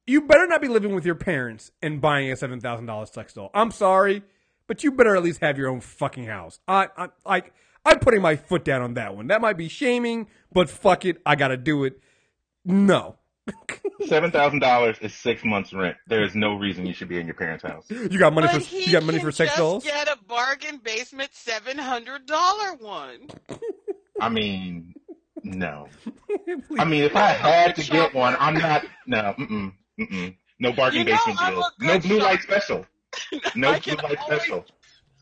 [0.06, 3.34] you better not be living with your parents and buying a seven thousand dollars sex
[3.34, 3.50] doll.
[3.54, 4.24] I'm sorry,
[4.68, 6.60] but you better at least have your own fucking house.
[6.68, 7.54] I, I like.
[7.86, 9.28] I'm putting my foot down on that one.
[9.28, 12.00] That might be shaming, but fuck it, I gotta do it.
[12.64, 13.18] No,
[14.08, 15.98] Seven thousand dollars is six months' rent.
[16.08, 17.86] There is no reason you should be in your parents' house.
[17.90, 19.84] you got money but for he you got money for sex just dolls.
[19.84, 23.30] Get a bargain basement seven hundred dollar one.
[24.20, 24.94] I mean,
[25.44, 25.88] no.
[26.78, 28.86] I mean, if I had to get one, I'm not.
[29.08, 30.36] No, mm-mm, mm-mm.
[30.60, 31.70] No bargain You know basement I'm deal.
[31.80, 32.26] No blue shot.
[32.26, 32.86] light special.
[33.56, 34.66] No blue light always- special.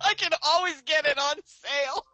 [0.02, 2.06] I can always get it on sale.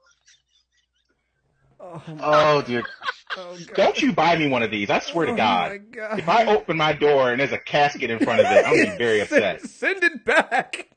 [1.80, 2.84] Oh, my, Oh dear!
[3.38, 4.90] oh, Don't you buy me one of these?
[4.90, 5.80] I swear Oh, to God.
[5.92, 6.20] God.
[6.20, 8.92] If I open my door and there's a casket in front of it, I'm gonna
[8.92, 9.62] be very upset.
[9.62, 10.90] Send it back.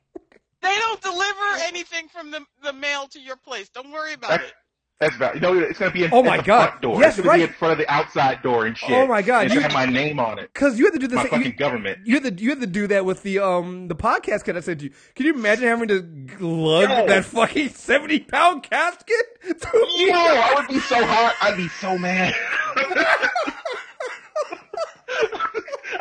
[0.61, 3.69] They don't deliver anything from the the mail to your place.
[3.69, 4.53] Don't worry about That's, it.
[5.01, 5.37] That's about.
[5.37, 6.69] You know, it's gonna be in, Oh my the God.
[6.71, 7.01] front door.
[7.01, 7.37] Yes, it's gonna right.
[7.37, 8.91] be in front of the outside door and shit.
[8.91, 10.51] Oh my God, It's you- have my name on it.
[10.53, 11.17] Because you had to do this.
[11.19, 11.99] My you, fucking government.
[12.05, 14.61] you had to you had to do that with the um the podcast kit I
[14.61, 14.91] sent you.
[15.15, 16.01] Can you imagine having to
[16.45, 17.07] lug Yo.
[17.07, 19.15] that fucking seventy pound casket?
[19.45, 21.35] Yo, I would be so hot.
[21.43, 22.35] I'd be so mad.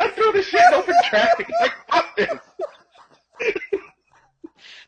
[0.00, 1.48] I throw this shit open traffic.
[1.60, 2.38] Like fuck this.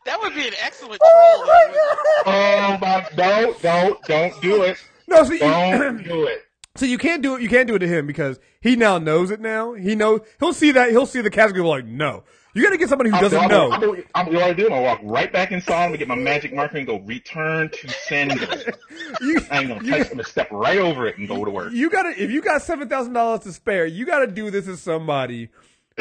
[0.05, 1.47] That would be an excellent oh troll.
[1.47, 2.25] though, wouldn't it?
[2.25, 3.07] Oh my!
[3.15, 4.77] Don't, don't, don't do it.
[5.07, 6.43] no, so you, Don't do it.
[6.75, 7.41] so you can't do it.
[7.41, 9.39] You can't do it to him because he now knows it.
[9.41, 10.21] Now he knows.
[10.39, 10.89] He'll see that.
[10.89, 11.55] He'll see the casket.
[11.57, 12.23] and be like, no.
[12.53, 13.71] You got to get somebody who doesn't I'm, know.
[13.71, 14.63] I'm, I'm, I'm, what I do?
[14.65, 15.83] I'm gonna walk right back inside.
[15.85, 18.35] I'm gonna get my magic marker and go return to sender.
[19.21, 20.01] You, I ain't gonna you- touch.
[20.07, 21.71] I'm gonna step right over it and go to work.
[21.73, 24.81] you gotta if you got seven thousand dollars to spare, you gotta do this as
[24.81, 25.49] somebody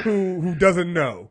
[0.02, 1.30] who who doesn't know.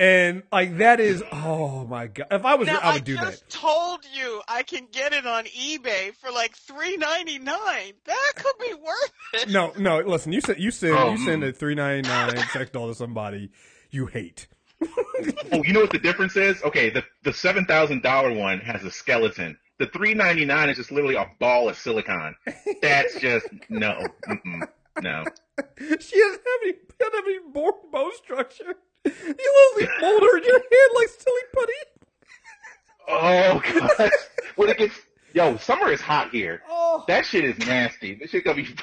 [0.00, 2.28] And like that is oh my god.
[2.30, 3.50] If I was Now, I I would do just that.
[3.50, 7.94] told you I can get it on eBay for like three ninety nine.
[8.04, 9.48] That could be worth it.
[9.50, 11.56] No, no, listen, you send you send Oh, you send a mm.
[11.56, 13.50] three ninety nine sex doll to somebody
[13.90, 14.46] you hate.
[15.50, 16.62] Oh, you know what the difference is?
[16.62, 19.58] Okay, the the seven thousand dollar one has a skeleton.
[19.80, 22.36] The three ninety nine is just literally a ball of silicon.
[22.82, 24.68] That's just no, Mm-mm,
[25.02, 25.24] no.
[25.78, 28.74] She doesn't have any doesn't have any bone, bone structure.
[29.04, 31.72] You literally mold her in your hand like silly putty.
[33.10, 33.62] Oh
[33.98, 34.10] god,
[34.56, 34.94] when it gets
[35.32, 36.62] yo, summer is hot here.
[36.68, 38.14] Oh, That shit is nasty.
[38.14, 38.76] This shit gonna be your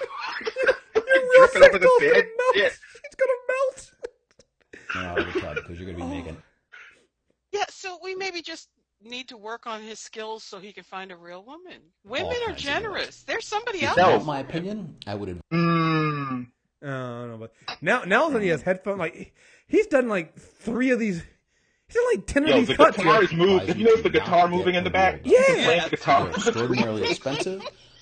[1.06, 2.14] real dripping sex over the bed.
[2.14, 2.56] gonna melt.
[2.56, 2.80] Shit.
[3.04, 3.92] It's gonna melt.
[4.96, 6.08] No, Todd, because you're going to Oh.
[6.10, 6.38] be making.
[7.52, 8.70] Yeah, so we maybe just
[9.04, 11.82] need to work on his skills so he can find a real woman.
[12.06, 13.24] Women are generous.
[13.24, 14.08] There's somebody out No.
[14.08, 14.18] there.
[14.20, 16.05] In my opinion, I would Mm,
[16.86, 19.34] I don't know, but now now that he has headphones, like
[19.68, 21.24] he's done like three of these.
[21.88, 22.98] He's done like ten yo, of the these cuts.
[22.98, 23.24] guitar here.
[23.24, 23.70] is moved.
[23.70, 25.40] If you notice the guitar moving in the back, Yeah.
[25.56, 26.24] he's playing the guitar.
[26.26, 27.62] They're extraordinarily expensive.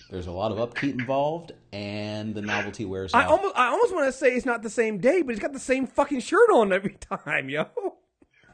[0.09, 3.31] There's a lot of upkeep involved, and the novelty wears I out.
[3.31, 5.59] almost I almost want to say it's not the same day, but he's got the
[5.59, 7.65] same fucking shirt on every time, yo.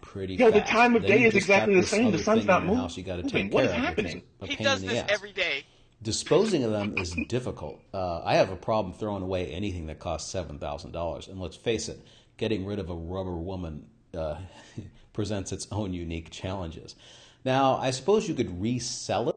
[0.01, 2.11] pretty Yo, the time of Then day is exactly the same.
[2.11, 2.77] The sun's not moving.
[2.80, 4.23] house you got to take What care is of, which happening?
[4.45, 5.63] He does this every day.
[6.02, 7.82] Disposing of them is difficult.
[7.93, 11.28] Uh, I have a problem throwing away anything that costs seven thousand dollars.
[11.28, 12.00] And let's face it,
[12.38, 13.86] getting rid of a rubber woman
[14.18, 14.38] uh,
[15.14, 16.95] presents its own unique challenges.
[17.43, 19.36] Now, I suppose you could resell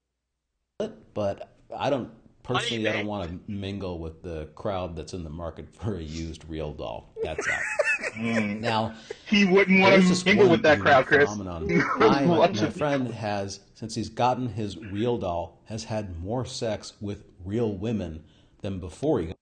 [0.80, 2.10] it, but I don't
[2.42, 2.88] personally.
[2.88, 6.44] I don't want to mingle with the crowd that's in the market for a used
[6.48, 7.12] real doll.
[7.22, 7.60] That's out.
[8.16, 8.60] Mm.
[8.60, 8.94] Now,
[9.26, 11.28] He wouldn't want to mingle with that crowd, Kriss.
[11.36, 11.68] phenomenon.
[11.98, 16.20] He I, my, wants my friend has, since he's gotten his real doll, has had
[16.22, 18.24] more sex with real women
[18.60, 19.36] than before he got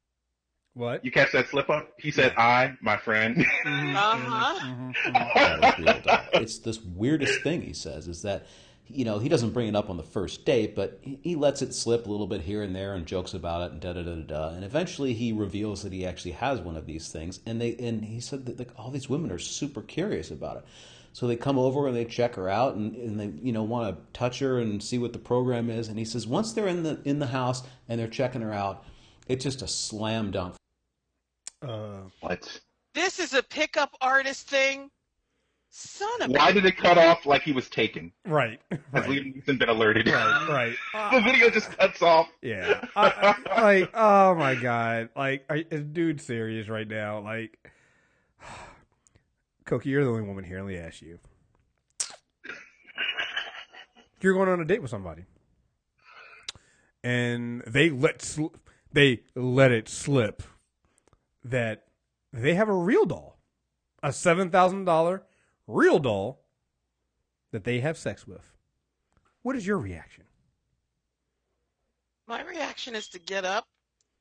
[0.75, 1.05] What?
[1.05, 1.93] You catch that slip up?
[1.99, 4.59] He said, "I, my friend." Mm-hmm, uh-huh.
[4.67, 6.21] Mm-hmm, mm-hmm, his real doll.
[6.35, 8.47] It's this weirdest thing he says is that,
[8.93, 11.63] you know, he doesn't bring it up on the first date, but he, he lets
[11.63, 14.03] it slip a little bit here and there and jokes about it and da da
[14.03, 14.49] da da da.
[14.51, 17.41] And eventually he reveals that he actually has one of these things.
[17.47, 20.65] And they and he said that like, all these women are super curious about it.
[21.13, 23.97] So they come over and they check her out and, and they you know want
[23.97, 25.89] to touch her and see what the program is.
[25.89, 28.85] And he says once they're in the in the house and they're checking her out,
[29.29, 30.55] it's just a slam dunk.
[31.63, 32.61] Uh, what?
[32.95, 34.91] This is a pickup artist thing.
[35.73, 38.13] Son of Why a did it cut off like he was taken?
[38.27, 40.09] right, Has right, Liam Neeson been alerted?
[40.09, 41.13] right, right.
[41.13, 42.29] the video just cuts off.
[42.43, 42.85] Yeah.
[42.97, 45.11] I, I, like, oh my god.
[45.15, 47.21] Like, are, dude serious right now?
[47.21, 47.57] Like,
[49.65, 50.59] Coqui, you're the only woman here.
[50.59, 51.21] Let me ask you.
[54.21, 55.25] You're going on a date with somebody,
[57.03, 58.49] and they let sl-
[58.93, 60.43] they let it slip
[61.45, 61.85] that
[62.33, 63.39] they have a real doll,
[64.03, 65.23] a seven thousand dollar
[65.71, 66.41] real doll
[67.53, 68.53] that they have sex with.
[69.43, 70.25] What is your reaction?
[72.27, 73.67] My reaction is to get up,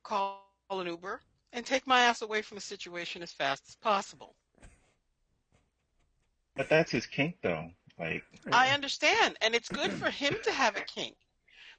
[0.04, 0.42] call
[0.72, 1.22] an Uber,
[1.54, 4.36] and take my ass away from the situation as fast as possible.
[6.56, 7.70] But that's his kink, though.
[8.00, 11.16] Like, I understand, and it's good for him to have a kink.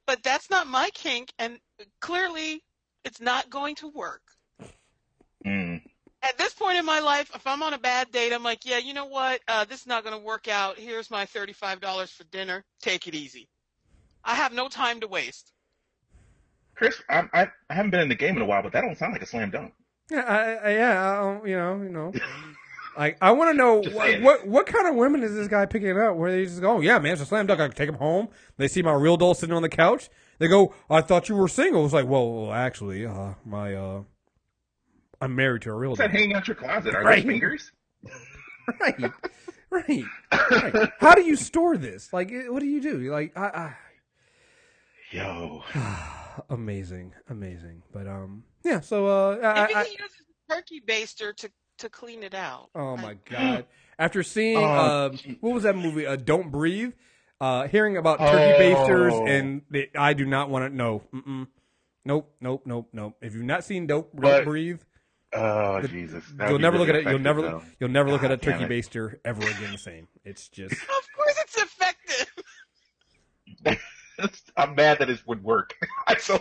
[0.06, 1.58] But that's not my kink, and
[2.00, 2.62] clearly
[3.04, 4.22] it's not going to work.
[5.46, 5.80] mm,
[6.22, 8.76] At this point in my life, if I'm on a bad date, I'm like, yeah,
[8.78, 9.40] you know what?
[9.48, 10.78] Uh, this is not going to work out.
[10.78, 12.62] Here's my $35 for dinner.
[12.82, 13.48] Take it easy.
[14.22, 15.52] I have no time to waste.
[16.78, 18.96] Kriss, I, I, I haven't been in the game in a while, but that don't
[18.98, 19.72] sound like a slam dunk.
[20.10, 22.12] Yeah, I, I, yeah, I don't- you know, you know.
[22.98, 25.96] Like, I want to know what, what what kind of women is this guy picking
[25.96, 26.16] up?
[26.16, 27.60] Where they just go, oh, yeah, man, it's a slam dunk.
[27.60, 28.28] I can take him home.
[28.56, 30.10] They see my real doll sitting on the couch.
[30.40, 31.84] They go, I thought you were single.
[31.84, 34.02] It's like, well, well, actually, uh, my, uh,
[35.20, 36.08] I'm married to a real What's doll.
[36.08, 36.94] that hanging out your closet?
[36.94, 37.16] Are Right.
[37.24, 37.72] those fingers?
[38.80, 39.12] right,
[39.70, 40.04] right,
[40.50, 40.90] right.
[40.98, 42.12] How do you store this?
[42.12, 42.98] Like, eh, what do you do?
[43.12, 43.76] Like, I, I
[45.12, 45.62] Yo.
[46.50, 47.82] amazing, amazing.
[47.92, 48.80] But um, yeah.
[48.80, 50.16] So uh, I, Maybe I, he uses
[50.50, 52.68] a turkey baster to to clean it out.
[52.74, 53.66] oh my god!
[53.98, 55.10] After seeing Oh, uh,
[55.40, 56.06] what was that movie?
[56.06, 56.92] Uh, Don't Breathe.
[57.40, 59.26] Uh, hearing about turkey basters Oh.
[59.26, 61.02] and the, I do not want to know.
[61.14, 61.46] Mm-mm.
[62.04, 63.16] Nope, nope, nope, nope.
[63.22, 64.80] If you've not seen Don't, Don't But- Breathe,
[65.32, 66.24] Oh Jesus.
[66.36, 67.06] That would you'll be never look at it.
[67.06, 67.62] You'll never, though.
[67.78, 70.08] you'll never look at a turkey baster ever again the same.
[70.24, 72.26] It's just Of course, it's effective.
[74.56, 75.74] I'm mad that it would work.
[76.06, 76.40] I'm so.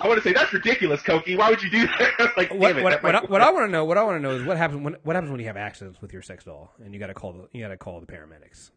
[0.00, 1.36] I want to say that's ridiculous, Coqui.
[1.36, 2.32] Why would you do that?
[2.36, 3.84] like, what, damn it, what, that what, I, what I want to know.
[3.84, 6.00] What I want to know is what happens when what happens when you have accidents
[6.00, 8.06] with your sex doll and you got to call the you got to call the
[8.06, 8.70] paramedics.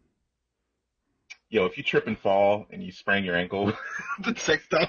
[1.48, 3.72] Yo, if you trip and fall and you sprain your ankle,
[4.20, 4.86] the sex doll.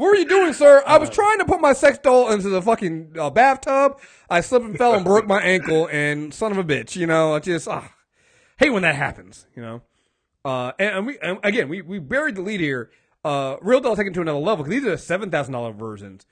[0.00, 0.82] What were you doing, sir?
[0.86, 4.00] I was Uh, trying to put my sex doll into the fucking uh, bathtub.
[4.30, 7.34] I slipped and fell and broke my ankle, and son of a bitch, you know,
[7.34, 7.92] I just ah,
[8.58, 9.82] hate when that happens, you know.
[10.42, 12.90] Uh, and, and we and again we we buried the lead here.
[13.22, 16.24] Uh, Real doll taken to another level because these are the seven thousand dollar versions.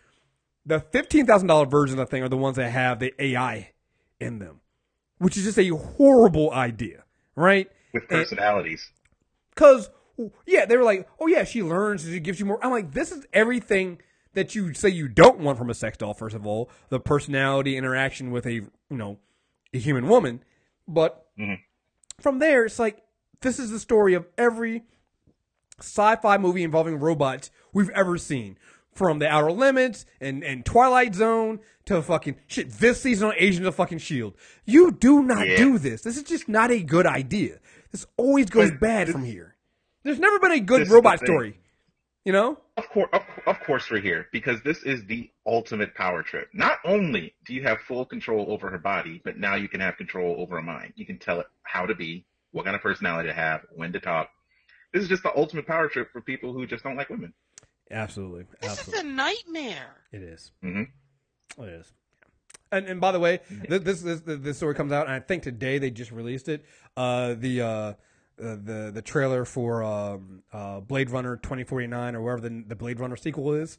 [0.65, 3.73] The fifteen thousand dollar versions, I think, are the ones that have the AI
[4.19, 4.62] in them,
[5.19, 7.05] which is just a horrible idea,
[7.36, 7.70] right?
[7.93, 8.90] with personalities.
[9.57, 9.90] Cause
[10.47, 12.59] yeah, they were like, oh yeah, she learns, she gives you more.
[12.65, 13.99] I'm like, this is everything
[14.35, 16.15] that you say you don't want from a sex doll.
[16.15, 19.19] First of all, the personality interaction with a you know
[19.74, 20.43] a human woman,
[20.86, 21.59] but Mhm.
[22.20, 23.03] from there, it's like
[23.40, 24.82] this is the story of every
[25.81, 28.59] sci-fi movie involving robots we've ever seen.
[28.93, 32.69] From the Outer Limits and, and Twilight Zone to fucking shit.
[32.69, 34.35] This season on Agents of fucking Shield,
[34.65, 35.57] you do not Yeah.
[35.57, 36.03] do this.
[36.03, 37.61] This is just not a good idea.
[37.93, 39.55] This always goes But bad this- from here.
[40.09, 41.59] There's never been a good This robot story.
[42.24, 42.59] You know?
[42.78, 46.48] Of course, of, of course, we're here because this is the ultimate power trip.
[46.55, 49.98] Not only do you have full control over her body, but now you can have
[49.98, 50.94] control over her mind.
[50.97, 54.01] You can tell it how to be, what kind of personality to have, when to
[54.01, 54.30] talk.
[54.94, 57.35] This is just the ultimate power trip for people who just don't like women.
[57.90, 58.47] Absolutely.
[58.62, 60.05] This is a nightmare.
[60.10, 60.52] It is.
[60.64, 61.64] Mm-hmm.
[61.64, 61.93] It is.
[62.72, 65.43] And and by the way, this this this, this story comes out, and I think
[65.43, 66.64] today they just released it.
[66.97, 67.93] Uh, the uh,
[68.40, 72.65] uh, the the trailer for um, uh, Blade Runner twenty forty nine or wherever the
[72.66, 73.78] the Blade Runner sequel is,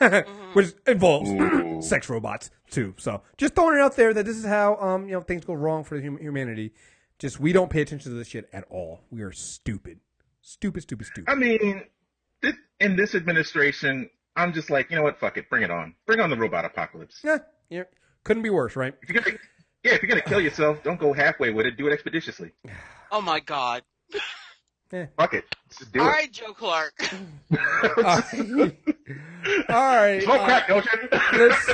[0.52, 1.30] which involves
[1.88, 2.94] sex robots too.
[2.98, 5.54] So just throwing it out there that this is how um you know things go
[5.54, 6.72] wrong for hum- humanity.
[7.18, 9.00] Just we don't pay attention to this shit at all.
[9.10, 10.00] We are stupid,
[10.42, 11.30] stupid, stupid, stupid.
[11.30, 11.82] I mean,
[12.42, 15.18] this, in this administration, I'm just like, you know what?
[15.18, 15.94] Fuck it, bring it on.
[16.06, 17.20] Bring on the robot apocalypse.
[17.24, 17.38] yeah,
[17.70, 17.84] yeah,
[18.24, 18.94] couldn't be worse, right?
[19.02, 19.36] If you're gonna,
[19.82, 21.78] yeah, if you're gonna kill yourself, don't go halfway with it.
[21.78, 22.52] Do it expeditiously.
[23.10, 23.82] Oh my God.
[25.18, 26.10] Fuck it, Let's just do All it.
[26.10, 26.94] right, Joe Clark.
[27.52, 27.58] all
[28.04, 28.76] right,
[29.68, 30.22] all right.
[30.22, 31.08] Smoke uh, crack, don't you?
[31.38, 31.70] let's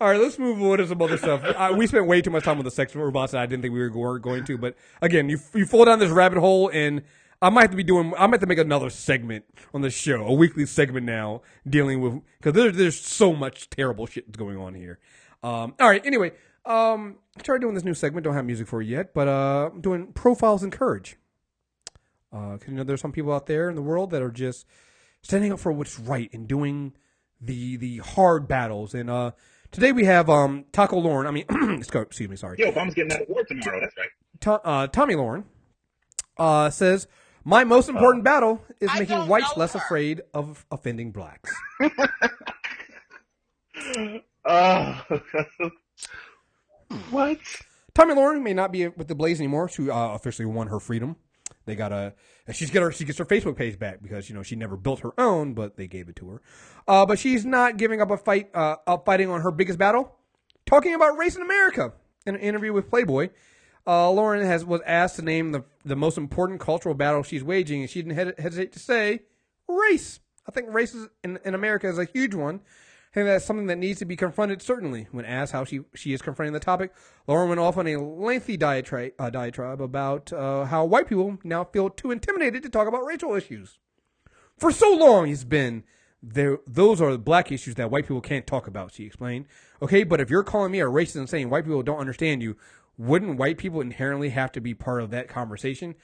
[0.00, 0.20] all right.
[0.20, 1.42] Let's move on to some other stuff.
[1.44, 3.72] Uh, we spent way too much time with the sex robots that I didn't think
[3.72, 4.58] we were going to.
[4.58, 7.02] But again, you you fall down this rabbit hole, and
[7.40, 8.12] I might have to be doing.
[8.18, 12.00] I might have to make another segment on the show, a weekly segment now, dealing
[12.00, 14.98] with because there's there's so much terrible shit that's going on here.
[15.44, 16.04] Um, all right.
[16.04, 16.32] Anyway,
[16.66, 18.24] um, I started doing this new segment.
[18.24, 21.16] Don't have music for it yet, but uh, I'm doing profiles and courage.
[22.34, 24.66] Uh, 'cause, you know, there's some people out there in the world that are just
[25.22, 26.92] standing up for what's right and doing
[27.40, 28.92] the the hard battles.
[28.94, 29.32] And uh,
[29.70, 31.26] today we have um, Taco Lahren.
[31.26, 31.44] I mean,
[31.80, 32.56] excuse me, sorry.
[32.58, 33.80] Yo, Obama's getting that award tomorrow.
[33.80, 34.08] That's right.
[34.40, 35.44] To- uh, Tomi Lahren
[36.36, 37.06] uh, says,
[37.44, 41.54] "My most important battle is I making whites less her." afraid of offending blacks."
[44.44, 45.02] Oh.
[47.10, 47.38] what?
[47.94, 49.68] Tomi Lahren may not be with the Blaze anymore.
[49.68, 51.16] She uh, officially won her freedom.
[51.66, 52.14] They got a
[52.52, 55.00] she's get her she gets her Facebook page back because you know she never built
[55.00, 56.42] her own, but they gave it to her.
[56.86, 60.14] Uh, but she's not giving up a fight, uh, up fighting on her biggest battle,
[60.66, 61.92] talking about race in America.
[62.26, 63.28] In an interview with Playboy,
[63.86, 67.82] uh, Lahren has was asked to name the the most important cultural battle she's waging,
[67.82, 69.20] and she didn't hesitate to say
[69.68, 70.20] race.
[70.46, 72.60] I think race is, in, in America is a huge one.
[73.14, 75.06] Think that's something that needs to be confronted, certainly.
[75.12, 76.92] When asked how she, she is confronting the topic,
[77.28, 81.62] Lahren went off on a lengthy diatri- uh, diatribe about uh, how white people now
[81.62, 83.78] feel too intimidated to talk about racial issues.
[84.58, 85.84] For so long, it's been
[86.20, 86.58] there.
[86.66, 88.92] Those are black issues that white people can't talk about.
[88.92, 89.46] She explained.
[89.80, 92.56] Okay, but if you're calling me a racist and saying white people don't understand you,
[92.98, 95.94] wouldn't white people inherently have to be part of that conversation?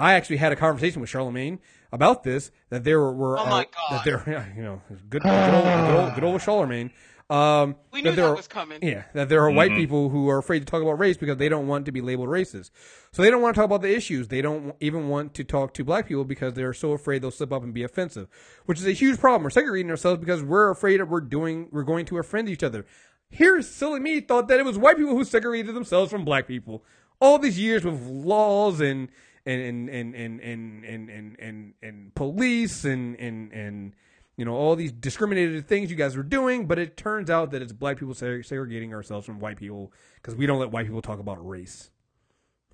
[0.00, 1.58] I actually had a conversation with Charlamagne
[1.92, 2.50] about this.
[2.70, 3.96] That there were, Oh my uh, God.
[3.98, 6.90] that there, you know, good, good old, good old, good old Charlamagne.
[7.28, 8.80] Um, We knew there that are- was coming.
[8.82, 11.48] Yeah, that there are white people who are afraid to talk about race because they
[11.48, 12.70] don't want to be labeled racist.
[13.12, 14.26] So they don't want to talk about the issues.
[14.26, 17.52] They don't even want to talk to black people because they're so afraid they'll slip
[17.52, 18.26] up and be offensive,
[18.66, 19.44] which is a huge problem.
[19.44, 22.84] We're segregating ourselves because we're afraid that we're doing, we're going to offend each other.
[23.28, 26.82] Here, silly me thought that it was white people who segregated themselves from black people.
[27.20, 29.08] all these years with laws and
[29.50, 33.92] and and and and and and and, and, and police and and and
[34.36, 37.62] you know all these discriminated things you guys were doing, but it turns out that
[37.62, 41.18] it's black people segregating ourselves from white people because we don't let white people talk
[41.18, 41.90] about race.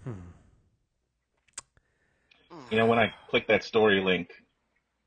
[0.04, 0.12] Hmm.
[2.70, 4.30] You know, when I clicked that story link,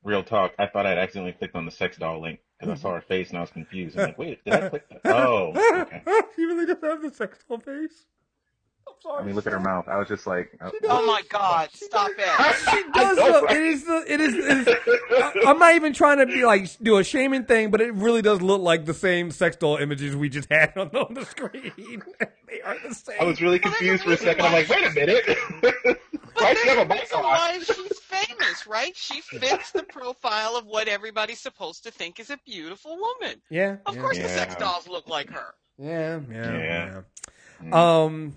[0.04, 2.94] real talk, I thought I'd accidentally clicked on the sex doll link because I saw
[2.94, 3.98] her face and I was confused.
[3.98, 5.02] I'm like, wait, did I click that?
[5.06, 6.02] Oh, okay.
[6.36, 8.06] she really does have the sex doll face.
[8.90, 9.24] I'm sorry.
[9.24, 9.88] I mean, look at her mouth.
[9.88, 11.70] I was just like, oh, Oh my God!
[11.74, 12.56] Stop it!
[12.72, 13.18] She does.
[13.18, 13.46] Though.
[13.46, 13.86] It is.
[13.86, 14.34] The, it is.
[14.36, 17.82] It is I, I'm not even trying to be like do a shaming thing, but
[17.82, 21.00] it really does look like the same sex doll images we just had on the,
[21.06, 21.72] on the screen.
[22.48, 23.16] they are the same.
[23.20, 24.46] I was really confused for a second.
[24.46, 25.26] I'm like, wait a minute.
[26.34, 27.24] Why does she have a That's mic on?
[27.24, 28.96] why she's famous, right?
[28.96, 33.42] She fits the profile of what everybody's supposed to think is a beautiful woman.
[33.50, 33.78] yeah.
[33.86, 35.54] Of yeah, course, the sex dolls look like her.
[35.78, 36.22] Yeah.
[36.32, 36.58] Yeah.
[36.58, 37.02] Yeah.
[37.66, 38.04] yeah.
[38.04, 38.36] Um.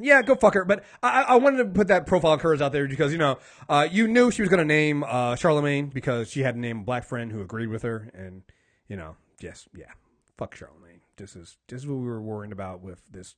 [0.00, 0.64] Yeah, go fuck her.
[0.64, 3.38] But I, I wanted to put that profile of hers out there because you know,
[3.68, 6.84] uh, you knew she was going to name uh, Charlamagne because she had named a
[6.84, 8.42] black friend who agreed with her, and
[8.88, 9.92] you know, yes, yeah,
[10.36, 11.00] fuck Charlamagne.
[11.16, 13.36] This is this is what we were worrying about with this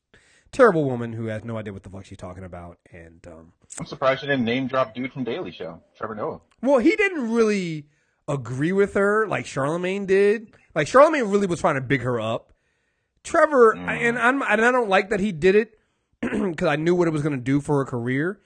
[0.53, 2.79] terrible woman who has no idea what the fuck she's talking about.
[2.91, 6.41] And um, I'm surprised she didn't name drop dude from Daily Show, Trevor Noah.
[6.63, 7.87] well, he didn't really
[8.29, 10.55] agree with her like Charlamagne did.
[10.75, 12.53] Like Charlamagne really was trying to big her up.
[13.23, 15.76] Trevor, I- and I'm and I don't like that he did it
[16.51, 18.41] because I knew what it was going to do for her career.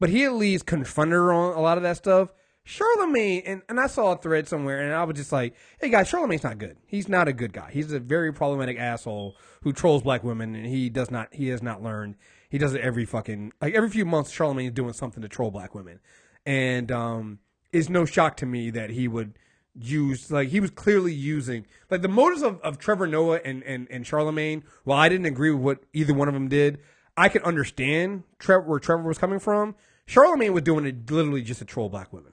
[0.00, 2.32] But he at least confronted her on a lot of that stuff.
[2.68, 6.10] Charlamagne, and, and I saw a thread somewhere, and I was just like, "Hey guys,
[6.10, 6.76] Charlamagne's not good.
[6.86, 7.70] He's not a good guy.
[7.72, 11.32] He's a very problematic asshole who trolls black women, and he does not.
[11.32, 12.16] He has not learned.
[12.50, 14.30] He does it every fucking like every few months.
[14.30, 16.00] Charlamagne is doing something to troll black women,
[16.44, 17.38] and um,
[17.72, 19.38] it's no shock to me that he would
[19.74, 23.88] use like he was clearly using like the motives of, of Trevor Noah and, and
[23.90, 24.62] and Charlamagne.
[24.84, 26.80] While I didn't agree with what either one of them did,
[27.18, 29.74] I could understand Trevor where Trevor was coming from.
[30.06, 32.32] Charlamagne was doing it literally just to troll black women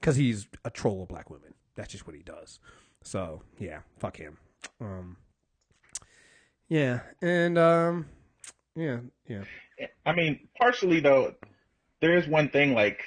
[0.00, 1.54] because he's a troll of black women.
[1.74, 2.60] That's just what he does.
[3.02, 4.38] So yeah, fuck him.
[4.80, 5.16] Um,
[6.68, 8.06] yeah, and um,
[8.76, 9.42] yeah, yeah.
[10.06, 11.34] I mean, partially though,
[12.00, 13.00] there is one thing like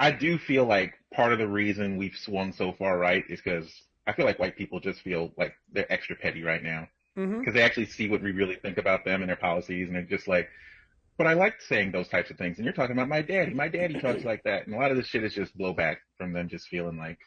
[0.00, 3.70] I do feel like part of the reason we've swung so far right is because
[4.06, 6.88] I feel like white people just feel like they're extra petty right now
[7.18, 7.40] Mm-hmm.
[7.40, 10.02] because they actually see what we really think about them and their policies, and they're
[10.04, 10.48] just like.
[11.16, 13.52] But I like saying those types of things, and you're talking about my daddy.
[13.52, 16.32] My daddy talks like that, and a lot of this shit is just blowback from
[16.32, 17.18] them just feeling like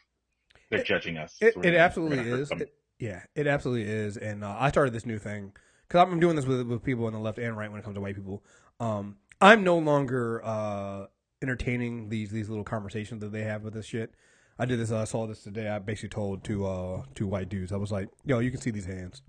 [0.70, 1.36] they're judging us.
[1.42, 2.50] It, it absolutely we're gonna hurt is.
[2.62, 4.16] It- yeah, it absolutely is.
[4.16, 5.52] And uh, I started this new thing
[5.88, 7.96] because I'm doing this with with people on the left and right when it comes
[7.96, 8.42] to white people.
[8.80, 11.06] Um, I'm no longer uh,
[11.42, 14.14] entertaining these these little conversations that they have with this shit.
[14.58, 14.92] I did this.
[14.92, 15.68] I saw this today.
[15.68, 17.72] I basically told two uh two white dudes.
[17.72, 19.22] I was like, "Yo, you can see these hands."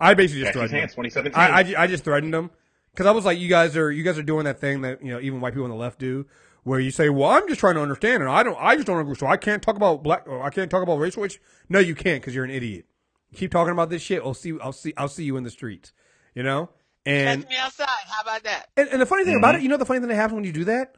[0.00, 1.32] I basically just Jackie's threatened hands, them.
[1.32, 1.76] 2017.
[1.76, 2.50] I, I, I just threatened them
[2.92, 5.12] because I was like, you guys are you guys are doing that thing that you
[5.12, 6.26] know even white people on the left do,
[6.64, 8.98] where you say, well, I'm just trying to understand, and I don't, I just don't
[8.98, 11.40] agree, so I can't talk about black, or I can't talk about racial issues.
[11.68, 12.86] No, you can't because you're an idiot.
[13.34, 14.22] Keep talking about this shit.
[14.22, 15.92] I'll see, I'll see, I'll see you in the streets.
[16.34, 16.70] You know,
[17.06, 17.88] and Catch me outside.
[18.06, 18.68] How about that?
[18.76, 19.60] and, and the funny thing about mm-hmm.
[19.60, 20.96] it, you know, the funny thing that happens when you do that,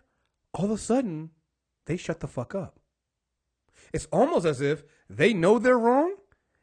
[0.55, 1.31] all of a sudden,
[1.85, 2.81] they shut the fuck up.
[3.93, 6.15] It's almost as if they know they're wrong,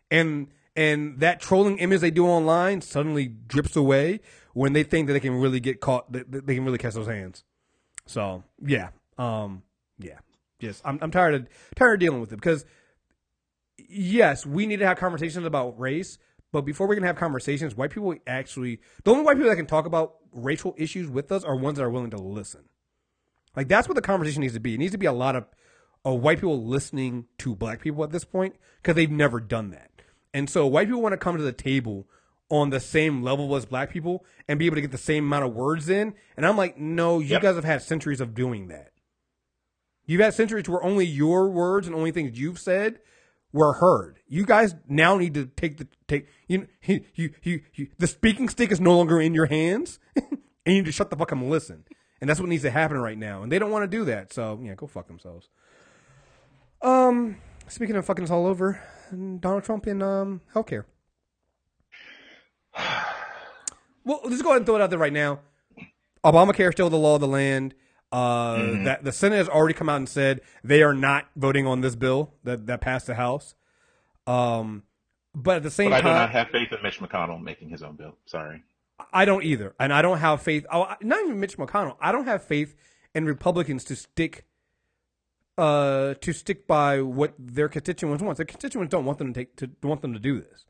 [0.09, 4.19] and and that trolling image they do online suddenly drips away
[4.53, 7.43] when they think that they can really get caught, they can really catch those hands.
[8.05, 9.63] So yeah, um,
[9.97, 10.19] yeah,
[10.59, 12.65] yes, I'm I'm tired of tired of dealing with it because
[13.77, 16.17] yes, we need to have conversations about race,
[16.51, 19.65] but before we can have conversations, white people actually the only white people that can
[19.65, 22.65] talk about racial issues with us are ones that are willing to listen.
[23.55, 24.75] Like that's what the conversation needs to be.
[24.75, 25.45] It needs to be a lot of,
[26.03, 29.94] of white people listening to black people at this point because they've never done that.
[30.35, 32.09] And so white people want to come to the table
[32.49, 35.45] on the same level as black people and be able to get the same amount
[35.45, 36.13] of words in.
[36.35, 37.41] And I'm like, no, you Yep.
[37.41, 38.91] guys have had centuries of doing that.
[40.05, 42.99] You've had centuries where only your words and only things you've said
[43.53, 44.19] were heard.
[44.27, 48.49] You guys now need to take the take you you you, you, you the speaking
[48.49, 50.25] stick is no longer in your hands, and
[50.65, 51.85] you need to shut the fuck up and listen.
[52.19, 53.41] And that's what needs to happen right now.
[53.41, 54.33] And they don't want to do that.
[54.33, 55.47] So yeah, go fuck themselves.
[56.81, 58.81] Um, speaking of fucking all over,
[59.11, 60.85] Donald Trump in um healthcare.
[64.07, 65.39] Well, let's go ahead and throw it out there right now.
[66.23, 67.73] Obamacare is still the law of the land.
[68.11, 68.83] Uh, Mm-hmm.
[68.83, 71.95] That the Senate has already come out and said they are not voting on this
[71.95, 73.55] bill that that passed the House.
[74.27, 74.83] Um,
[75.33, 77.69] but at the same time But I do not have faith in Mitch McConnell making
[77.69, 78.15] his own bill.
[78.27, 78.61] Sorry.
[79.11, 80.67] I don't either, and I don't have faith.
[80.71, 81.97] Oh, not even Mitch McConnell.
[81.99, 82.75] I don't have faith
[83.15, 84.45] in Republicans to stick,
[85.57, 88.37] uh, to stick by what their constituents want.
[88.37, 90.65] Their constituents don't want them to take to want them to do this.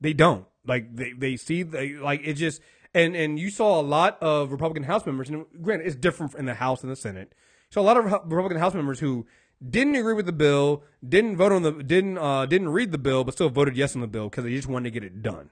[0.00, 2.60] They don't like they they see they like it just
[2.94, 6.46] and and you saw a lot of Republican House members, and granted, it's different in
[6.46, 7.34] the House and the Senate.
[7.70, 9.26] So a lot of Republican House members who
[9.66, 13.24] didn't agree with the bill, didn't vote on the, didn't uh, didn't read the bill,
[13.24, 15.50] but still voted yes on the bill because they just wanted to get it done.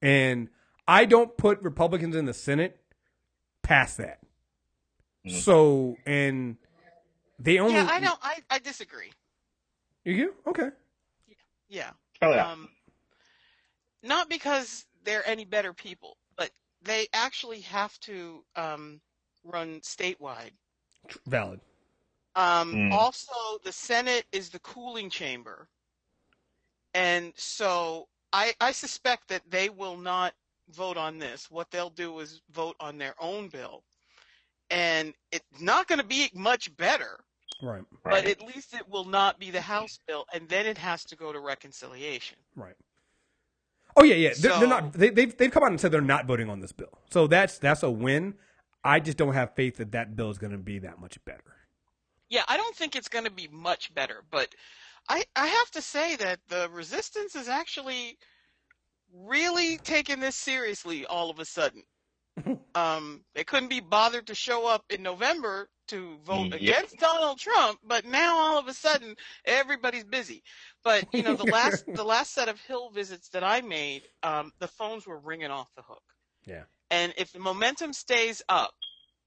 [0.00, 0.48] And
[0.86, 2.80] I don't put Republicans in the Senate
[3.62, 4.20] past that.
[5.26, 5.38] Mm-hmm.
[5.38, 6.56] So and
[7.42, 8.18] they only Yeah, I don't.
[8.22, 9.12] I, I disagree.
[10.04, 10.34] You do?
[10.46, 10.70] Okay.
[11.68, 11.90] Yeah.
[12.20, 12.50] Oh yeah.
[12.50, 12.68] Um,
[14.02, 16.50] not because they're any better people, but
[16.82, 19.00] they actually have to um,
[19.44, 20.52] run statewide.
[21.26, 21.60] Valid.
[22.34, 22.92] Um, Mm.
[22.92, 23.32] Also,
[23.64, 25.68] the Senate is the cooling chamber,
[26.94, 30.34] and so I, I suspect that they will not
[30.70, 31.50] vote on this.
[31.50, 33.82] What they'll do is vote on their own bill,
[34.70, 37.20] and it's not going to be much better.
[37.62, 37.84] Right.
[38.02, 41.16] But at least it will not be the House bill, and then it has to
[41.16, 42.36] go to reconciliation.
[42.56, 42.74] Right.
[43.96, 44.30] Oh yeah, yeah.
[44.30, 44.92] They're, they're So- not.
[44.94, 46.98] They, they've they've come out and said they're not voting on this bill.
[47.10, 48.34] So that's that's a win.
[48.84, 51.44] I just don't have faith that that bill is going to be that much better.
[52.28, 54.48] Yeah, I don't think it's going to be much better, but
[55.08, 58.18] I I have to say that the resistance is actually
[59.14, 61.82] really taking this seriously all of a sudden.
[62.74, 66.60] um, they couldn't be bothered to show up in November to vote Yep.
[66.60, 70.42] against Donald Trump, but now all of a sudden everybody's busy.
[70.84, 74.52] But you know, the last the last set of Hill visits that I made, um,
[74.58, 76.02] the phones were ringing off the hook.
[76.46, 76.62] Yeah.
[76.90, 78.72] And if the momentum stays up,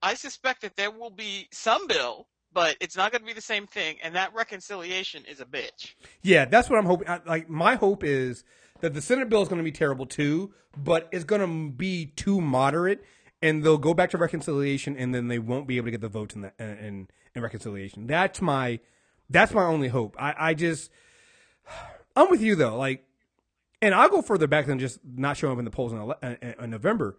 [0.02, 3.41] I suspect that there will be some bill, but it's not going to be the
[3.41, 3.98] same thing.
[4.03, 5.95] And that reconciliation is a bitch.
[6.22, 7.10] Yeah, that's what I'm hoping.
[7.10, 8.44] I- Like my hope is
[8.81, 12.07] that the Senate bill is going to be terrible too, but it's going to be
[12.07, 13.03] too moderate,
[13.41, 16.10] and they'll go back to reconciliation, and then they won't be able to get the
[16.10, 18.07] votes in the uh, in, in reconciliation.
[18.07, 18.80] That's my
[19.30, 20.15] that's my only hope.
[20.19, 20.91] I, I just
[22.15, 22.77] I'm with you though.
[22.77, 23.06] Like,
[23.81, 26.10] and I'll go further back than just not showing up in the polls in, in,
[26.10, 27.18] uh, uh, in November.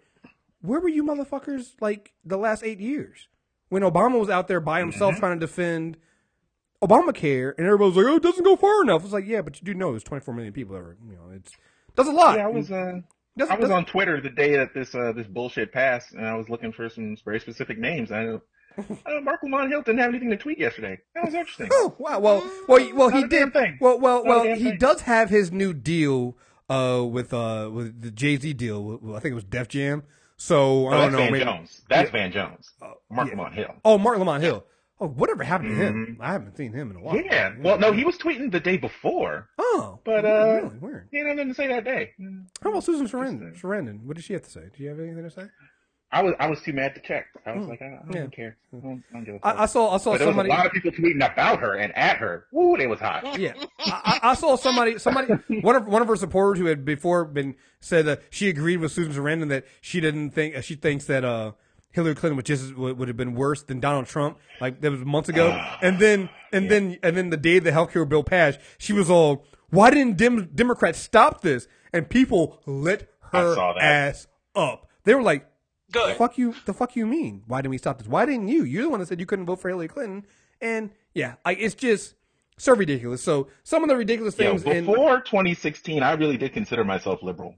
[0.63, 3.29] Where were you motherfuckers like the last eight years
[3.69, 5.21] when Obama was out there by himself mm-hmm.
[5.21, 5.97] trying to defend
[6.83, 9.61] Obamacare, and everybody was like, "Oh, it doesn't go far enough." It's like, yeah, but
[9.61, 10.97] you do know there's 24 million people ever.
[11.07, 11.53] You know, it's
[11.97, 12.37] does a lot.
[12.37, 13.01] Yeah, I was uh,
[13.37, 16.35] Does- I was on Twitter the day that this uh, this bullshit passed, and I
[16.35, 18.11] was looking for some very specific names.
[18.13, 18.41] I know
[18.79, 20.99] uh, Marc Lamont Hill didn't have anything to tweet yesterday.
[21.15, 21.69] That was interesting.
[21.73, 22.19] Oh wow!
[22.19, 23.53] Well, well, well, he Not did.
[23.53, 23.79] thing.
[23.81, 24.79] Well, well, Not well, he thing.
[24.79, 26.37] does have his new deal
[26.69, 29.01] uh, with uh, with the Jay Z deal.
[29.17, 30.03] I think it was Def Jam.
[30.39, 31.19] So I Oh, don't that's know.
[31.19, 31.83] Van maybe- Jones.
[31.89, 32.13] That's Yeah.
[32.13, 32.71] Van Jones.
[33.11, 33.35] Marc yeah.
[33.37, 33.75] Lamont Hill.
[33.87, 34.67] Oh, Marc Lamont Hill.
[34.99, 36.17] Oh, whatever happened to him?
[36.21, 37.15] I haven't seen him in a while.
[37.17, 37.27] Mm-hmm.
[37.31, 37.53] Yeah.
[37.61, 41.09] Well, no, he was tweeting the day before, Oh, but uh, really weird.
[41.11, 42.13] he had nothing to say that day.
[42.63, 43.61] How about Susan Sarandon?
[43.61, 44.63] Sarandon, what did she have to say?
[44.75, 45.45] Do you have anything to say?
[46.13, 47.27] I was I was too mad to check.
[47.45, 48.15] I was like, I, I don't.
[48.15, 48.27] Yeah.
[48.29, 48.57] care.
[48.73, 49.57] I don't, I don't give a fuck.
[49.59, 50.49] I, I saw I saw but somebody.
[50.49, 52.47] a lot of people tweeting about her and at her.
[52.53, 53.39] Woo, they was hot.
[53.39, 56.85] Yeah, I, I I saw somebody, somebody, one of one of her supporters who had
[56.85, 61.07] before been said that she agreed with Susan Sarandon that she didn't think she thinks
[61.07, 61.53] that uh,
[61.97, 65.01] Hillary Clinton would just would, would have been worse than Donald Trump, like that was
[65.05, 65.49] months ago.
[65.83, 69.45] and then and then and then the day the healthcare bill passed, she was all,
[69.71, 74.87] "Why didn't Dem- Democrats stop this?" And people lit her ass up.
[75.05, 75.49] They were like,
[75.91, 76.11] Good.
[76.11, 77.43] the fuck you the fuck you mean?
[77.47, 78.07] Why didn't we stop this?
[78.07, 78.65] Why didn't you?
[78.65, 80.27] You're the one that said you couldn't vote for Hillary Clinton.
[80.61, 82.15] And yeah, like it's just
[82.59, 83.23] so ridiculous.
[83.23, 87.23] So some of the ridiculous Yeah, things in before 2016, I really did consider myself
[87.23, 87.55] liberal.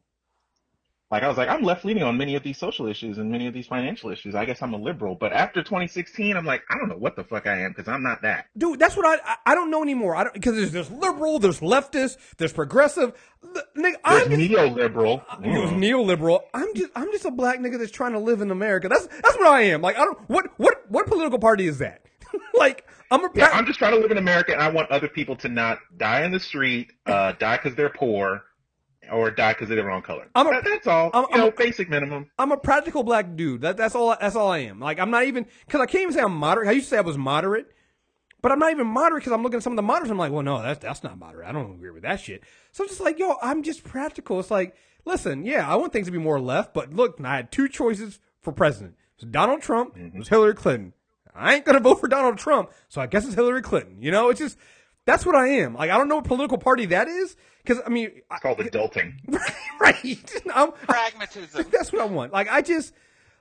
[1.10, 3.46] Like I was like, I'm left leaning on many of these social issues and many
[3.46, 4.34] of these financial issues.
[4.34, 5.14] I guess I'm a liberal.
[5.14, 8.02] But after 2016, I'm like, I don't know what the fuck I am because I'm
[8.02, 8.46] not that.
[8.58, 10.14] dude, that's what I I, I don't know anymore.
[10.16, 13.14] I don't because there's there's liberal, there's leftist, there's progressive.
[13.42, 15.22] The- Nigga, There's I'm just, neoliberal.
[15.40, 15.78] there's Mm.
[15.78, 16.40] neoliberal.
[16.52, 18.88] I'm just I'm just a black nigga that's trying to live in America.
[18.88, 19.80] That's that's what I am.
[19.80, 22.02] Like I don't what what what political party is that?
[22.54, 25.08] like I'm a Yeah, I'm just trying to live in America, and I want other
[25.08, 28.42] people to not die in the street, uh, die because they're poor,
[29.10, 30.28] or die because they're the wrong color.
[30.34, 31.10] I'm a- That- that's all.
[31.14, 32.30] I'm- you I'm a- basic minimum.
[32.38, 33.62] I'm a practical black dude.
[33.62, 34.16] That, that's all.
[34.20, 34.80] That's all I am.
[34.80, 36.68] Like I'm not even because I can't even say I'm moderate.
[36.68, 37.72] I used to say I was moderate,
[38.40, 40.10] but I'm not even moderate because I'm looking at some of the moderates.
[40.10, 41.48] I'm like, well, no, that's that's not moderate.
[41.48, 42.42] I don't agree with that shit.
[42.72, 44.38] So I'm just like, yo, I'm just practical.
[44.40, 47.52] It's like, listen, yeah, I want things to be more left, but look, I had
[47.52, 48.94] two choices for president.
[49.18, 49.96] It was Donald Trump.
[49.96, 50.18] It mm-hmm.
[50.18, 50.92] was Hillary Clinton.
[51.34, 53.96] I ain't gonna vote for Donald Trump, so I guess it's Hillary Clinton.
[54.00, 54.58] You know, it's just
[55.04, 55.74] that's what I am.
[55.74, 57.36] Like I don't know what political party that is
[57.68, 59.14] because I mean, It's called adulting.
[59.80, 60.42] right?
[60.54, 61.66] I'm, Pragmatism.
[61.72, 62.32] that's what I want.
[62.32, 62.94] Like I just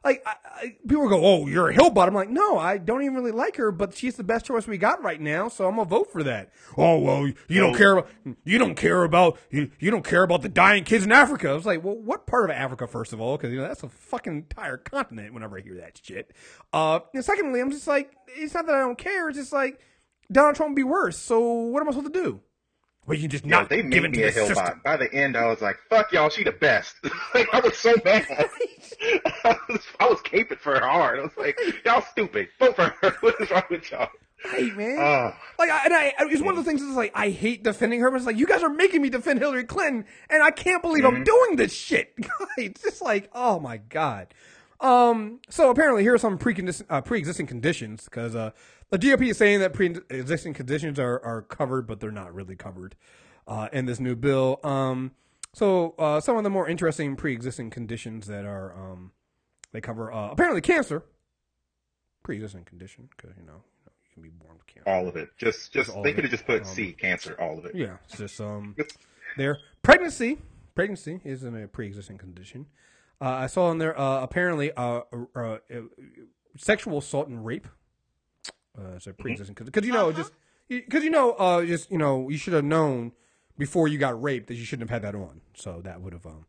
[0.03, 3.03] like I, I, people go, "Oh, you're a hill bottom." I'm like, no, I don't
[3.03, 5.75] even really like her, but she's the best choice we got right now, so I'm
[5.75, 6.51] gonna vote for that.
[6.77, 7.97] Oh well, you don't care.
[7.97, 8.09] About,
[8.43, 11.49] you don't care about you, you don't care about the dying kids in Africa.
[11.49, 13.37] I was like, well, what part of Africa, first of all?
[13.37, 15.33] Because you know that's a fucking entire continent.
[15.33, 16.31] Whenever I hear that shit.
[16.73, 19.29] Uh, and secondly, I'm just like, it's not that I don't care.
[19.29, 19.79] It's just like
[20.31, 21.17] Donald Trump would be worse.
[21.17, 22.41] So what am I supposed to do?
[23.07, 24.55] Where you just Yeah, not they made me a the system.
[24.57, 24.83] hillbot.
[24.83, 26.95] By the end, I was like, "Fuck y'all, she the best."
[27.33, 28.25] like I was so mad.
[29.43, 31.19] I was, I was caping for her hard.
[31.19, 32.49] I was like, "Y'all stupid.
[32.59, 33.15] Vote for her.
[33.21, 34.09] what is wrong with y'all?"
[34.45, 34.99] Right, man.
[34.99, 38.01] Uh, Like, I, and I, it's one of the things that's like, I hate defending
[38.01, 40.81] her, but it's like, you guys are making me defend Hillary Clinton, and I can't
[40.83, 42.13] believe I'm doing this shit.
[42.57, 44.33] it's just like, oh my god.
[44.79, 46.55] Um, so apparently here are some pre
[46.89, 48.51] uh, pre-existing conditions, because, uh,
[48.89, 52.95] the GOP is saying that pre-existing conditions are, are covered, but they're not really covered,
[53.47, 54.59] uh, in this new bill.
[54.63, 55.11] Um,
[55.53, 59.11] so, uh, some of the more interesting pre-existing conditions that are, um,
[59.71, 61.03] they cover, uh, apparently cancer,
[62.23, 64.89] pre-existing condition, because, you know, you can be born with cancer.
[64.89, 65.29] all of it.
[65.37, 67.75] Just, just all they could have just put Um, C, cancer, all of it.
[67.75, 68.75] Yeah, it's just um,
[69.37, 69.57] there.
[69.81, 70.37] Pregnancy,
[70.75, 72.67] pregnancy isn't a pre-existing condition.
[73.19, 75.01] Uh, I saw in there uh, apparently uh,
[75.35, 75.57] uh,
[76.55, 77.67] sexual assault and rape.
[78.77, 80.31] Uh, it's a pre-existing because you know just
[80.69, 83.11] because you know uh, just you know you should have known
[83.57, 85.41] before you got raped that you shouldn't have had that on.
[85.55, 86.45] So that would have um,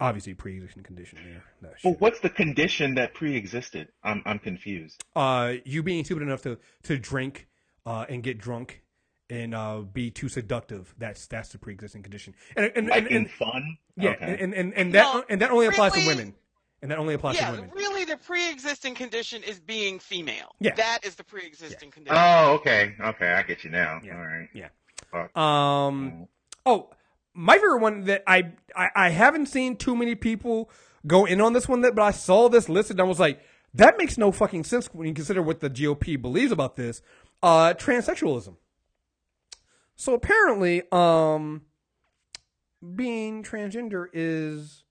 [0.00, 1.44] obviously pre-existing condition there.
[1.62, 3.88] That Well, what's the condition that pre-existed?
[4.02, 5.04] I'm, I'm confused.
[5.14, 7.46] uh, you being stupid enough to to drink
[7.84, 8.82] uh, and get drunk
[9.30, 10.94] and uh, be too seductive.
[10.98, 12.34] That's that's the pre-existing condition.
[12.56, 13.76] And and, Like and, in and fun?
[13.96, 14.38] yeah, Okay.
[14.40, 16.34] and, and and that No, and that only applies to women.
[16.84, 17.70] And that only applies Yeah, to women.
[17.74, 20.54] really, the pre-existing condition is being female.
[20.60, 20.74] Yeah.
[20.74, 22.14] That is the pre-existing condition.
[22.20, 24.00] Oh, okay, okay, I get you now.
[24.04, 24.14] Yeah.
[24.18, 24.48] All right.
[24.52, 24.68] Yeah.
[25.10, 25.34] Fuck.
[25.34, 26.28] Um.
[26.66, 26.90] Oh,
[27.32, 30.70] my favorite one that I, I I haven't seen too many people
[31.06, 33.40] go in on this one that, but I saw this listed and I was like,
[33.72, 37.00] that makes no fucking sense when you consider what the GOP believes about this.
[37.42, 38.56] Uh, transsexualism.
[39.96, 41.62] So apparently, um,
[42.94, 44.83] being transgender is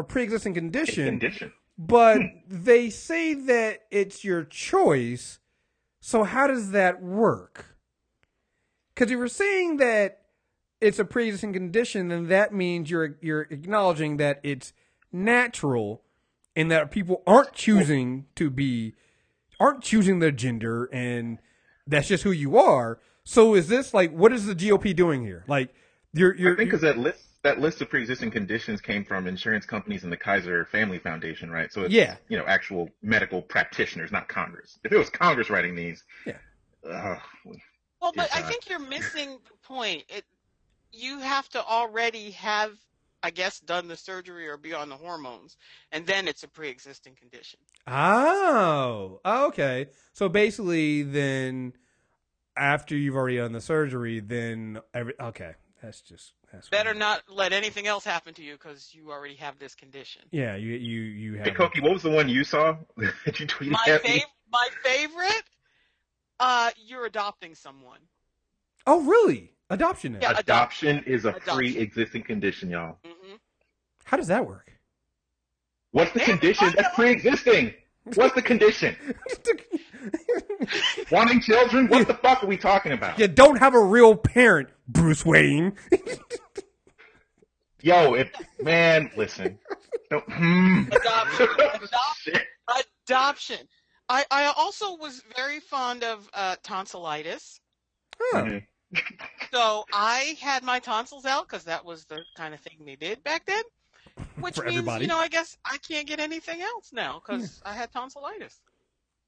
[0.00, 1.52] a pre-existing condition Condition.
[1.78, 2.26] but hmm.
[2.48, 5.38] they say that it's your choice.
[6.00, 7.76] So how does that work?
[8.94, 10.22] Because if you're saying that
[10.80, 14.72] it's a pre-existing condition, then that means you're you're acknowledging that it's
[15.12, 16.02] natural,
[16.56, 18.94] and that people aren't choosing to be,
[19.58, 21.38] aren't choosing their gender, and
[21.86, 22.98] that's just who you are.
[23.24, 25.44] So is this like what is the GOP doing here?
[25.46, 25.74] Like
[26.12, 29.64] you're you're, I think because that list that list of pre-existing conditions came from insurance
[29.64, 31.72] companies and the Kaiser Family Foundation, right?
[31.72, 32.16] So it's Yeah.
[32.28, 34.78] you know actual medical practitioners, not Congress.
[34.84, 36.38] If it was Congress writing these, Yeah.
[36.88, 37.18] uh,
[38.00, 40.04] Well, but I think you're missing the point.
[40.08, 40.24] It,
[40.92, 42.78] you have to already have,
[43.22, 45.56] I guess, done the surgery or be on the hormones,
[45.92, 47.60] and then it's a pre-existing condition.
[47.86, 49.88] Oh, okay.
[50.14, 51.74] So basically, then
[52.56, 55.54] after you've already done the surgery, then every okay.
[55.82, 59.58] That's just that's Better not let anything else happen to you because you already have
[59.58, 60.22] this condition.
[60.30, 61.46] Yeah, you you you have.
[61.46, 62.76] hey Coqui, what was the one you saw
[63.24, 64.18] that you tweeted My at me?
[64.20, 65.42] fav- my favorite,
[66.38, 68.00] uh, you're adopting someone.
[68.86, 69.52] oh, really?
[69.70, 70.12] Adoption.
[70.14, 70.18] Now.
[70.22, 70.38] Yeah.
[70.38, 71.56] Adoption is a Adoption.
[71.56, 72.98] pre-existing condition, y'all.
[73.04, 73.36] hmm
[74.04, 74.72] How does that work?
[75.92, 76.72] What's the Yeah, condition?
[76.76, 77.74] That's pre-existing.
[78.14, 78.96] What's the condition?
[81.10, 81.88] Wanting children?
[81.88, 83.18] What the fuck are we talking about?
[83.18, 85.74] you don't have a real parent, Bruce Wayne.
[87.82, 89.58] Yo, if man, listen.
[90.10, 90.82] Don't, hmm.
[90.92, 91.48] Adoption.
[93.06, 93.58] Adoption.
[94.08, 97.60] I, I also was very fond of uh, tonsillitis.
[98.18, 98.42] Huh.
[98.44, 98.66] Mhm.
[99.52, 103.22] So I had my tonsils out because that was the kind of thing they did
[103.24, 103.62] back then.
[104.40, 105.04] Which For means, everybody.
[105.04, 108.60] you know, I guess I can't get anything else now because I had tonsillitis.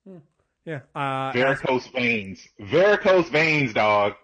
[0.04, 0.18] Yeah.
[0.66, 2.46] Uh, Varicose veins.
[2.60, 4.14] Varicose veins, dog.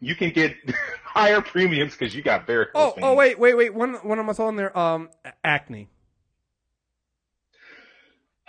[0.00, 0.54] You can get
[1.04, 3.04] higher premiums because you got varicose oh, veins.
[3.04, 3.74] oh, wait, wait, wait.
[3.74, 4.76] One, one of my on there.
[4.76, 5.08] Um,
[5.44, 5.88] acne.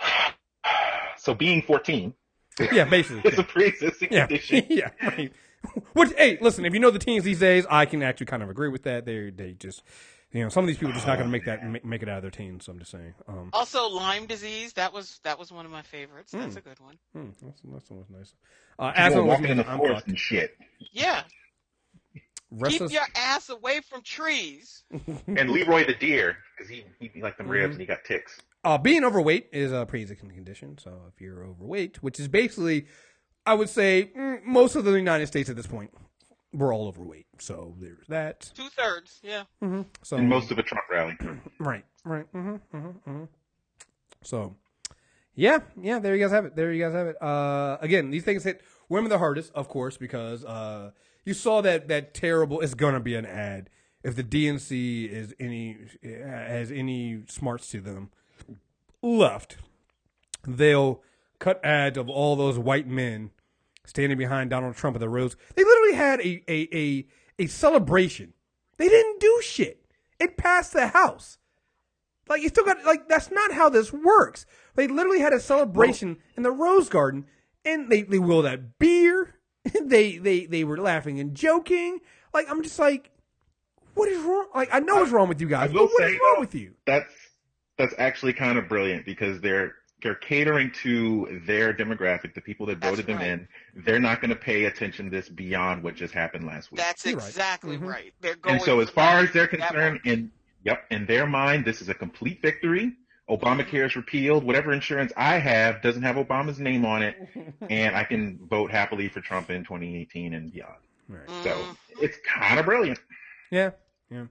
[1.18, 2.14] So being 14
[2.72, 3.30] Yeah, basically.
[3.30, 4.64] is a pre-existing yeah, condition.
[4.70, 4.88] yeah.
[5.02, 5.30] Right.
[5.92, 8.48] Which, hey, listen, if you know the teens these days, I can actually kind of
[8.48, 9.04] agree with that.
[9.04, 9.82] They, they just,
[10.32, 12.02] you know, some of these people are just not going to make that make, make
[12.02, 12.64] it out of their teens.
[12.66, 13.14] So I'm just saying.
[13.28, 14.72] Um, Also, Lyme disease.
[14.74, 16.32] That was that was one of my favorites.
[16.32, 16.98] That's a good one.
[17.12, 18.34] hmm, that's that's always nice.
[18.78, 20.56] Uh, People asthma was walking in the forest and shit.
[20.92, 21.22] Yeah,
[22.52, 22.90] Restless.
[22.90, 24.82] keep your ass away from trees.
[25.28, 27.52] And Leroy the deer, because he, he he like them Mm-hmm.
[27.52, 28.40] ribs and he got ticks.
[28.64, 30.76] Uh, being overweight is a pre-existing condition.
[30.78, 32.86] So if you're overweight, which is basically,
[33.46, 35.90] I would say, mm, most of the United States at this point,
[36.52, 37.26] we're all overweight.
[37.38, 38.50] So there's that.
[38.54, 39.20] Two thirds.
[39.22, 39.44] Yeah.
[40.02, 41.16] So And most of a Trump rally.
[41.58, 42.32] Right, right.
[42.32, 43.24] Mm-hmm, mm-hmm, mm-hmm.
[44.22, 44.56] So,
[45.34, 45.98] yeah, yeah.
[45.98, 46.56] There you guys have it.
[46.56, 47.22] There you guys have it.
[47.22, 50.90] Uh, again, these things hit women the hardest, of course, because uh,
[51.24, 52.60] you saw that that terrible.
[52.60, 53.68] It's gonna be an ad
[54.02, 58.10] if the DNC is any has any smarts to them
[59.02, 59.58] left.
[60.46, 61.02] They'll
[61.38, 63.30] cut ads of all those white men
[63.90, 65.36] standing behind Donald Trump at the roads.
[65.54, 67.06] They literally had a a a,
[67.40, 68.32] a celebration.
[68.78, 69.84] They didn't do shit.
[70.18, 71.38] It passed the House.
[72.28, 74.46] Like you still got like that's not how this works.
[74.76, 77.26] They literally had a celebration in the Rose Garden,
[77.64, 79.34] and they they willed out beer.
[79.82, 81.98] they they they were laughing and joking.
[82.32, 83.10] Like I'm just like,
[83.94, 84.46] what is wrong?
[84.54, 86.54] Like I know what's wrong with you guys, but what is say, wrong though, with
[86.54, 86.74] you?
[86.86, 87.12] That's
[87.76, 92.80] that's actually kind of brilliant because they're they're catering to their demographic, the people that
[92.80, 93.28] That's voted them right.
[93.28, 93.48] in.
[93.74, 96.78] They're not going to pay attention to this beyond what just happened last week.
[96.80, 97.86] That's You're exactly Mhm.
[97.88, 98.14] right.
[98.20, 98.56] They're going.
[98.56, 100.30] and so, as far as they're concerned, in
[100.64, 102.92] yep, in their mind, this is a complete victory.
[103.28, 104.42] Obamacare is repealed.
[104.42, 107.16] Whatever insurance I have doesn't have Obama's name on it,
[107.70, 110.74] and I can vote happily for Trump in 2018 and beyond.
[111.08, 111.28] Right.
[111.42, 111.76] So Mhm.
[112.00, 112.98] it's kind of brilliant.
[113.50, 113.70] Yeah,
[114.10, 114.26] yeah.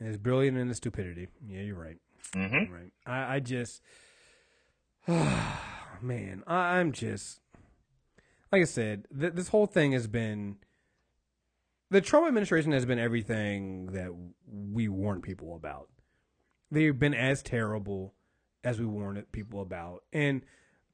[0.00, 1.28] It's brilliant in the stupidity.
[1.46, 1.96] Yeah, you're right.
[2.34, 2.92] hmm Right.
[3.06, 3.80] I, I just,
[6.02, 7.40] man, I'm just,
[8.50, 10.56] like I said, th- this whole thing has been,
[11.90, 14.10] the Trump administration has been everything that
[14.46, 15.88] we warned people about.
[16.70, 18.14] They've been as terrible
[18.64, 20.04] as we warned people about.
[20.12, 20.42] And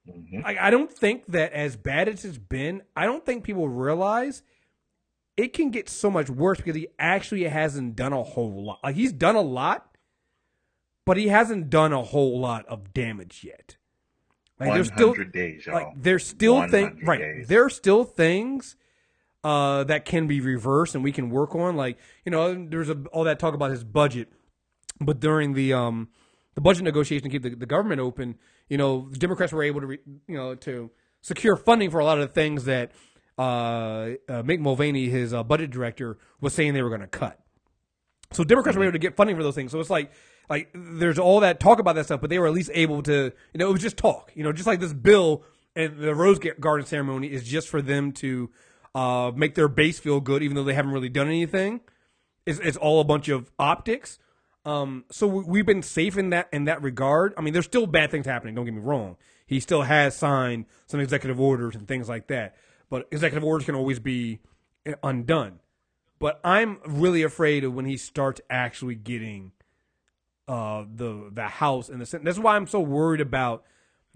[0.07, 3.69] hmm I, I don't think that as bad as it's been, I don't think people
[3.69, 4.43] realize
[5.37, 8.81] it can get so much worse because he actually hasn't done a whole lot.
[8.83, 9.97] Like he's done a lot,
[11.07, 13.77] but he hasn't done a whole lot of damage yet.
[14.61, 15.75] Like there's still days, y'all.
[15.75, 17.19] like there's still things right.
[17.19, 17.49] days.
[17.49, 18.77] There's still things
[19.43, 21.77] uh, that can be reversed and we can work on.
[21.77, 24.29] Like you know, there's a, all that talk about his budget,
[25.01, 26.09] but during the um
[26.55, 28.37] the budget negotiation to keep the, the government open,
[28.69, 30.91] you know, the Democrats were able to re, you know to
[31.23, 32.93] secure funding for a lot of the things that
[33.39, 33.43] uh,
[34.29, 37.41] uh Mick Mulvaney, his uh, budget director, was saying they were going to cut.
[38.33, 39.73] So Democrats were able to get funding for those things.
[39.73, 40.13] So it's like
[40.51, 43.33] like there's all that talk about that stuff, but they were at least able to
[43.55, 44.33] you know it was just talk.
[44.35, 45.45] You know, just like this bill
[45.75, 48.51] and the Rose Garden ceremony is just for them to
[48.95, 51.81] uh, make their base feel good, even though they haven't really done anything.
[52.45, 54.19] It's, it's all a bunch of optics.
[54.65, 57.33] Um, so we- we've been safe in that in that regard.
[57.39, 58.55] I mean, there's still bad things happening.
[58.57, 59.17] Don't get me wrong.
[59.47, 62.57] He still has signed some executive orders and things like that.
[62.91, 64.41] But executive orders can always be
[64.87, 65.61] uh, undone.
[66.19, 69.53] But I'm really afraid of when he starts actually getting
[70.51, 72.25] uh, the the House and the Senate.
[72.25, 73.63] That's why I'm so worried about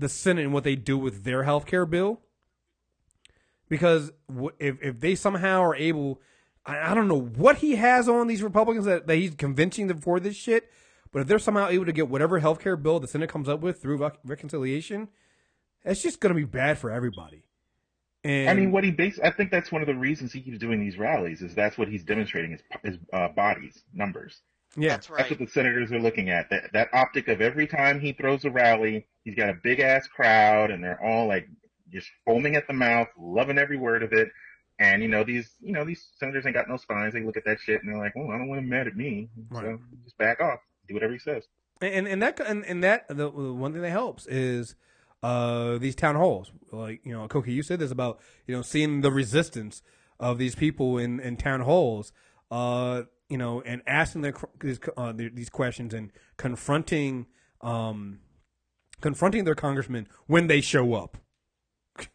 [0.00, 2.20] the Senate and what they do with their health care bill.
[3.68, 4.10] Because
[4.58, 6.20] if if they somehow are able,
[6.66, 9.98] I, I don't know what he has on these Republicans that, that he's convincing them
[9.98, 10.72] for this shit.
[11.12, 13.60] But if they're somehow able to get whatever health care bill the Senate comes up
[13.60, 15.10] with through rec- reconciliation,
[15.84, 17.44] it's just going to be bad for everybody.
[18.24, 20.58] And I mean, what he base I think that's one of the reasons he keeps
[20.58, 24.40] doing these rallies is that's what he's demonstrating his his uh, bodies numbers.
[24.76, 25.18] Yeah, That's right.
[25.18, 26.50] That's what the senators are looking at.
[26.50, 30.06] That that optic of every time he throws a rally, he's got a big ass
[30.06, 31.48] crowd, and they're all like
[31.92, 34.28] just foaming at the mouth, loving every word of it.
[34.80, 37.14] And you know these, you know these senators ain't got no spines.
[37.14, 38.96] They look at that shit and they're like, "Well, I don't want him mad at
[38.96, 41.44] me, so just back off, do whatever he says."
[41.80, 44.74] and and that and, and that the, the one thing that helps is
[45.22, 49.00] uh these town halls like you know Coqui you said this about you know seeing
[49.00, 49.82] the resistance
[50.20, 52.12] of these people in in town halls
[52.50, 53.02] uh
[53.34, 57.26] you know and asking their these uh, their- these questions and confronting
[57.62, 58.20] um
[59.00, 61.16] confronting their congressmen when they show up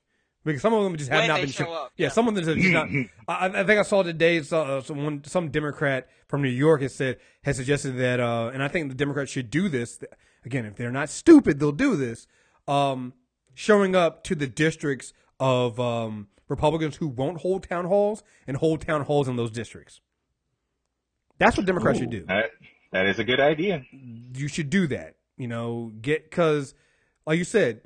[0.45, 2.09] because some of them just have When not they been show show- up, yeah, yeah.
[2.09, 2.87] some of them just not
[3.27, 7.17] I, I think I saw today so, someone some Democrat from New York has said
[7.43, 9.99] has suggested that uh, and I think the Democrats should do this
[10.45, 12.27] again if they're not stupid they'll do this
[12.65, 13.13] um,
[13.53, 18.79] showing up to the districts of um, Republicans who won't hold town halls and hold
[18.87, 19.99] town halls in those districts.
[21.39, 22.25] That's what Democrats should do.
[22.25, 22.51] That
[22.91, 23.83] that is a good idea.
[23.91, 25.15] You should do that.
[25.37, 26.73] You know, get because
[27.25, 27.81] like you said,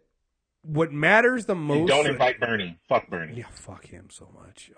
[0.64, 1.80] what matters the most.
[1.80, 2.78] And don't invite Bernie.
[2.88, 3.36] Fuck Bernie.
[3.36, 4.72] Yeah, fuck him so much.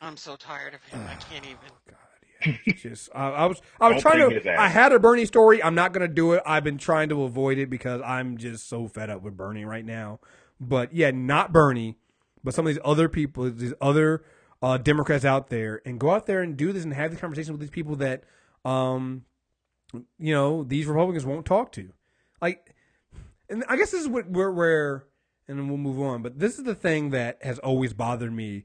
[0.00, 1.06] I'm so tired of him.
[1.08, 1.58] I can't even.
[1.68, 2.72] Oh, God, yeah.
[2.74, 4.60] Just I, I was I was Don't trying to.
[4.60, 5.62] I had a Bernie story.
[5.62, 6.42] I'm not gonna do it.
[6.44, 9.84] I've been trying to avoid it because I'm just so fed up with Bernie right
[9.84, 10.20] now.
[10.58, 11.96] But yeah, not Bernie,
[12.42, 14.22] but some of these other people, these other
[14.62, 17.52] uh, Democrats out there, and go out there and do this and have these conversations
[17.52, 18.24] with these people that,
[18.64, 19.24] um,
[20.18, 21.90] you know, these Republicans won't talk to.
[22.42, 22.74] Like,
[23.48, 25.04] and I guess this is what where, where
[25.50, 26.22] and then we'll move on.
[26.22, 28.64] But this is the thing that has always bothered me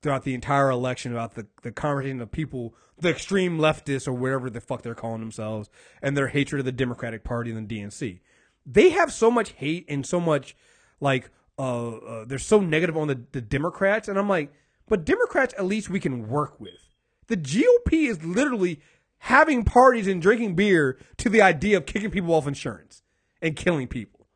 [0.00, 4.48] throughout the entire election about the, the conversation of people, the extreme leftists or whatever
[4.48, 5.68] the fuck they're calling themselves,
[6.00, 8.20] and their hatred of the Democratic Party and the DNC.
[8.64, 10.56] They have so much hate and so much
[11.00, 14.52] like uh, uh they're so negative on the, the Democrats, and I'm like,
[14.88, 16.94] but Democrats at least we can work with.
[17.28, 18.80] The GOP is literally
[19.18, 23.02] having parties and drinking beer to the idea of kicking people off insurance
[23.40, 24.26] and killing people.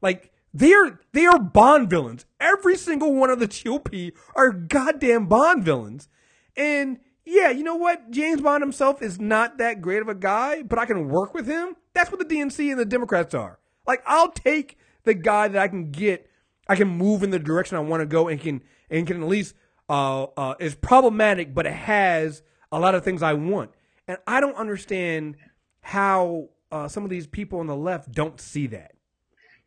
[0.00, 2.24] Like they are they are Bond villains.
[2.40, 6.08] Every single one of the GOP are goddamn Bond villains.
[6.56, 8.10] And yeah, you know what?
[8.10, 11.46] James Bond himself is not that great of a guy, but I can work with
[11.46, 11.76] him.
[11.92, 13.58] That's what the DNC and the Democrats are.
[13.86, 16.28] Like, I'll take the guy that I can get,
[16.68, 19.28] I can move in the direction I want to go and can, and can at
[19.28, 19.54] least,
[19.90, 23.72] uh, uh, is problematic, but it has a lot of things I want.
[24.06, 25.36] And I don't understand
[25.80, 28.92] how, uh, some of these people on the left don't see that.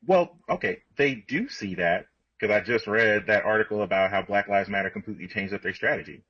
[0.08, 2.08] Well, okay, they do see that
[2.40, 5.74] because I just read that article about how Black Lives Matter completely changed up their
[5.74, 6.24] strategy.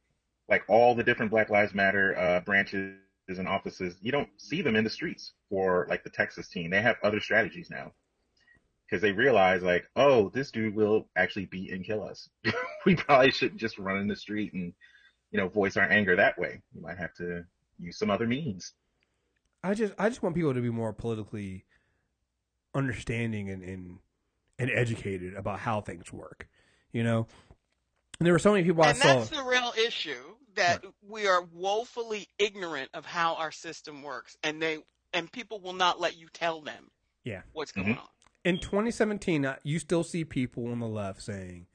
[0.49, 2.95] Like all the different Black Lives Matter uh, branches
[3.27, 6.71] and offices, you don't see them in the streets for like the Texas team.
[6.71, 7.91] They have other strategies now
[8.93, 12.29] because they realize like, oh, this dude will actually beat and kill us.
[12.85, 14.71] we probably shouldn't just run in the street and
[15.31, 16.61] you know voice our anger that way.
[16.75, 17.43] We might have to
[17.79, 18.73] use some other means.
[19.63, 21.65] I just I just want people to be more politically
[22.75, 23.97] understanding and and,
[24.59, 26.47] and educated about how things work.
[26.91, 27.25] You know,
[28.19, 29.07] and there were so many people I and saw.
[29.15, 34.61] that's the real issue that we are woefully ignorant of how our system works, and
[34.61, 34.83] they
[35.13, 36.91] and people will not let you tell them
[37.23, 37.41] Yeah.
[37.53, 37.97] what's going Mhm.
[37.97, 38.07] on.
[38.43, 41.67] In 2017, uh, you still see people on the left saying,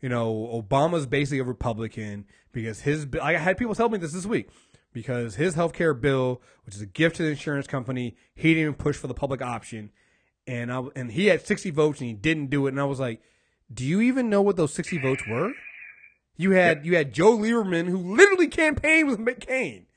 [0.00, 3.06] you know, Obama's basically a Republican because his.
[3.22, 4.48] I had people tell me this this week
[4.92, 8.62] because his health care bill, which is a gift to the insurance company, he didn't
[8.62, 9.90] even push for the public option,
[10.46, 12.98] and I and he had 60 votes and he didn't do it, and I was
[12.98, 13.22] like,
[13.72, 15.52] do you even know what those 60 votes were?
[16.36, 19.84] You had you had Joe Lieberman who literally campaigned with McCain.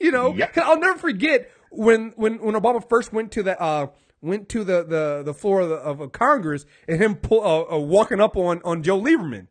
[0.00, 3.86] You know, I'll never forget when when when Obama first went to the uh
[4.22, 7.78] went to the the, the floor of, the, of Congress and him pull, uh, uh,
[7.78, 9.48] walking up on on Joe Lieberman.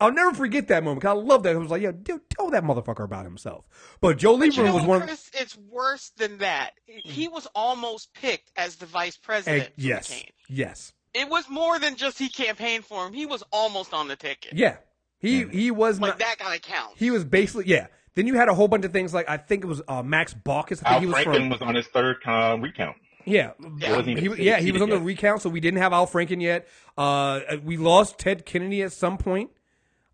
[0.00, 1.02] I'll never forget that moment.
[1.02, 1.54] 'cause I love that.
[1.54, 3.64] I was like, yeah, dude, tell that motherfucker about himself.
[4.00, 5.02] But Joe But Lieberman you know was what, one.
[5.02, 5.30] Of, Kriss?
[5.40, 6.72] It's worse than that.
[6.86, 9.70] He was almost picked as the vice president.
[9.76, 10.28] yes, McCain.
[10.48, 13.12] yes, It was more than just he campaigned for him.
[13.12, 14.54] He was almost on the ticket.
[14.54, 14.78] yeah.
[15.20, 16.18] He he was Like not.
[16.18, 16.98] that kind of counts.
[16.98, 17.86] He was basically yeah.
[18.14, 20.34] Then you had a whole bunch of things like I think it was uh, Max
[20.34, 20.82] Baucus.
[20.84, 22.96] I think Al he was Franken from was on his third uh, recount.
[23.26, 24.02] Yeah, Yeah.
[24.02, 25.04] He, was- yeah, he was on the yet.
[25.04, 26.66] recount, so we didn't have Al Franken yet.
[26.98, 29.50] Uh, we lost Ted Kennedy at some point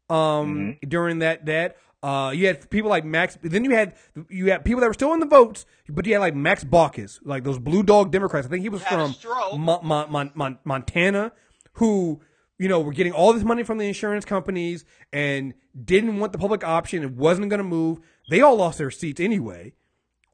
[0.09, 0.89] um, Mm-hmm.
[0.89, 1.47] during that.
[1.47, 3.37] That uh, you had people like Max.
[3.43, 3.95] Then you had
[4.29, 7.19] you had people that were still in the votes, but you had like Max Baucus,
[7.25, 8.47] like those Blue Dog Democrats.
[8.47, 9.59] I think he was from stroke.
[9.59, 11.33] Mon- Mon- Mon- Mon- Montana,
[11.75, 12.21] who
[12.59, 15.55] you know were getting all this money from the insurance companies and
[15.85, 17.03] didn't want the public option.
[17.03, 18.01] It wasn't going to move.
[18.31, 19.75] They all lost their seats anyway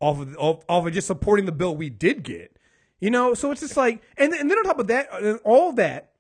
[0.00, 2.55] off of off, off of just supporting the bill we did get.
[3.00, 5.72] You know, so it's just like, and and then on top of that, uh, all
[5.74, 6.12] that,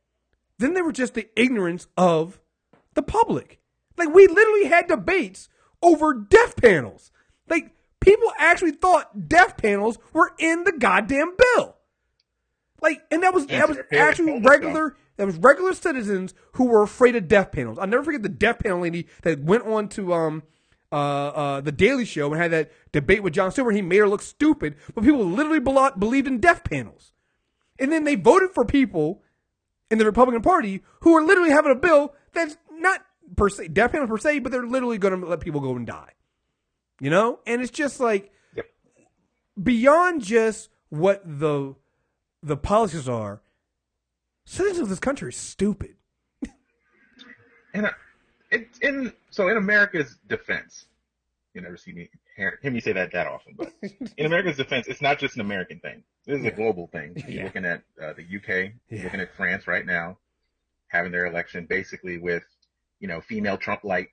[0.58, 2.38] then there was just the ignorance of
[2.94, 3.60] the public.
[3.96, 5.48] Like we literally had debates
[5.82, 7.10] over death panels.
[7.48, 11.76] Like people actually thought death panels were in the goddamn bill.
[12.82, 14.96] Like, and that was that was actually regular.
[15.16, 17.78] That was regular citizens who were afraid of death panels.
[17.78, 20.42] I'll never forget the death panel lady that went on to um
[20.92, 23.74] uh uh the Daily Show and had that debate with Jon Stewart.
[23.74, 27.12] He made her look stupid, but people literally belo- believed in death panels,
[27.78, 29.22] and then they voted for people
[29.90, 33.00] in the Republican Party who are literally having a bill that's not
[33.36, 35.86] per se death panel per se, but they're literally going to let people go and
[35.86, 36.12] die.
[37.00, 38.66] You know, and it's just like Yep.
[39.62, 41.74] beyond just what the
[42.42, 43.42] the policies are.
[44.44, 45.96] Citizens of this country are stupid.
[47.74, 47.90] And uh,
[48.50, 50.86] it, in so in America's defense,
[51.54, 53.72] you never see me hear, hear me say that that often, but
[54.16, 56.02] in America's defense, it's not just an American thing.
[56.26, 57.12] This is a global thing.
[57.16, 57.44] You're Yeah.
[57.44, 59.04] looking at uh, the UK, Yeah.
[59.04, 60.18] looking at France right now,
[60.88, 62.44] having their election basically with
[63.00, 64.08] you know female Trump light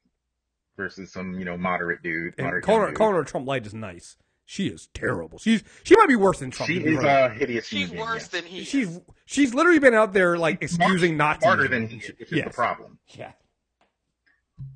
[0.78, 2.34] versus some you know moderate dude.
[2.38, 2.98] And Moderate calling her, dude.
[2.98, 4.18] calling her Trump light is nice.
[4.46, 5.38] She is terrible.
[5.40, 6.70] She's she might be worse than Trump.
[6.70, 7.08] She is honest.
[7.08, 7.66] a hideous.
[7.66, 8.28] She's human worse yes.
[8.28, 8.64] than he.
[8.66, 9.02] she's is.
[9.26, 11.44] she's literally been out there like excusing Nazis.
[11.44, 13.00] smarter than he is, which is the problem.
[13.18, 13.32] Yeah.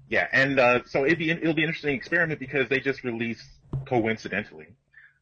[0.09, 3.45] Yeah, and uh, so it'd be it'll be an interesting experiment because they just released
[3.85, 4.67] coincidentally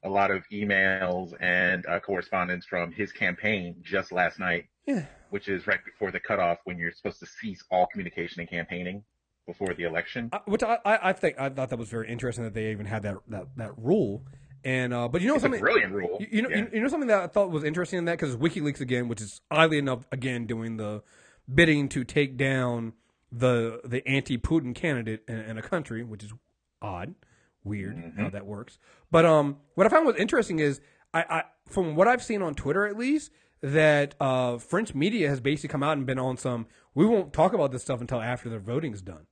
[0.03, 5.06] a lot of emails and uh, correspondence from his campaign just last night, Yeah.
[5.32, 9.03] which is right before the cutoff when you're supposed to cease all communication and campaigning
[9.48, 10.30] before the election.
[10.32, 13.02] I- which I, I think I thought that was very interesting that they even had
[13.03, 14.23] that that, that rule.
[14.64, 16.18] And uh, but you know It's a something brilliant rule.
[16.19, 16.57] You, you know, Yeah.
[16.57, 19.22] you, you know something that I thought was interesting in that because WikiLeaks again, which
[19.22, 21.02] is oddly enough again doing the
[21.52, 22.94] bidding to take down
[23.31, 26.34] the the anti-Putin candidate in, in a country, which is
[26.81, 27.15] odd,
[27.64, 28.22] weird Mm-hmm.
[28.22, 28.77] how that works.
[29.11, 30.80] But um, what I found was interesting is
[31.14, 33.31] I, I from what I've seen on Twitter at least
[33.61, 36.68] that uh, French media has basically come out and been on some.
[36.93, 39.26] We won't talk about this stuff until after the voting's done.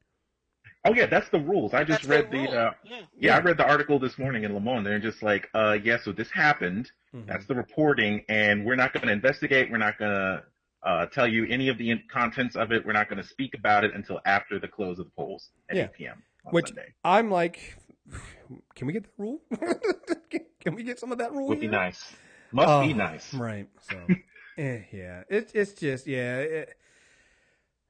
[0.85, 1.73] Oh yeah, that's the rules.
[1.73, 2.59] I just That's read their the rule.
[2.67, 3.01] uh, Yeah.
[3.17, 4.85] yeah, I read the article this morning in Le Monde.
[4.85, 6.91] They're just like, uh, yeah, so this happened.
[7.15, 7.25] Mm-hmm.
[7.29, 9.71] That's the reporting, and we're not going to investigate.
[9.71, 10.43] We're not going to
[10.85, 12.85] uh, tell you any of the in- contents of it.
[12.85, 15.75] We're not going to speak about it until after the close of the polls at
[15.77, 15.83] Yeah.
[15.85, 16.23] 8 p.m.
[16.45, 16.93] on Which Sunday.
[17.03, 17.77] I'm like,
[18.75, 19.41] can we get that rule?
[20.59, 21.47] can we get some of that rule?
[21.47, 22.13] Would be nice.
[22.51, 23.33] Must Oh, be nice.
[23.33, 23.67] Right.
[23.89, 23.97] So,
[24.57, 26.75] eh, yeah, it's it's just yeah, it,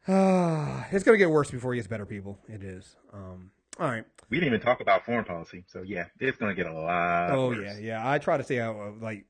[0.08, 2.06] uh, it's gonna get worse before it gets better.
[2.06, 2.96] People, it is.
[3.12, 4.06] Um, all right.
[4.30, 7.32] We didn't even talk about foreign policy, so yeah, it's gonna get a lot.
[7.32, 7.60] Oh worse.
[7.62, 8.10] yeah, yeah.
[8.10, 9.26] I try to stay out of like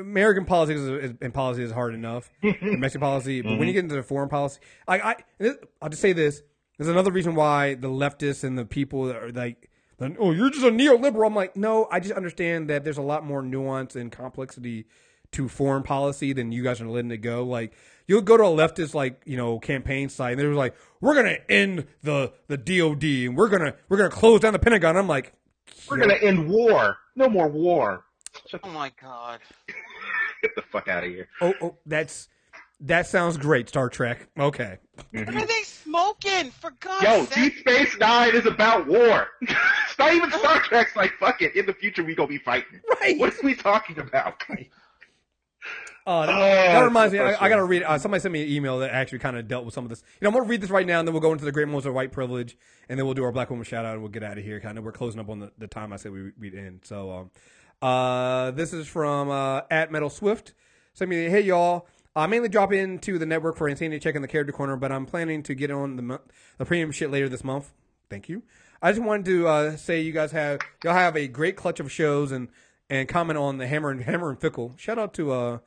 [0.00, 2.30] American politics is, and policy is hard enough.
[2.42, 3.72] Mexican policy, but when you mm-hmm.
[3.72, 6.42] get into the foreign policy, like I, this, I'll just say this:
[6.78, 9.70] there's another reason why the leftists and the people that are like,
[10.18, 11.26] oh, you're just a neoliberal.
[11.26, 14.86] I'm like, no, I just understand that there's a lot more nuance and complexity
[15.32, 17.42] to foreign policy than you guys are letting it go.
[17.44, 17.72] Like
[18.06, 21.38] you'll go to a leftist like you know campaign site and they're like, we're gonna
[21.48, 24.96] end the the DoD and we're gonna we're gonna close down the Pentagon.
[24.96, 25.32] I'm like,
[25.90, 26.98] We're gonna end war.
[27.16, 28.04] No more war.
[28.62, 29.40] Oh my God.
[30.42, 31.28] Get the fuck out of here.
[31.40, 32.28] Oh, oh, that's
[32.80, 34.28] that sounds great, Star Trek.
[34.38, 34.78] Okay,
[35.12, 36.50] What are they smoking?
[36.50, 37.34] For God's Yo, sake.
[37.34, 39.28] Deep Space Nine is about war.
[39.40, 39.54] it's
[39.98, 41.54] not even Star Trek's like, fuck it.
[41.54, 42.80] In the future, we gonna be fighting.
[43.00, 43.18] Right.
[43.18, 44.42] What are we talking about?
[44.48, 44.68] uh, that,
[46.06, 47.20] Oh, that reminds me.
[47.20, 47.84] I, I got to read.
[47.84, 50.02] Uh, somebody sent me an email that actually kind of dealt with some of this.
[50.20, 51.68] You know, I'm gonna read this right now, and then we'll go into the great
[51.68, 52.56] moments of white privilege,
[52.88, 54.58] and then we'll do our black woman shout out, and we'll get out of here.
[54.58, 56.80] Kind of, we're closing up on the, the time I said we we'd end.
[56.82, 57.30] So, um,
[57.82, 60.54] uh, this is from uh, at Metal Swift.
[60.94, 61.86] Send me, hey y'all.
[62.14, 65.06] I mainly drop into the network for Insanity Check in the Character Corner, but I'm
[65.06, 66.20] planning to get on the
[66.58, 67.72] the premium shit later this month.
[68.10, 68.42] Thank you.
[68.82, 71.90] I just wanted to uh, say you guys have y'all have a great clutch of
[71.90, 72.48] shows and
[72.90, 74.74] and comment on the Hammer and Hammer and Fickle.
[74.76, 75.58] Shout out to uh,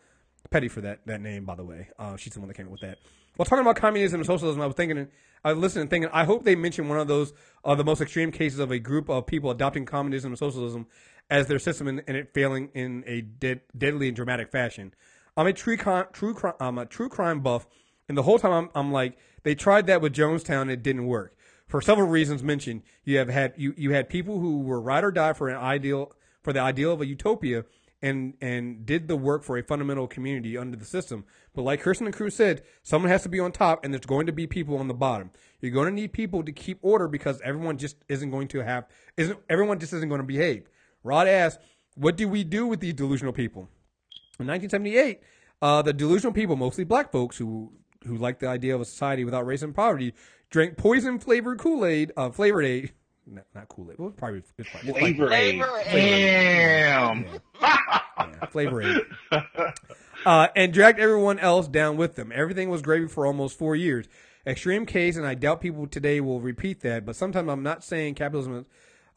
[0.51, 1.89] Petty for that that name, by the way.
[1.97, 2.99] Uh, she's the one that came up with that.
[3.35, 5.07] While talking about communism and socialism, I was thinking,
[5.43, 7.33] I was listening, and thinking, I hope they mention one of those
[7.63, 10.87] uh, the most extreme cases of a group of people adopting communism and socialism
[11.29, 14.93] as their system and, and it failing in a dead, deadly and dramatic fashion.
[15.37, 17.67] I'm a true crime, true I'm a true crime buff,
[18.07, 21.07] and the whole time I'm, I'm like, they tried that with Jonestown, and it didn't
[21.07, 21.35] work
[21.67, 22.83] for several reasons mentioned.
[23.03, 26.13] You have had you you had people who were ride or die for an ideal
[26.41, 27.65] for the ideal of a utopia,
[28.01, 31.25] and and did the work for a fundamental community under the system.
[31.53, 34.27] But like Kirsten and Cruz said, someone has to be on top, and there's going
[34.27, 35.31] to be people on the bottom.
[35.59, 38.85] You're going to need people to keep order because everyone just isn't going to have
[39.17, 40.69] isn't everyone just isn't going to behave.
[41.05, 41.59] Rod asked,
[41.95, 43.69] "What do we do with these delusional people?"
[44.39, 45.21] In 1978,
[45.61, 47.71] uh, the delusional people, mostly black folks who
[48.05, 50.13] who like the idea of a society without race and poverty,
[50.49, 52.93] drank poison flavored Kool Aid, uh, flavored Aid,
[53.27, 53.97] no, not Kool Aid.
[53.97, 55.61] Well, probably it's probably, it's Flavor Aid.
[55.61, 57.25] Flavor Damn.
[57.61, 59.01] yeah, flavor Aid,
[60.25, 62.31] uh, and dragged everyone else down with them.
[62.33, 64.07] Everything was gravy for almost four years.
[64.47, 67.03] Extreme case, and I doubt people today will repeat that.
[67.05, 68.65] But sometimes I'm not saying capitalism.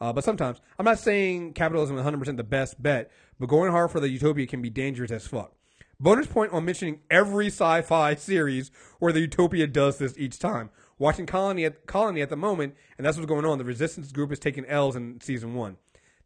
[0.01, 3.11] Uh, but sometimes I'm not saying capitalism is 100% the best bet.
[3.39, 5.53] But going hard for the utopia can be dangerous as fuck.
[5.99, 10.69] Bonus point on mentioning every sci-fi series where the utopia does this each time.
[10.97, 13.57] Watching Colony at Colony at the moment, and that's what's going on.
[13.57, 15.77] The resistance group is taking L's in season one.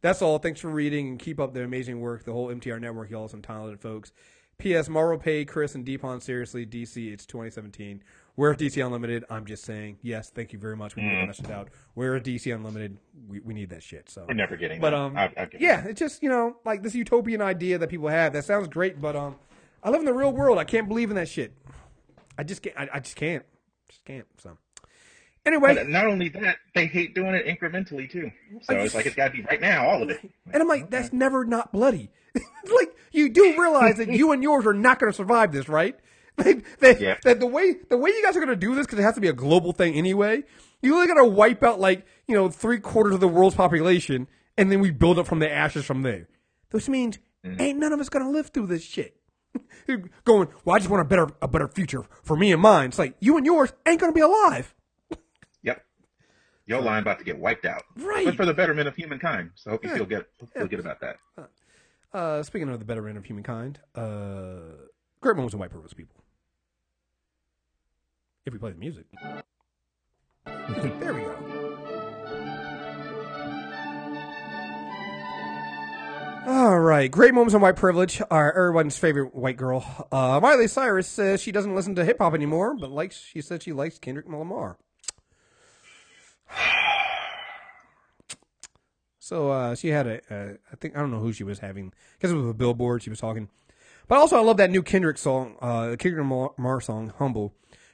[0.01, 0.37] That's all.
[0.37, 2.23] Thanks for reading and keep up the amazing work.
[2.25, 4.11] The whole MTR network, y'all, some talented folks.
[4.57, 4.89] P.S.
[4.89, 6.65] Morrow paid Kriss and Deepon seriously.
[6.65, 8.03] DC, it's 2017.
[8.35, 9.25] Where's DC Unlimited?
[9.29, 9.99] I'm just saying.
[10.01, 10.95] Yes, thank you very much.
[10.95, 11.69] We need to message out.
[11.93, 12.97] Where is DC Unlimited?
[13.27, 14.09] We, we need that shit.
[14.09, 14.99] So We're never getting but that.
[14.99, 17.89] um, I'll- I'll give you yeah, it's just you know like this utopian idea that
[17.89, 18.33] people have.
[18.33, 19.35] That sounds great, but um,
[19.83, 20.57] I live in the real world.
[20.57, 21.53] I can't believe in that shit.
[22.37, 22.75] I just can't.
[22.77, 23.45] I, I just can't.
[23.87, 24.25] Just can't.
[24.39, 24.57] So
[25.45, 28.31] anyway, But not only that, they hate doing it incrementally too.
[28.63, 30.19] So it's like it's got to be right now, all of it.
[30.51, 32.09] and I'm like, that's never not bloody.
[32.75, 35.95] like you do realize that you and yours are not going to survive this, right?
[36.45, 37.17] Like, that, Yeah.
[37.23, 39.15] that the way the way you guys are going to do this because it has
[39.15, 40.43] to be a global thing anyway.
[40.81, 44.27] You really got to wipe out like you know three quarters of the world's population,
[44.57, 46.27] and then we build up from the ashes from there.
[46.71, 49.15] Which means ain't none of us going to live through this shit.
[50.25, 52.87] Going, well, I just want a better a better future for me and mine.
[52.89, 54.73] It's like you and yours ain't going to be alive.
[55.61, 55.85] Yep.
[56.65, 57.83] Your line about to get wiped out.
[57.95, 58.25] Right.
[58.25, 59.51] But for the betterment of humankind.
[59.55, 60.25] So I hope you feel good.
[60.55, 61.17] Feel good about that.
[62.11, 64.59] Uh, speaking of the betterment of humankind, uh,
[65.21, 66.22] great moments of white people.
[68.45, 69.05] If we play the music.
[70.45, 71.53] there we go.
[76.45, 78.21] All right, great moments of white privilege.
[78.29, 82.33] Our everyone's favorite white girl, uh, Miley Cyrus, says she doesn't listen to hip hop
[82.33, 83.17] anymore, but likes.
[83.21, 84.77] She said she likes Kendrick Lamar.
[89.19, 91.93] So uh, she had a, a, I think I don't know who she was having.
[92.19, 93.03] Guess it was a billboard.
[93.03, 93.47] She was talking,
[94.09, 97.53] but also I love that new Kendrick song, uh, Kendrick Lamar song, "Humble."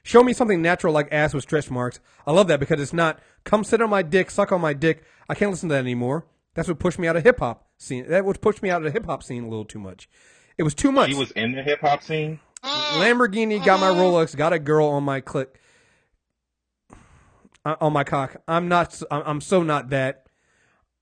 [0.10, 2.00] Show me something natural like ass with stretch marks.
[2.26, 5.04] I love that because it's not come sit on my dick, suck on my dick.
[5.30, 6.26] I can't listen to that anymore.
[6.56, 8.10] That's what pushed me out of hip hop scene.
[8.10, 10.10] That what pushed me out of the hip hop scene a little too much.
[10.58, 11.10] It was too much.
[11.12, 12.40] He was in the hip hop scene.
[12.64, 15.62] Lamborghini got my Rolex, got a girl on my click,
[17.64, 18.38] uh, on my cock.
[18.48, 19.00] I'm not.
[19.12, 20.26] I'm I'm so not that.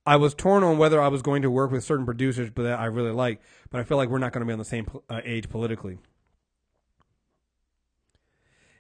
[0.06, 2.78] I was torn on whether I was going to work with certain producers, but that
[2.78, 3.40] I really like.
[3.70, 5.98] But I feel like we're not going to be on the same uh, age politically.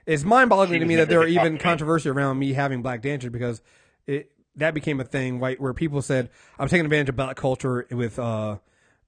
[0.07, 3.01] It's mind-boggling to me that there never are even top controversy around me having black
[3.01, 3.61] dancers because
[4.07, 5.59] it that became a thing, right?
[5.59, 8.57] Where people said I'm taking advantage of black culture with uh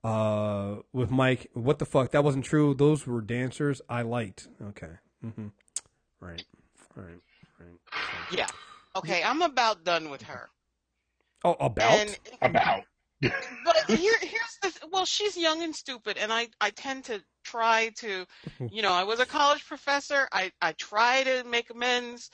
[0.04, 1.50] uh with Mike.
[1.54, 2.12] What the fuck?
[2.12, 2.74] That wasn't true.
[2.74, 4.50] Those were dancers I liked.
[4.70, 4.92] Okay.
[5.22, 5.48] hmm
[6.20, 6.44] Right.
[6.96, 7.22] Right.
[7.60, 7.80] Right.
[8.32, 8.48] Yeah.
[8.96, 10.50] Okay, I'm about done with her.
[11.46, 11.94] Oh, about?
[11.94, 12.84] And About.
[13.22, 17.22] but here here's the th- well she's young and stupid and i i tend to
[17.44, 18.26] try to
[18.70, 20.28] you know i was a college professor.
[20.32, 22.30] I i try to make amends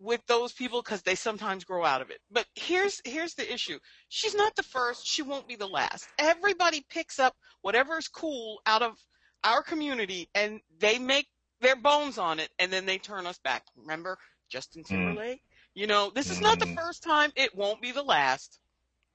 [0.00, 2.20] with those people because they sometimes grow out of it.
[2.30, 3.78] But here's here's the issue.
[4.08, 5.06] She's not the first.
[5.06, 6.12] She won't be the last.
[6.18, 8.96] Everybody picks up whatever is cool out of
[9.44, 11.28] our community and they make
[11.60, 13.64] their bones on it and then they turn us back.
[13.76, 14.18] Remember
[14.50, 15.42] justin timberlake?
[15.74, 16.74] You know this is not the Mm.
[16.76, 17.32] first time.
[17.36, 18.58] It won't be the last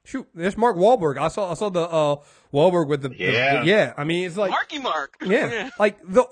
[0.10, 1.18] Shoot, there's Mark Wahlberg.
[1.20, 2.16] I saw I saw the uh
[2.54, 3.60] Wahlberg with the the- Yeah.
[3.62, 3.94] the- yeah.
[3.96, 6.26] I mean, it's like marky mark yeah, like the.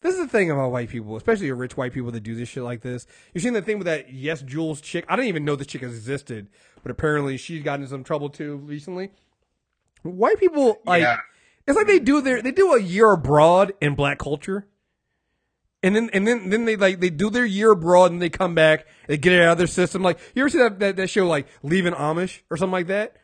[0.00, 2.62] This is the thing about white people, especially rich white people that do this shit
[2.62, 3.04] like this.
[3.34, 5.04] You've seen the thing with that YesJulz chick.
[5.08, 6.46] I didn't even know this chick existed,
[6.84, 9.10] but apparently she's gotten in some trouble too recently.
[10.02, 11.18] White people like Yeah.
[11.66, 14.66] it's like they do their they do a year abroad in black culture.
[15.82, 18.54] And then and then then they like they do their year abroad and they come
[18.54, 20.02] back, they get it out of their system.
[20.02, 23.16] Like you ever see that that, that show like Leaving Amish or something like that?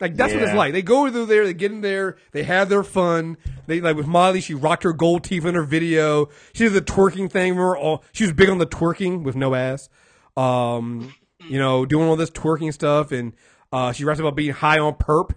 [0.00, 0.72] Like that's what it's like.
[0.72, 3.36] They go through there, they get in there, they have their fun.
[3.66, 6.28] They like with Molly, she rocked her gold teeth in her video.
[6.54, 7.52] She did the twerking thing.
[7.52, 9.88] Remember all she was big on the twerking with no ass.
[10.36, 11.14] Um,
[11.48, 13.32] you know, doing all this twerking stuff, and
[13.70, 15.34] uh, she raps about being high on perp.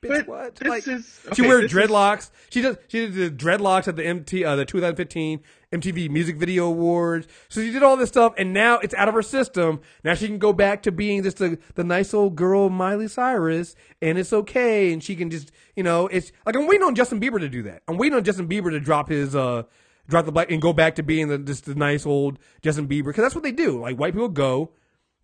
[0.00, 0.64] Bitch, But what?
[0.64, 2.30] Like, is- she okay, wears this is- dreadlocks.
[2.50, 2.76] She does.
[2.86, 5.40] She did the dreadlocks at the MT, uh, the 2015
[5.72, 7.26] MTV Music Video Awards.
[7.48, 9.80] So she did all this stuff, and now it's out of her system.
[10.04, 13.74] Now she can go back to being just the the nice old girl Miley Cyrus,
[14.00, 14.92] and it's okay.
[14.92, 17.64] And she can just, you know, it's like I'm waiting on Justin Bieber to do
[17.64, 17.82] that.
[17.88, 19.64] I'm waiting on Justin Bieber to drop his uh
[20.08, 23.06] drop the black and go back to being the just the nice old Justin Bieber
[23.06, 23.80] because that's what they do.
[23.80, 24.70] Like white people go,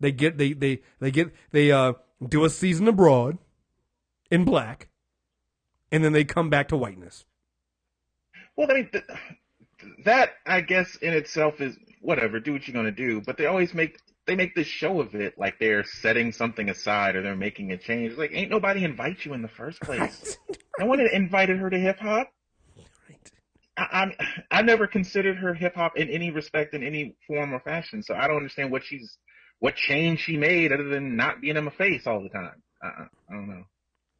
[0.00, 1.92] they get they they they get they uh
[2.28, 3.38] do a season abroad
[4.34, 4.88] in black,
[5.92, 7.24] and then they come back to whiteness.
[8.56, 9.04] Well, I mean, th-
[10.04, 12.40] that I guess in itself is whatever.
[12.40, 13.96] Do what you're gonna do, but they always make
[14.26, 17.78] they make this show of it like they're setting something aside or they're making a
[17.78, 18.10] change.
[18.10, 20.36] It's like, ain't nobody invite you in the first place.
[20.78, 22.32] no one invited her to hip hop.
[22.76, 23.30] Right.
[23.76, 24.12] I, I'm
[24.50, 28.02] I never considered her hip hop in any respect in any form or fashion.
[28.02, 29.16] So I don't understand what she's
[29.60, 32.62] what change she made other than not being in my face all the time.
[32.82, 33.64] Uh, I don't know.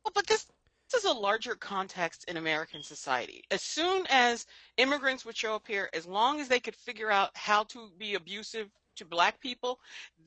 [0.05, 0.47] Well, but this,
[0.93, 3.43] this is a larger context in American society.
[3.51, 7.31] As soon as immigrants would show up here, as long as they could figure out
[7.35, 9.81] how to be abusive to black people,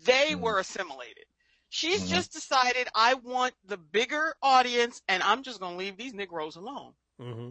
[0.04, 0.42] they Mhm.
[0.42, 1.26] were assimilated.
[1.70, 2.10] She's Mhm.
[2.10, 6.56] just decided, I want the bigger audience, and I'm just going to leave these Negroes
[6.56, 6.94] alone.
[7.20, 7.50] Mm-hmm.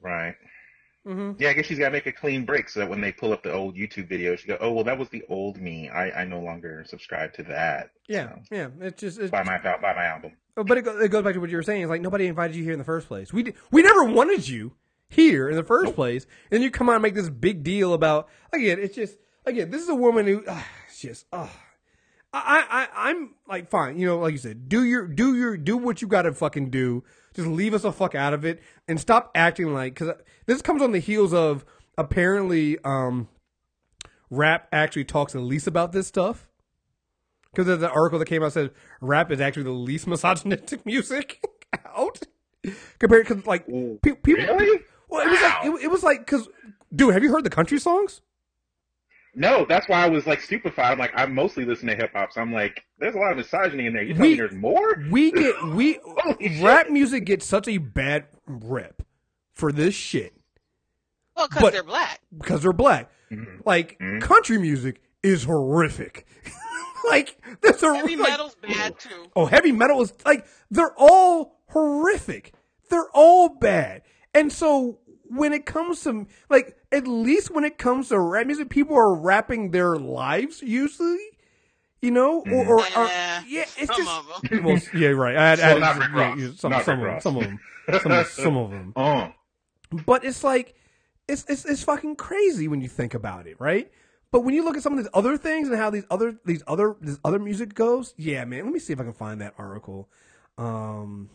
[0.00, 0.36] Right.
[1.06, 1.40] Mm-hmm.
[1.40, 3.32] Yeah, I guess she's got to make a clean break so that when they pull
[3.32, 5.88] up the old YouTube video, she go, "Oh, well, that was the old me.
[5.88, 8.68] I, I no longer subscribe to that." Yeah, So, yeah.
[8.80, 10.36] It's just, it's, buy my buy my album.
[10.54, 11.82] But it, go, it goes back to what you were saying.
[11.82, 13.32] It's like nobody invited you here in the first place.
[13.32, 14.72] We we never wanted you
[15.08, 17.94] here in the first place, and then you come out and make this big deal
[17.94, 18.78] about again.
[18.78, 19.16] It's just
[19.46, 21.48] again, this is a woman who uh, it's just uh,
[22.32, 25.76] I I I'm like fine, you know, like you said, do your do your do
[25.76, 27.04] what you got to fucking do.
[27.34, 30.14] Just leave us the fuck out of it and stop acting like because
[30.46, 31.64] this comes on the heels of
[31.96, 33.28] apparently um
[34.30, 36.48] rap actually talks the least about this stuff
[37.52, 38.70] because of the article that came out said
[39.00, 41.44] rap is actually the least misogynistic music
[41.96, 42.20] out
[42.98, 44.44] compared to like pe- people.
[44.44, 44.80] Really?
[45.08, 46.48] Well, it was like it, it was like because
[46.94, 48.20] dude, have you heard the country songs?
[49.34, 50.92] No, that's why I was like stupefied.
[50.92, 53.38] I'm like, I mostly listen to hip hop, so I'm like, there's a lot of
[53.38, 54.02] misogyny in there.
[54.02, 55.02] You tell We- me there's more?
[55.10, 55.98] We get we
[56.60, 59.02] rap music gets such a bad rep
[59.54, 60.34] for this shit
[61.36, 62.20] Well, because But- they're black.
[62.36, 63.10] because they're black.
[63.30, 63.62] Mhm.
[63.64, 64.20] Like Mhm.
[64.20, 66.26] country music is horrific.
[67.08, 69.26] like there's a Heavy like, metal's bad, too.
[69.36, 72.54] Oh, heavy metal is like they're all horrific.
[72.90, 74.02] They're all bad.
[74.34, 78.68] And so when it comes to like at least when it comes to rap music,
[78.68, 81.18] people are rapping their lives usually.
[82.00, 82.68] You know, or, mm-hmm.
[82.68, 84.64] or, or Yeah, yeah, it's some just of 'em.
[84.64, 85.36] well, yeah, right.
[85.36, 86.38] I had, I had- not Rick yeah, Ross.
[86.40, 87.60] yeah, some, some, of them, some of them,
[88.00, 88.92] some, of- some of them.
[88.96, 89.30] Oh, uh-huh.
[90.04, 90.74] But it's like
[91.28, 93.88] it's, it's it's fucking crazy when you think about it, right?
[94.32, 96.62] But when you look at some of these other things and how these other these
[96.66, 98.64] other this other music goes, yeah, man.
[98.64, 100.08] Let me see if I can find that article.
[100.56, 101.28] Um,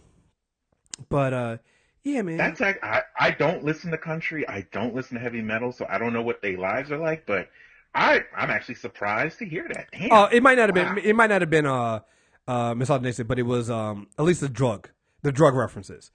[1.07, 1.57] but uh,
[2.03, 2.37] yeah, man.
[2.37, 4.47] that's like I I don't listen to country.
[4.47, 7.27] I don't listen to heavy metal, so I don't know what their lives are like.
[7.27, 7.49] But
[7.93, 9.89] I I'm actually surprised to hear that.
[9.91, 10.11] Damn.
[10.11, 10.95] Uh, it might not have Wow.
[10.95, 11.05] been.
[11.05, 11.99] It might not have been uh,
[12.47, 14.89] uh, misogynistic, but it was um, at least the drug,
[15.21, 16.09] the drug references.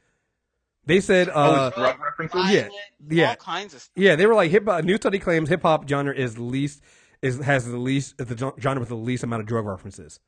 [0.84, 2.40] They said, oh, uh, it's drug references.
[2.50, 2.74] yeah, Violent,
[3.08, 3.28] yeah.
[3.30, 3.92] all kinds of stuff.
[3.96, 4.66] yeah, they were like hip.
[4.66, 6.82] A new study claims hip hop genre is least
[7.22, 10.18] is has the least is the genre with the least amount of drug references.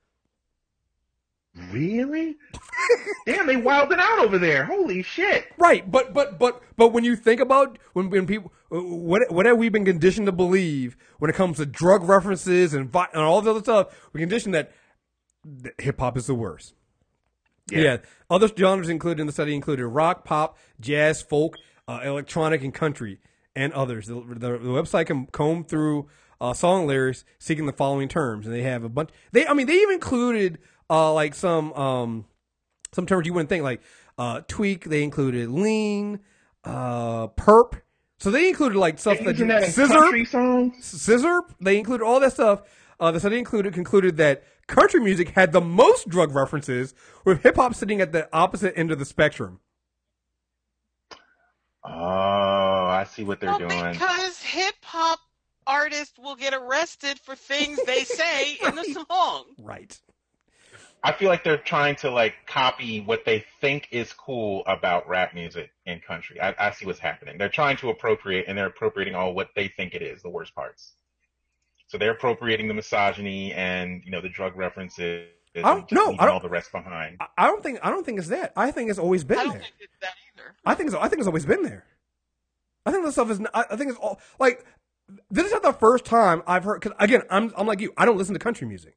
[1.70, 2.36] Really?
[3.26, 4.64] Damn, they wilding out over there.
[4.64, 5.46] Holy shit.
[5.56, 9.46] Right, but but but but when you think about when when people uh, what what
[9.46, 13.22] have we been conditioned to believe when it comes to drug references and vi- and
[13.22, 14.08] all the other stuff?
[14.12, 14.72] We conditioned that
[15.78, 16.74] hip hop is the worst.
[17.70, 17.98] Yeah.
[18.30, 21.56] Other genres included in the study included rock, pop, jazz, folk,
[21.88, 23.20] uh, electronic, and country,
[23.54, 24.06] and others.
[24.06, 26.08] The, the, the website can comb through
[26.40, 29.10] uh, song lyrics seeking the following terms, and they have a bunch.
[29.32, 30.58] They, I mean, they even included
[30.90, 32.24] uh, like some um,
[32.92, 33.80] some terms you wouldn't think, like
[34.18, 34.84] uh, tweak.
[34.84, 36.20] They included lean,
[36.64, 37.80] uh, perp.
[38.18, 41.42] So they included like stuff that, Isn't that in scissor, scissor.
[41.60, 42.62] They included all that stuff.
[43.00, 47.56] Uh, the study included concluded that country music had the most drug references, with hip
[47.56, 49.60] hop sitting at the opposite end of the spectrum.
[51.84, 53.92] Oh, I see what they're Well, doing.
[53.92, 55.18] because hip hop
[55.66, 59.44] artists will get arrested for things they say in the song.
[59.58, 59.98] Right.
[61.02, 65.34] I feel like they're trying to like copy what they think is cool about rap
[65.34, 66.40] music in country.
[66.40, 67.36] I, I see what's happening.
[67.36, 70.54] They're trying to appropriate, and they're appropriating all what they think it is, the worst
[70.54, 70.94] parts.
[71.94, 75.28] So they're appropriating the misogyny and you know the drug references.
[75.54, 77.18] I don't- and no, I don't- all the rest behind.
[77.20, 78.52] I- I don't think I don't think it's that.
[78.56, 79.60] I think it's always been I don't there.
[79.62, 80.54] think it's that either.
[80.66, 81.84] I think it's, I think it's always been there.
[82.84, 83.40] I think this stuff is.
[83.54, 84.66] I I think it's all like
[85.30, 86.82] this is not the first time I've heard.
[86.82, 87.92] Cause again, I'm I'm like you.
[87.96, 88.96] I don't listen to country music,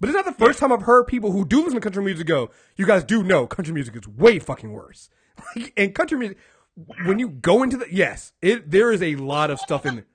[0.00, 2.26] but it's not the first time I've heard people who do listen to country music
[2.26, 2.50] go.
[2.74, 5.10] You guys do know country music is way fucking worse.
[5.54, 6.38] Like, and country music,
[7.04, 9.94] when you go into the yes, it there is a lot of stuff in.
[9.94, 10.06] there.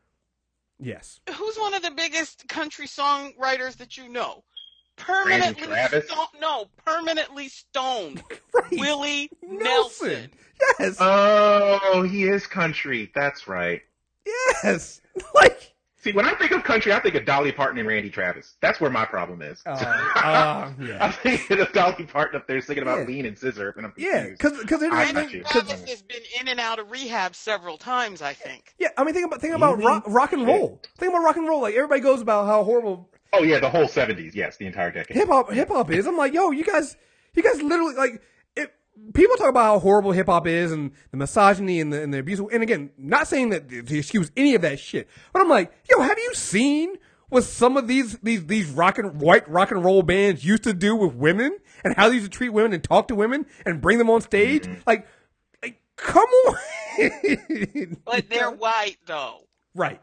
[0.79, 4.43] Yes, Who's one of the biggest country songwriters that you know?
[4.95, 6.05] Permanently Travis?
[6.07, 6.27] stoned.
[6.39, 8.23] No, permanently stoned.
[8.53, 8.65] right.
[8.79, 9.63] Willie Nelson.
[10.09, 10.29] Nelson.
[10.79, 13.11] Yes, Oh, he is country.
[13.15, 13.81] That's right.
[14.63, 15.01] yes.
[15.33, 15.73] Like
[16.07, 18.55] See, when I think of country, I think of Dolly Parton and Randy Travis.
[18.61, 19.61] That's where my problem is.
[19.65, 21.03] Uh, uh, yeah.
[21.03, 23.05] I'm thinking of Dolly Parton up there singing about Yeah.
[23.07, 24.37] lean and scissor, and I'm yeah, confused.
[24.41, 25.51] because because it I is got.
[25.51, 28.73] Travis has been in and out of rehab several times, I think.
[28.79, 30.81] Yeah, I mean, think about think about rock, rock and roll.
[30.97, 31.61] Think about rock and roll.
[31.61, 34.33] Like everybody goes about how horrible Oh yeah, the whole '70s.
[34.33, 35.17] Yes, the entire decade.
[35.17, 36.07] hip hop hip hop is.
[36.07, 36.95] I'm like, yo, you guys,
[37.33, 38.21] you guys literally like.
[39.07, 42.13] It, people talk about how horrible hip hop is and the misogyny and the, and
[42.13, 42.39] the abuse.
[42.39, 46.01] And again, not saying that to excuse any of that shit, but I'm like, yo,
[46.01, 46.95] have you seen
[47.29, 50.73] what some of these these these rock and white rock and roll bands used to
[50.73, 53.81] do with women and how they used to treat women and talk to women and
[53.81, 54.63] bring them on stage?
[54.63, 54.81] Mm-hmm.
[54.87, 55.07] Like,
[55.61, 56.55] like, come on.
[58.05, 59.39] But they're white, though.
[59.75, 60.01] Right.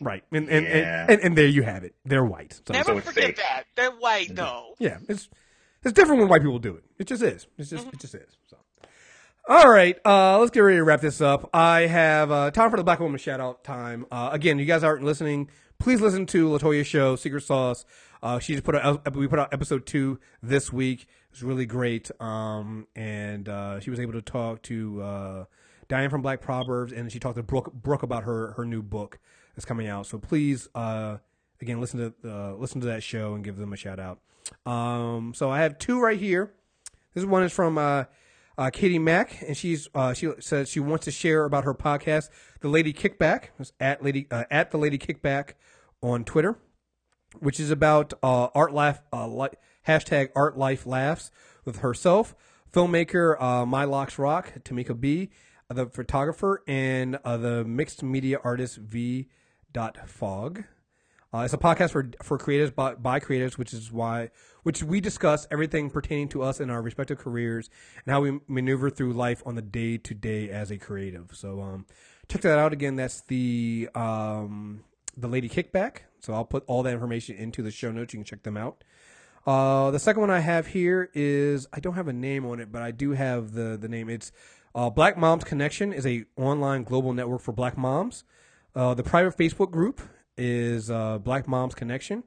[0.00, 0.24] Right.
[0.32, 1.02] And and, Yeah.
[1.02, 1.94] and, and and there you have it.
[2.04, 2.60] They're white.
[2.66, 3.36] So, Never it's forget safe.
[3.36, 3.64] that.
[3.76, 4.74] They're white, though.
[4.78, 5.28] yeah, it's
[5.86, 6.84] it's different when white people do it.
[6.98, 7.46] It just is.
[7.56, 8.36] It's just it just is.
[8.48, 8.56] So.
[9.48, 11.48] All right, uh, let's get ready to wrap this up.
[11.54, 14.04] I have uh, time for the Black Woman shout out time.
[14.10, 15.48] Uh, again, you guys aren't listening.
[15.78, 17.84] Please listen to Latoya's show, Secret Sauce.
[18.20, 21.02] Uh, she just put out, we put out episode two this week.
[21.02, 22.10] It was really great.
[22.20, 25.44] Um, and uh, she was able to talk to uh,
[25.86, 29.20] Diane from Black Proverbs, and she talked to Brooke, Brooke about her her new book
[29.54, 30.06] that's coming out.
[30.08, 34.18] So please, again, listen to listen to that show and give them a shout out.
[34.64, 36.52] Um, so I have two right here.
[37.14, 38.04] This one is from uh,
[38.58, 42.30] uh, Katie Mack, and she's uh, she says she wants to share about her podcast,
[42.60, 43.48] The Lady Kickback.
[43.58, 45.54] It's at lady uh, at the Lady Kickback
[46.02, 46.58] on Twitter,
[47.38, 49.48] which is about uh, art laugh uh, li-
[49.86, 51.30] hashtag Art Life Laughs
[51.64, 52.34] with herself,
[52.72, 55.30] filmmaker My Locs Rock, Tameka B,
[55.68, 59.28] the photographer, and the mixed media artist V.
[59.76, 60.64] Dot Fogg.
[61.34, 64.30] Uh, it's a podcast for for creatives by, by creatives, which is why
[64.62, 67.68] which we discuss everything pertaining to us in our respective careers
[68.04, 71.30] and how we maneuver through life on the day to day as a creative.
[71.34, 71.86] So um,
[72.28, 72.96] check that out again.
[72.96, 74.84] That's the um,
[75.16, 75.98] the Lady Kickback.
[76.20, 78.14] So I'll put all that information into the show notes.
[78.14, 78.82] You can check them out.
[79.46, 82.72] Uh, the second one I have here is I don't have a name on it,
[82.72, 84.08] but I do have the the name.
[84.08, 84.32] It's
[84.74, 88.24] uh, Black Moms Connection is a online global network for Black moms.
[88.74, 90.02] Uh, the private Facebook group
[90.36, 92.24] is uh, Black Moms Connection.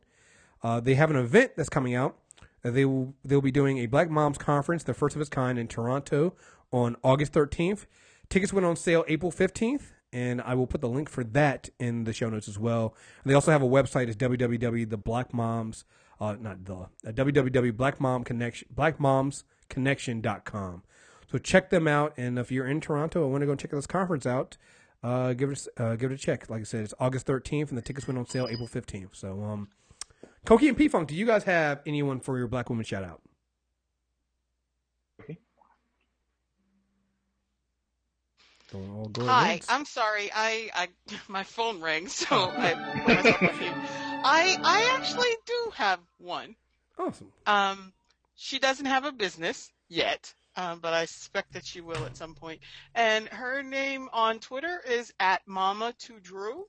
[0.61, 2.17] Uh, they have an event that's coming out.
[2.63, 5.57] Uh, they will they'll be doing a Black Moms conference, the first of its kind
[5.57, 6.33] in Toronto
[6.71, 7.85] on August 13th.
[8.29, 12.03] Tickets went on sale April 15th, and I will put the link for that in
[12.03, 12.93] the show notes as well.
[13.23, 14.07] And they also have a website.
[14.07, 15.83] It's www.theblackmoms
[16.19, 20.83] uh, not the uh, www.blackmomconnection blackmomsconnection.com.
[21.31, 23.85] So check them out, and if you're in Toronto and want to go check this
[23.85, 24.57] conference out,
[25.03, 26.49] uh, give it uh, give it a check.
[26.49, 29.15] Like I said, it's August 13th, and the tickets went on sale April 15th.
[29.15, 29.69] So, um,
[30.45, 33.21] Coqui and P Funk, do you guys have anyone for your Black Woman shout out?
[38.71, 39.65] Going Hi, once.
[39.67, 40.29] I'm sorry.
[40.33, 40.87] I, I
[41.27, 42.73] my phone rang, so I
[43.05, 43.73] put myself on mute.
[44.23, 46.55] I I actually do have one.
[46.97, 47.31] awesome.
[47.47, 47.93] Um,
[48.35, 52.35] she doesn't have a business yet, um, but I suspect that she will at some
[52.35, 52.59] point.
[52.93, 56.65] And her name on Twitter is at Mama to Drew.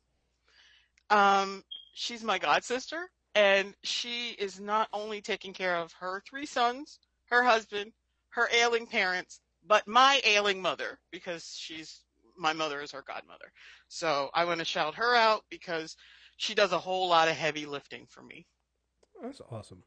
[1.11, 6.47] Um, she's my god sister, and she is not only taking care of her three
[6.47, 7.01] sons,
[7.31, 7.93] her husband,
[8.29, 12.05] her ailing parents, but my ailing mother because she's
[12.39, 13.53] my mother is her godmother.
[13.89, 15.97] So I want to shout her out because
[16.37, 18.47] she does a whole lot of heavy lifting for me.
[19.21, 19.83] That's awesome.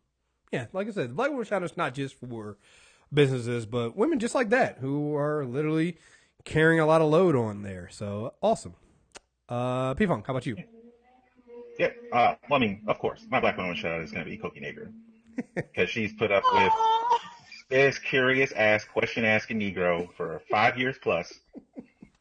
[0.52, 2.58] Yeah, like I said, the Black Woman Shout is not just for
[3.14, 5.98] businesses, but women just like that who are literally
[6.46, 7.90] carrying a lot of load on there.
[7.92, 8.76] So awesome.
[9.48, 10.58] Uh, P Funk, how about you?
[11.78, 11.90] Yeah.
[12.12, 14.38] Uh, well, I mean, of course, my black woman shout out is going to be
[14.38, 14.92] Coqui Negro
[15.56, 16.74] because she's put up with
[17.70, 21.34] this curious ass question asking Negro for five years plus,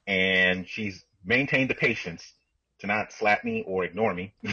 [0.06, 2.32] and she's maintained the patience
[2.81, 4.32] to not slap me or ignore me.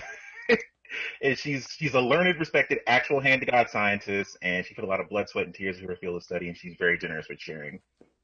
[1.21, 4.87] and she's she's a learned, respected, actual hand to God scientist, and she put a
[4.87, 7.27] lot of blood, sweat, and tears into her field of study, and she's very generous
[7.29, 7.79] with sharing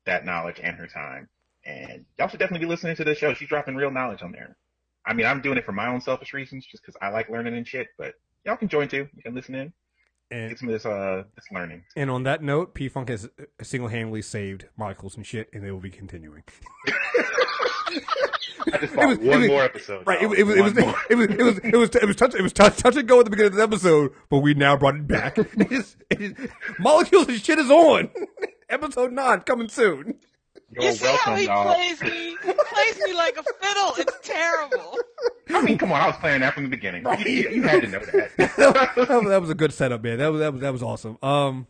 [0.05, 1.27] that knowledge and her time.
[1.65, 3.33] And y'all should definitely be listening to this show.
[3.33, 4.55] She's dropping real knowledge on there.
[5.05, 7.55] I mean, I'm doing it for my own selfish reasons, just because I like learning
[7.55, 7.87] and shit.
[7.97, 8.15] But
[8.45, 9.07] y'all can join too.
[9.15, 9.73] You can listen in,
[10.31, 11.83] And get some of this uh this learning.
[11.95, 13.29] and on that note, P Funk has
[13.61, 16.43] single handedly saved molecules and shit, and they will be continuing.
[18.73, 20.07] I just It bought was- it one was- more episode.
[20.07, 20.21] Right.
[20.23, 22.41] It, it, was- it was it was it was it was it was touch it
[22.41, 24.95] was touch, touch and go at the beginning of the episode, but we now brought
[24.95, 25.37] it back.
[25.57, 26.33] It is, it is,
[26.79, 28.09] molecules and shit is on.
[28.69, 30.15] episode nine coming soon.
[30.71, 31.73] You're you see how he y'all.
[31.73, 32.35] plays me?
[32.43, 33.93] He plays me like a fiddle.
[33.97, 34.97] It's terrible.
[35.49, 37.05] I mean, come on, I was playing that from the beginning.
[37.19, 38.35] You, you- you had to know that.
[38.57, 40.17] that, was, that was a good setup, man.
[40.17, 41.17] That was that was that was awesome.
[41.21, 41.67] Um,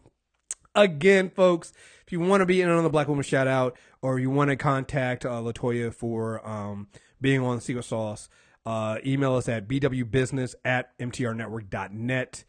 [0.73, 1.73] again, folks,
[2.05, 4.52] if you want to be in on the Black Woman shout out, or you want
[4.52, 6.88] to contact uh, Latoya for um
[7.19, 8.30] being on Secret Sauce,
[8.64, 12.44] uh, email us at bwbusiness at mtrnetwork.net.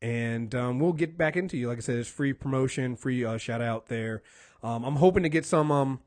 [0.00, 1.66] And um, we'll get back into you.
[1.66, 4.22] Like I said, it's free promotion, free uh, shout out there.
[4.62, 6.00] Um, I'm hoping to get some um,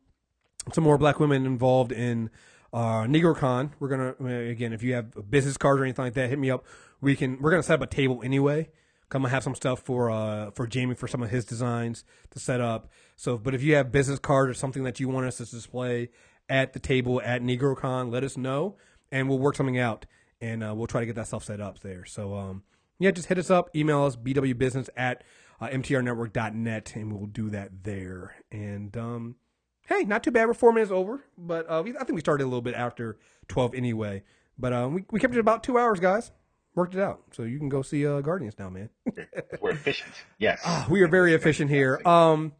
[0.71, 2.29] some more black women involved in
[2.71, 3.71] uh, NegroCon.
[3.79, 4.15] We're gonna
[4.49, 6.65] again, if you have business cards or anything like that, hit me up.
[7.01, 7.41] We can.
[7.41, 8.69] We're gonna set up a table anyway.
[9.15, 12.39] I'm gonna have some stuff for uh for Jamie for some of his designs to
[12.39, 12.89] set up.
[13.15, 16.09] So, but if you have business cards or something that you want us to display
[16.49, 18.77] at the table at NegroCon, let us know,
[19.11, 20.05] and we'll work something out,
[20.41, 22.05] and uh, we'll try to get that stuff set up there.
[22.05, 22.63] So, um,
[22.99, 25.23] yeah, just hit us up, email us bwbusiness at
[25.61, 28.35] uh, mtrnetwork.net, and we'll do that there.
[28.51, 29.35] And um,
[29.87, 30.47] hey, not too bad.
[30.47, 33.17] We're four minutes over, but uh, we, I think we started a little bit after
[33.47, 34.23] 12 anyway.
[34.57, 36.31] But um, we, we kept it about two hours, guys.
[36.75, 37.21] Worked it out.
[37.31, 38.89] So you can go see uh, Guardians now, man.
[39.61, 40.11] We're efficient.
[40.39, 40.61] Yes.
[40.65, 42.01] Ah, we are very efficient here.
[42.05, 42.53] Um,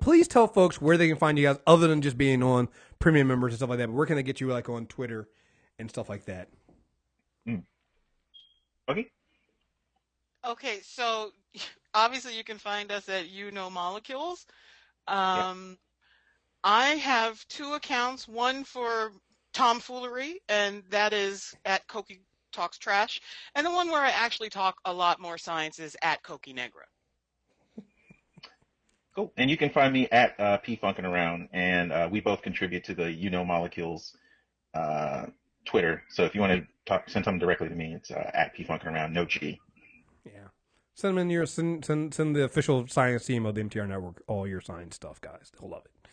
[0.00, 2.68] please tell folks where they can find you guys, other than just being on
[2.98, 3.86] premium members and stuff like that.
[3.86, 5.28] But where can they get you, like on Twitter
[5.78, 6.48] and stuff like that?
[8.88, 9.06] Okay.
[10.46, 11.30] Okay, so
[11.94, 14.46] obviously you can find us at You Know Molecules.
[15.06, 15.78] Um,
[16.64, 19.12] I have two accounts, one for
[19.52, 22.20] tomfoolery, and that is at Coqui
[22.52, 23.20] Talks Trash,
[23.54, 26.84] and the one where I actually talk a lot more science is at Coqui Negra.
[29.14, 29.32] Cool.
[29.36, 32.84] And you can find me at uh, P Funkin' Around, and uh, we both contribute
[32.84, 34.16] to the You Know Molecules
[34.74, 35.26] uh,
[35.64, 36.04] Twitter.
[36.10, 38.64] So if you want to talk, send something directly to me, it's uh, at P
[38.64, 39.58] Funkin' Around, no G.
[40.24, 40.32] Yeah.
[40.94, 44.22] Send them in your send, send send the official science team of the MTR network
[44.28, 45.50] all your science stuff, guys.
[45.58, 46.08] They'll love it.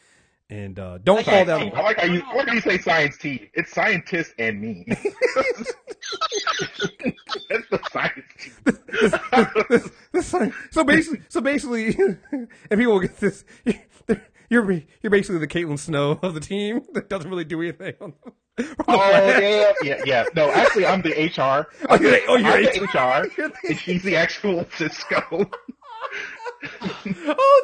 [0.47, 1.59] And uh, don't fall Science down.
[1.61, 1.71] team.
[1.75, 3.49] I like how you, I like how you say science team.
[3.53, 4.87] It's scientists and me.
[7.49, 8.53] That's the science team.
[10.11, 11.95] This sci- so basically, so basically,
[12.31, 13.43] and people will get this.
[14.49, 14.71] You're
[15.01, 17.95] you're basically the Caitlin Snow of the team that doesn't really do anything.
[17.99, 18.33] On the, on
[18.77, 20.25] the Oh yeah, yeah, yeah.
[20.35, 21.67] No, actually, I'm the HR.
[21.89, 22.83] Oh, you're, oh, you're the oh,
[23.23, 25.23] HR, You're the- and she's the actual Cisco.
[25.31, 25.45] oh,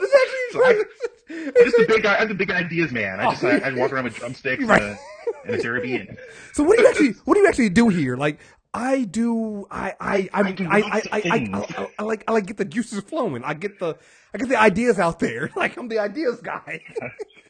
[0.02, 0.12] this
[0.54, 0.86] So I- actually.
[1.30, 3.20] I'm just a big, I'm the big ideas man.
[3.22, 3.48] I just, oh.
[3.50, 4.82] I, I walk around with drumsticks Right.
[4.82, 4.98] and, a,
[5.46, 6.18] and a derby, and
[6.52, 8.18] So what do you actually what do you actually do here?
[8.18, 8.40] Like
[8.74, 11.50] I do I I I I do I I, I, I.
[11.54, 13.44] I, I like I like get the juices flowing.
[13.44, 13.98] I get the
[14.34, 15.52] I get the ideas out there.
[15.56, 16.82] Like I'm the ideas guy.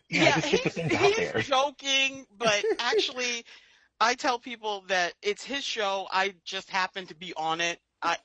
[0.10, 1.40] yeah, just get the things out he's there.
[1.40, 3.46] joking, but actually,
[4.00, 6.08] I tell people that it's his show.
[6.12, 8.18] I just happen to be on it I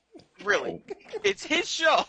[0.43, 0.83] really,
[1.23, 2.05] it's his show.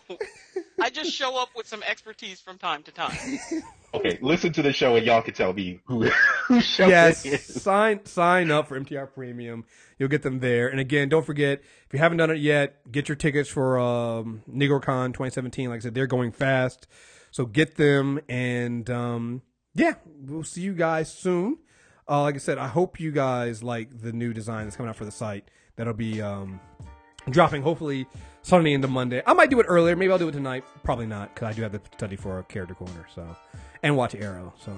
[0.80, 3.16] I just show up with some expertise from time to time.
[3.94, 6.02] Okay, listen to the show and y'all can tell me who
[6.46, 7.62] who show yes, it is.
[7.62, 9.64] sign sign up for MTR Premium.
[9.98, 10.68] You'll get them there.
[10.68, 14.42] And again, don't forget if you haven't done it yet, get your tickets for um,
[14.46, 15.70] NegroCon 2017.
[15.70, 16.86] Like I said, they're going fast,
[17.30, 18.20] so get them.
[18.28, 19.40] And um,
[19.74, 21.56] yeah, we'll see you guys soon.
[22.06, 24.96] Uh, like I said, I hope you guys like the new design that's coming out
[24.96, 25.50] for the site.
[25.76, 26.60] That'll be um,
[27.30, 28.06] dropping hopefully
[28.42, 29.22] Sunday into Monday.
[29.26, 29.96] I might do it earlier.
[29.96, 30.64] Maybe I'll do it tonight.
[30.82, 33.06] Probably not because I do have to study for a character corner.
[33.14, 33.26] So
[33.82, 34.52] and watch Arrow.
[34.64, 34.76] So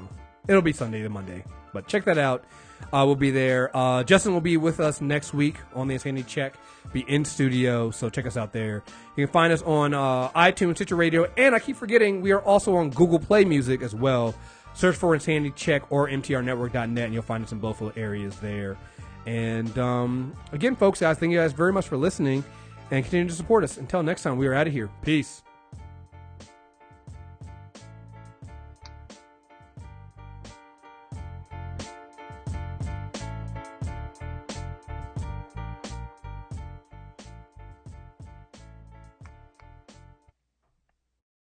[0.49, 1.45] it'll be Sunday to Monday.
[1.73, 2.45] But check that out.
[2.93, 3.75] Uh, we'll be there.
[3.77, 6.55] Uh, Justin will be with us next week on the Insanity Check.
[6.93, 8.83] Be in studio, so check us out there.
[9.17, 12.41] You can find us on uh, iTunes, Stitcher Radio, and I keep forgetting we are
[12.41, 14.35] also on Google Play Music as well.
[14.75, 18.77] Search for Insanity Check or MTRNetwork.net, and you'll find us in both areas there.
[19.27, 22.45] And um, again, folks, guys, thank you guys very much for listening
[22.91, 23.77] and continue to support us.
[23.77, 24.91] Until next time, we are out of here.
[25.03, 25.43] Peace.